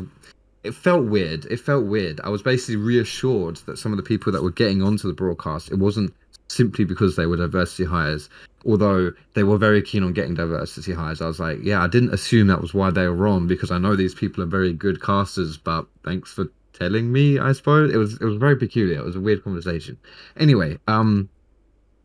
[0.63, 1.45] it felt weird.
[1.45, 2.21] It felt weird.
[2.23, 5.71] I was basically reassured that some of the people that were getting onto the broadcast,
[5.71, 6.13] it wasn't
[6.51, 8.29] simply because they were diversity hires,
[8.65, 11.21] although they were very keen on getting diversity hires.
[11.21, 13.77] I was like, yeah, I didn't assume that was why they were on because I
[13.77, 17.93] know these people are very good casters, but thanks for telling me, I suppose.
[17.93, 18.99] It was it was very peculiar.
[18.99, 19.97] It was a weird conversation.
[20.37, 21.29] Anyway, um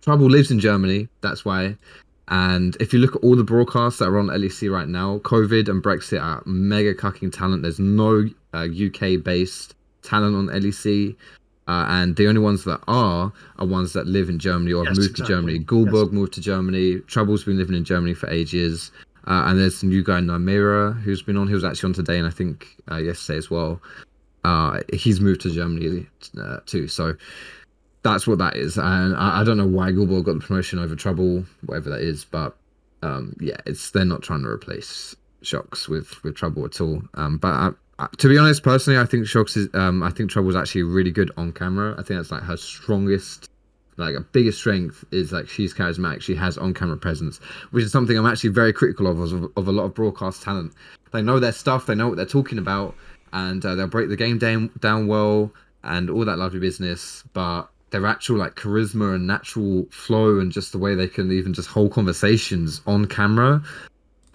[0.07, 1.77] Trouble lives in Germany, that's why.
[2.29, 5.69] And if you look at all the broadcasts that are on LEC right now, COVID
[5.69, 7.63] and Brexit are mega cucking talent.
[7.63, 8.25] There's no
[8.55, 11.17] uh, UK based talent on LEC.
[11.69, 14.93] Uh, and the only ones that are are ones that live in Germany or have
[14.93, 15.35] Yes, moved exactly.
[15.35, 15.59] to Germany.
[15.65, 17.01] Guldborg moved to Germany.
[17.07, 18.93] Trouble's been living in Germany for ages.
[19.27, 21.49] Uh, and there's a new guy, Namira, who's been on.
[21.49, 23.81] He was actually on today and I think uh, yesterday as well.
[24.45, 26.07] Uh, he's moved to Germany
[26.41, 26.87] uh, too.
[26.87, 27.17] So
[28.05, 28.79] that's what that is.
[28.79, 32.25] And I, I don't know why Guldborg got the promotion over Trouble, whatever that is.
[32.25, 32.57] But
[33.03, 37.03] um, yeah, it's they're not trying to replace Sjokz with with Trouble at all.
[37.15, 37.71] Um, but I,
[38.19, 41.31] to be honest, personally, I think Sjokz is um, I think Trouble's actually really good
[41.37, 41.93] on camera.
[41.93, 43.51] I think that's like her strongest.
[43.99, 46.21] Like a biggest strength is like she's charismatic.
[46.21, 47.39] She has on-camera presence,
[47.71, 50.75] which is something I'm actually very critical of of, of a lot of broadcast talent.
[51.13, 51.87] They know their stuff.
[51.87, 52.95] They know what they're talking about,
[53.33, 55.51] and uh, they'll break the game down down well
[55.83, 57.25] and all that lovely business.
[57.33, 61.55] But their actual like charisma and natural flow and just the way they can even
[61.55, 63.63] just hold conversations on camera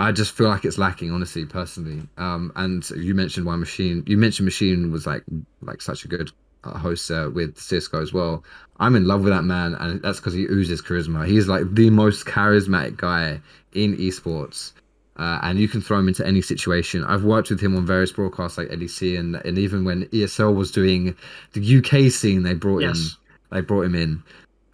[0.01, 2.01] I just feel like it's lacking, honestly, personally.
[2.17, 4.03] Um, and you mentioned why Machine.
[4.07, 5.23] You mentioned Machine was like
[5.61, 6.31] like such a good
[6.63, 8.43] uh, host uh, with Cisco as well.
[8.79, 11.27] I'm in love with that man, and that's because he oozes charisma.
[11.27, 13.39] He's like the most charismatic guy
[13.73, 14.73] in esports.
[15.17, 17.03] Uh, and you can throw him into any situation.
[17.03, 20.71] I've worked with him on various broadcasts like LEC, and and even when ESL was
[20.71, 21.15] doing
[21.53, 22.97] the UK scene, they brought Yes.
[22.97, 23.07] him.
[23.51, 24.23] They brought him in.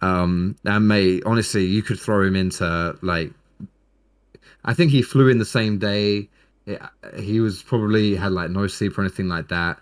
[0.00, 3.32] Um, and mate, honestly, you could throw him into like.
[4.64, 6.28] I think he flew in the same day.
[6.66, 9.78] Yeah, he was probably had like no sleep or anything like that.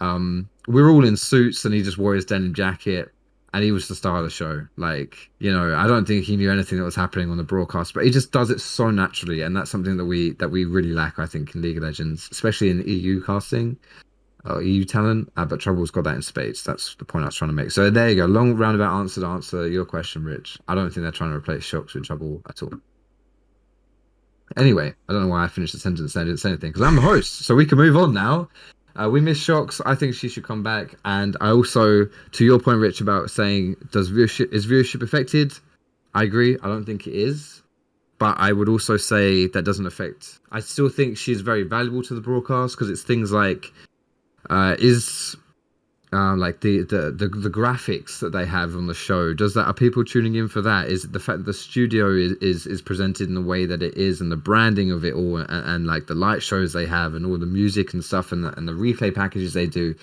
[0.00, 3.10] Um, we were all in suits, and he just wore his denim jacket,
[3.54, 4.66] and he was the star of the show.
[4.76, 7.94] Like, you know, I don't think he knew anything that was happening on the broadcast,
[7.94, 10.92] but he just does it so naturally, and that's something that we that we really
[10.92, 13.76] lack, I think, in League of Legends, especially in EU casting.
[14.48, 16.62] Uh, EU talent, uh, but Trouble's got that in spades.
[16.62, 17.72] That's the point I was trying to make.
[17.72, 18.24] So there you go.
[18.24, 20.58] Long roundabout answer to answer your question, Rich.
[20.68, 22.72] I don't think they're trying to replace Sjokz with Trouble at all.
[24.56, 26.96] Anyway, I don't know why I finished the sentence I didn't say anything because I'm
[26.96, 28.48] the host, so we can move on now.
[28.96, 29.80] Uh, we miss Sjokz.
[29.86, 30.96] I think she should come back.
[31.04, 35.52] And I also, to your point, Rich, about saying does viewership is viewership affected?
[36.14, 36.58] I agree.
[36.62, 37.62] I don't think it is,
[38.18, 40.40] but I would also say that doesn't affect.
[40.50, 43.72] I still think she's very valuable to the broadcast because it's things like,
[44.50, 45.36] uh, is
[46.12, 49.66] uh, like the, the the the graphics that they have on the show does that
[49.66, 50.88] are people tuning in for that?
[50.88, 53.82] Is it the fact that the studio is, is is presented in the way that
[53.82, 56.86] it is and the branding of it all and, and like the light shows they
[56.86, 59.94] have and all the music and stuff and the, and the replay packages they do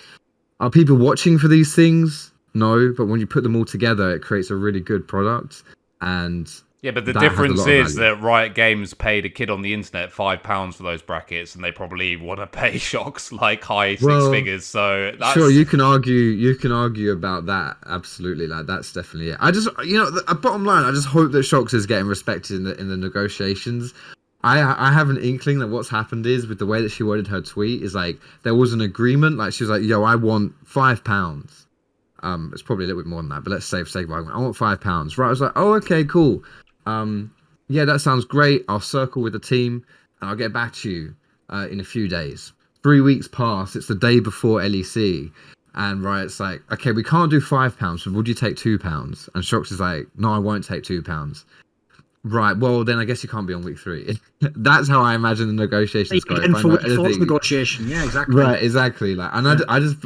[0.60, 2.32] are people watching for these things?
[2.54, 5.64] No but when you put them all together it creates a really good product
[6.00, 6.48] and
[6.82, 10.12] Yeah, but the That difference is that Riot Games paid a kid on the internet
[10.12, 14.04] five pounds for those brackets, and they probably want to pay Sjokz like high six
[14.04, 14.66] Well, figures.
[14.66, 16.14] So that's Sure, you can argue.
[16.14, 17.76] You can argue about that.
[17.86, 19.38] Absolutely, like that's definitely it.
[19.40, 22.06] I just, you know, the uh, bottom line, I just hope that Sjokz is getting
[22.06, 23.94] respected in the in the negotiations.
[24.44, 27.26] I I have an inkling that what's happened is with the way that she worded
[27.28, 29.38] her tweet is like there was an agreement.
[29.38, 31.66] Like she was like, "Yo, I want five pounds."
[32.20, 34.10] Um, it's probably a little bit more than that, but let's say for sake of
[34.12, 35.16] argument, I want five pounds.
[35.18, 35.26] Right?
[35.26, 36.44] I was like, "Oh, okay, cool.
[36.86, 37.32] Um,
[37.68, 38.64] yeah, that sounds great.
[38.68, 39.84] I'll circle with the team
[40.20, 41.14] and I'll get back to you
[41.50, 42.52] uh, in a few days."
[42.82, 43.74] Three weeks pass.
[43.74, 45.32] It's the day before LEC.
[45.74, 49.28] And Riot's like, okay, we can't do five pounds, but would you take two pounds?
[49.34, 51.44] And Sjokz is like, no, I won't take two pounds.
[52.24, 54.18] Right, well, then I guess you can't be on week three.
[54.40, 56.36] That's how I imagine the negotiations go.
[56.36, 58.36] And for know week four's anything- negotiation, yeah, exactly.
[58.36, 59.14] Right, exactly.
[59.14, 59.96] Like, and I, I just,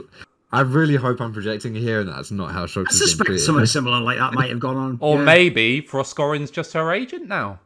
[0.53, 3.27] I really hope I'm projecting here, and that's not how I Sjokz is being suspect
[3.27, 3.45] treated.
[3.45, 4.99] something similar like that might have gone on.
[5.01, 5.25] or yeah.
[5.25, 7.61] maybe Frostgorin's just her agent now.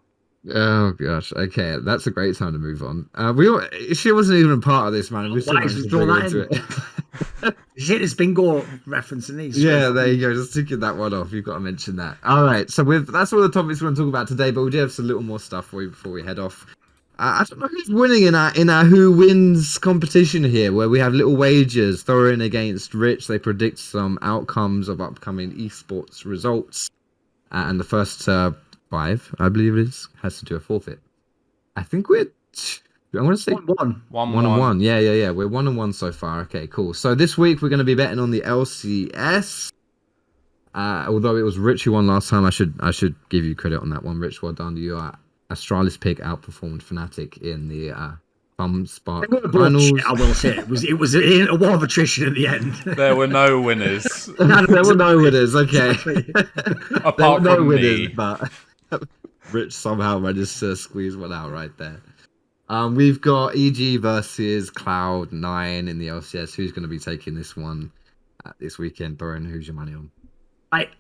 [0.53, 3.09] Oh gosh, okay, that's a great time to move on.
[3.15, 3.63] Uh, we all,
[3.95, 5.33] she wasn't even a part of this, man.
[5.33, 7.55] We still Why managed is to draw that into it.
[7.77, 9.63] Is it this bingo reference in these?
[9.63, 10.33] Yeah, there you go.
[10.33, 11.33] Just ticking that one off.
[11.33, 12.19] You've got to mention that.
[12.25, 12.71] All right.
[12.71, 14.79] So with that's all the topics we're going to talk about today, but we do
[14.79, 16.67] have some little more stuff for you before we head off.
[17.17, 20.89] Uh, I don't know who's winning in our in our who wins competition here, where
[20.89, 23.29] we have little wagers thrown against Rich.
[23.29, 26.91] They predict some outcomes of upcoming esports results,
[27.53, 28.51] uh, and the first uh,
[28.91, 30.99] five, I believe it is, has to do a forfeit.
[31.77, 32.27] I think we're.
[33.17, 34.03] I want to say One, one.
[34.09, 34.81] One, one and one.
[34.81, 35.31] Yeah, yeah, yeah.
[35.31, 36.41] We're one and one so far.
[36.41, 36.95] Okay, cool.
[36.95, 39.71] So this week we're going to be betting on the LCS.
[40.75, 43.55] Uh, although it was Rich who won last time, I should I should give you
[43.55, 44.19] credit on that one.
[44.19, 44.77] Rich, well done.
[44.77, 45.17] You are
[45.51, 48.13] Astralis pick outperformed Fnatic in the uh,
[48.57, 49.53] Thumb Spark finals.
[49.91, 52.47] bullshit, I will say it was it was a, a war of attrition at the
[52.47, 52.73] end.
[52.97, 55.55] There were no winners there were no winners.
[55.55, 56.25] Okay, there
[56.93, 58.07] were apart no from winners, me.
[58.09, 58.51] but
[59.53, 62.01] Rich somehow managed to squeeze one out right there.
[62.69, 66.55] Um, we've got EG versus Cloud Nine in the LCS.
[66.55, 67.93] Who's going to be taking this one
[68.45, 69.19] uh, this weekend?
[69.19, 70.11] Thorin, who's your money on?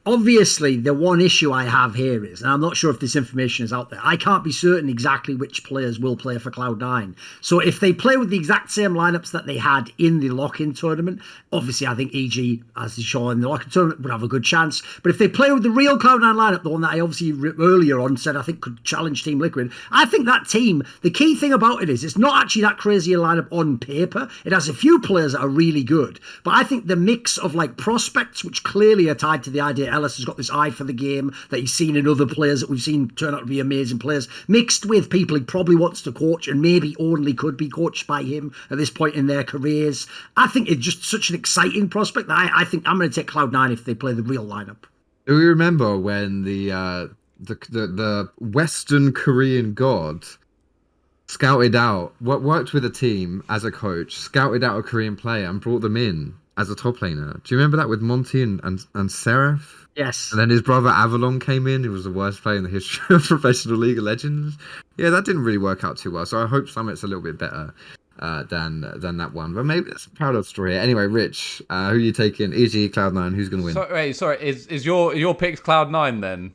[0.06, 3.64] Obviously, the one issue I have here is, and I'm not sure if this information
[3.64, 7.16] is out there, I can't be certain exactly which players will play for Cloud9.
[7.40, 10.74] So if they play with the exact same lineups that they had in the lock-in
[10.74, 11.20] tournament,
[11.52, 14.44] obviously I think EG, as is shown in the lock-in tournament, would have a good
[14.44, 14.82] chance.
[15.02, 17.98] But if they play with the real Cloud9 lineup, the one that I obviously earlier
[17.98, 21.52] on said I think could challenge Team Liquid, I think that team, the key thing
[21.52, 24.28] about it is it's not actually that crazy a lineup on paper.
[24.44, 26.20] It has a few players that are really good.
[26.42, 29.90] But I think the mix of like prospects, which clearly are tied to the idea
[29.90, 32.70] LS has got this eye for the game that he's seen in other players that
[32.70, 36.12] we've seen turn out to be amazing players, mixed with people he probably wants to
[36.12, 40.06] coach and maybe only could be coached by him at this point in their careers.
[40.36, 43.14] I think it's just such an exciting prospect that I, I think I'm going to
[43.14, 44.84] take Cloud9 if they play the real lineup.
[45.26, 47.06] Do we remember when the uh,
[47.40, 50.24] the, the the Western Korean god
[51.26, 55.48] scouted out what worked with a team as a coach, scouted out a Korean player
[55.48, 57.42] and brought them in as a top laner?
[57.42, 59.88] Do you remember that with Monty and and, and Seraph?
[59.96, 60.30] Yes.
[60.32, 63.14] And then his brother Avalon came in, who was the worst player in the history
[63.14, 64.56] of professional League of Legends.
[64.96, 66.26] Yeah, that didn't really work out too well.
[66.26, 67.72] So I hope Summit's a little bit better
[68.18, 69.54] uh, than than that one.
[69.54, 70.72] But maybe that's a parallel story.
[70.72, 70.80] here.
[70.80, 72.52] Anyway, Rich, uh, who are you taking?
[72.52, 73.74] EG Cloud9, who's going to win?
[73.74, 76.52] So, wait, sorry, is is your your pick's Cloud Nine then?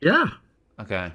[0.00, 0.26] Yeah.
[0.80, 1.12] Okay.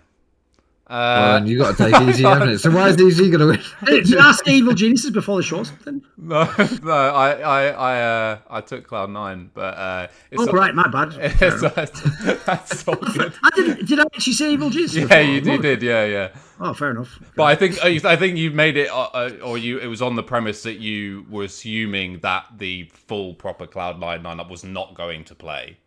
[0.93, 2.59] Well, Uh, and you got to take easy, haven't it?
[2.59, 3.61] So why is easy going to win?
[3.85, 6.03] Did you ask the evil geniuses before the show or something?
[6.17, 6.43] no,
[6.83, 10.75] no, I, I, I, uh, I took Cloud Nine, but uh, it's Oh, all- right,
[10.75, 11.13] my bad.
[11.41, 13.33] it's, that's, that's all good.
[13.43, 14.97] I didn't, did I actually say evil geniuses?
[14.97, 15.21] Yeah, before?
[15.21, 15.81] you, you did.
[15.81, 16.29] Yeah, yeah.
[16.59, 17.19] Oh, fair enough.
[17.35, 20.15] But I think I think you made it, uh, uh, or you it was on
[20.15, 24.93] the premise that you were assuming that the full proper Cloud Nine lineup was not
[24.93, 25.77] going to play,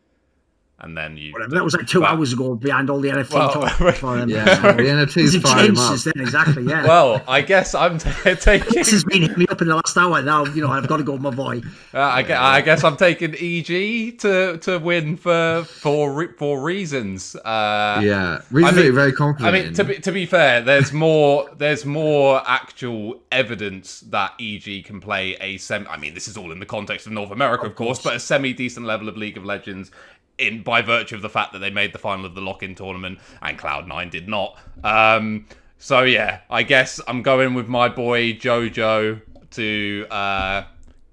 [0.80, 1.32] and then you.
[1.32, 1.54] Whatever.
[1.54, 3.70] That was like two Well- hours ago behind all the NFT Well, talk.
[3.96, 6.84] For, Yeah, the NFT's It's fired changed since then, exactly, yeah.
[6.86, 8.72] Well, I guess I'm t- taking.
[8.74, 10.44] this has been hitting me up in the last hour now.
[10.44, 11.62] You know, I've got to go with my boy.
[11.94, 16.60] Uh, I, gue- I guess I'm taking EG to to win for for re- for
[16.60, 17.34] reasons.
[17.36, 20.92] Uh, Yeah, reasons mean- that you're very I mean, to be, to be fair, there's
[20.92, 25.88] more there's more actual evidence that EG can play a semi.
[25.88, 28.20] I mean, this is all in the context of North America, of, course, but a
[28.20, 29.90] semi decent level of League of Legends.
[30.38, 33.18] In by virtue of the fact that they made the final of the lock-in tournament
[33.40, 34.58] and Cloud Nine did not.
[34.84, 35.46] Um,
[35.78, 39.20] so yeah, I guess I'm going with my boy Jojo
[39.52, 40.64] to uh,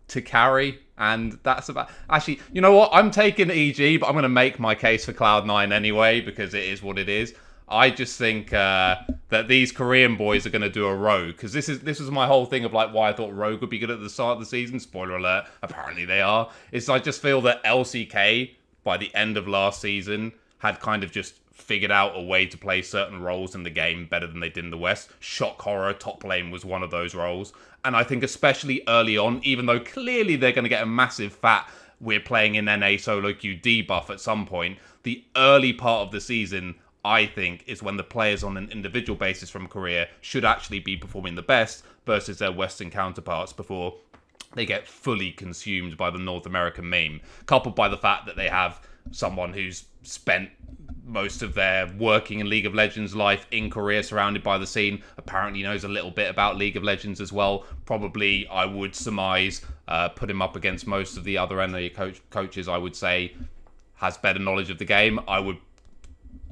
[0.10, 0.80] to carry.
[0.96, 1.90] And that's about.
[2.10, 2.92] Actually, you know what?
[2.94, 6.64] I'm taking EG, but I'm going to make my case for Cloud9 anyway because it
[6.64, 7.34] is what it is.
[7.68, 8.98] I just think uh,
[9.30, 12.12] that these Korean boys are going to do a rogue because this is this was
[12.12, 14.34] my whole thing of like why I thought Rogue would be good at the start
[14.34, 14.80] of the season.
[14.80, 15.46] Spoiler alert!
[15.64, 16.50] Apparently they are.
[16.72, 18.52] It's I just feel that LCK
[18.84, 22.58] by the end of last season had kind of just figured out a way to
[22.58, 25.10] play certain roles in the game better than they did in the West.
[25.20, 27.54] Shock horror top lane was one of those roles,
[27.86, 31.34] and I think especially early on, even though clearly they're going to get a massive
[31.34, 31.70] fat
[32.04, 36.22] we're playing in NA solo queue debuff at some point, the early part of the
[36.22, 36.76] season.
[37.06, 40.96] I think is when the players on an individual basis from Korea should actually be
[40.96, 43.96] performing the best versus their Western counterparts before
[44.56, 48.48] they get fully consumed by the North American meme, coupled by the fact that they
[48.48, 48.82] have
[49.12, 50.50] someone who's spent
[51.06, 55.04] most of their working in League of Legends life in Korea, surrounded by the scene.
[55.18, 57.66] Apparently knows a little bit about League of Legends as well.
[57.86, 62.22] Probably, I would surmise, uh, put him up against most of the other NA coach-
[62.30, 62.68] coaches.
[62.68, 63.36] I would say
[63.96, 65.20] has better knowledge of the game.
[65.28, 65.58] I would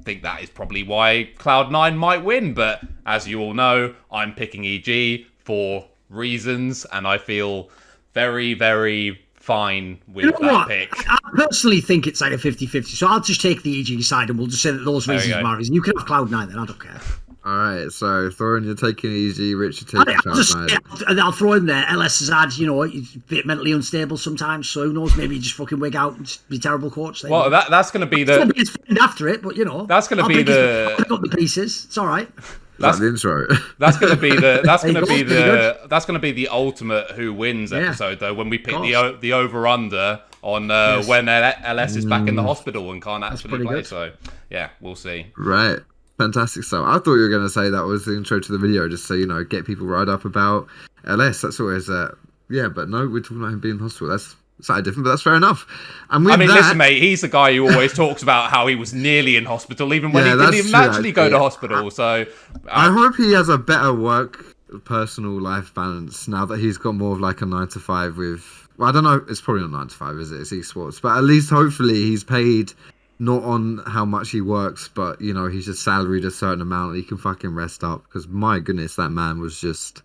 [0.04, 2.54] think that is probably why Cloud9 might win.
[2.54, 7.70] But as you all know, I'm picking EG for reasons, and I feel
[8.14, 10.68] very, very fine with You know that what?
[10.68, 10.92] pick.
[11.10, 12.94] I personally think it's like a 50 50.
[12.96, 15.34] So I'll just take the EG side and we'll just say that those There reasons
[15.34, 15.46] go.
[15.48, 15.74] are reasons.
[15.74, 17.00] You can have Cloud9 then, I don't care.
[17.44, 21.16] All right, so Thorin, you're taking EG, Rich, you're I, taking will just, Cloud9.
[21.16, 21.84] yeah, I'll throw in there.
[21.88, 24.68] LS has had, you know, he's a bit mentally unstable sometimes.
[24.68, 25.16] So who knows?
[25.16, 27.22] Maybe he just fucking wig out and be terrible coach.
[27.22, 27.32] There.
[27.32, 29.56] Well, that that's going to be It's gonna the be his friend after it, but
[29.56, 31.86] you know, That's gonna be pick his- the- I'll pick up the pieces.
[31.86, 32.28] It's all right.
[32.78, 33.46] That's the intro.
[33.78, 37.10] that's going to be the that's gonna be the that's going to be the ultimate
[37.12, 37.78] who wins Yeah.
[37.78, 41.08] episode though when we pick the the over under on uh, Yes.
[41.08, 43.74] when L- LS is back in the hospital and can't actually play.
[43.76, 43.86] good.
[43.86, 44.12] So
[44.50, 45.26] yeah, we'll see.
[45.36, 45.78] right,
[46.18, 46.84] fantastic stuff.
[46.86, 49.06] I thought you were going to say that was the intro to the video, just
[49.06, 50.66] so you know, get people riled up about
[51.06, 51.40] LS.
[51.42, 52.14] That's always, uh,
[52.50, 54.08] yeah, but no, we're talking about him being in hospital.
[54.08, 55.66] That's slightly different, but that's fair enough.
[56.10, 57.02] And with I mean, that, listen, mate.
[57.02, 60.24] He's the guy who always talks about how he was nearly in hospital, even when
[60.24, 61.90] Yeah, he didn't even true, actually go to hospital.
[61.90, 62.26] So,
[62.68, 66.94] I uh, hope he has a better work personal life balance now that he's got
[66.94, 68.42] more of like a nine to five with
[68.78, 70.40] well, I don't know it's probably not nine to five, is it?
[70.40, 71.00] It's esports.
[71.00, 72.72] But at least hopefully he's paid
[73.18, 76.96] not on how much he works, but you know, he's just salaried a certain amount
[76.96, 78.02] he can fucking rest up.
[78.04, 80.02] Because my goodness, that man was just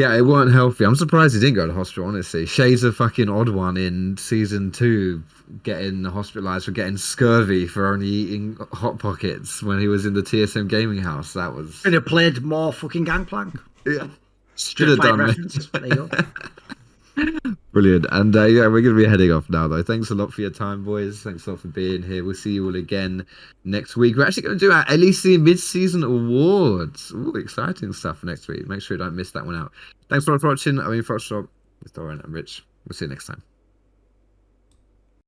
[0.00, 0.84] yeah, it weren't healthy.
[0.84, 2.46] I'm surprised he didn't go to hospital, honestly.
[2.46, 5.22] Shay's a fucking odd one in season two,
[5.62, 10.22] getting hospitalized for getting scurvy for only eating Hot Pockets when he was in the
[10.22, 11.34] TSM gaming house.
[11.34, 11.82] That was.
[11.82, 13.60] Could have played more fucking Gangplank.
[13.84, 14.08] Yeah.
[14.54, 16.06] Strip have done, mate.
[17.72, 18.06] Brilliant.
[18.10, 19.82] And uh, yeah, we're going to be heading off now, though.
[19.82, 21.22] Thanks a lot for your time, boys.
[21.22, 22.24] Thanks a lot for being here.
[22.24, 23.24] We'll see you all again
[23.64, 24.16] next week.
[24.16, 27.12] We're actually going to do our LEC mid season awards.
[27.12, 28.66] Ooh, exciting stuff next week.
[28.66, 29.72] Make sure you don't miss that one out.
[30.08, 30.80] Thanks a lot for watching.
[30.80, 31.48] I mean, Foxdrop
[31.82, 32.64] with Thorin and Rich.
[32.88, 33.42] We'll see you next time.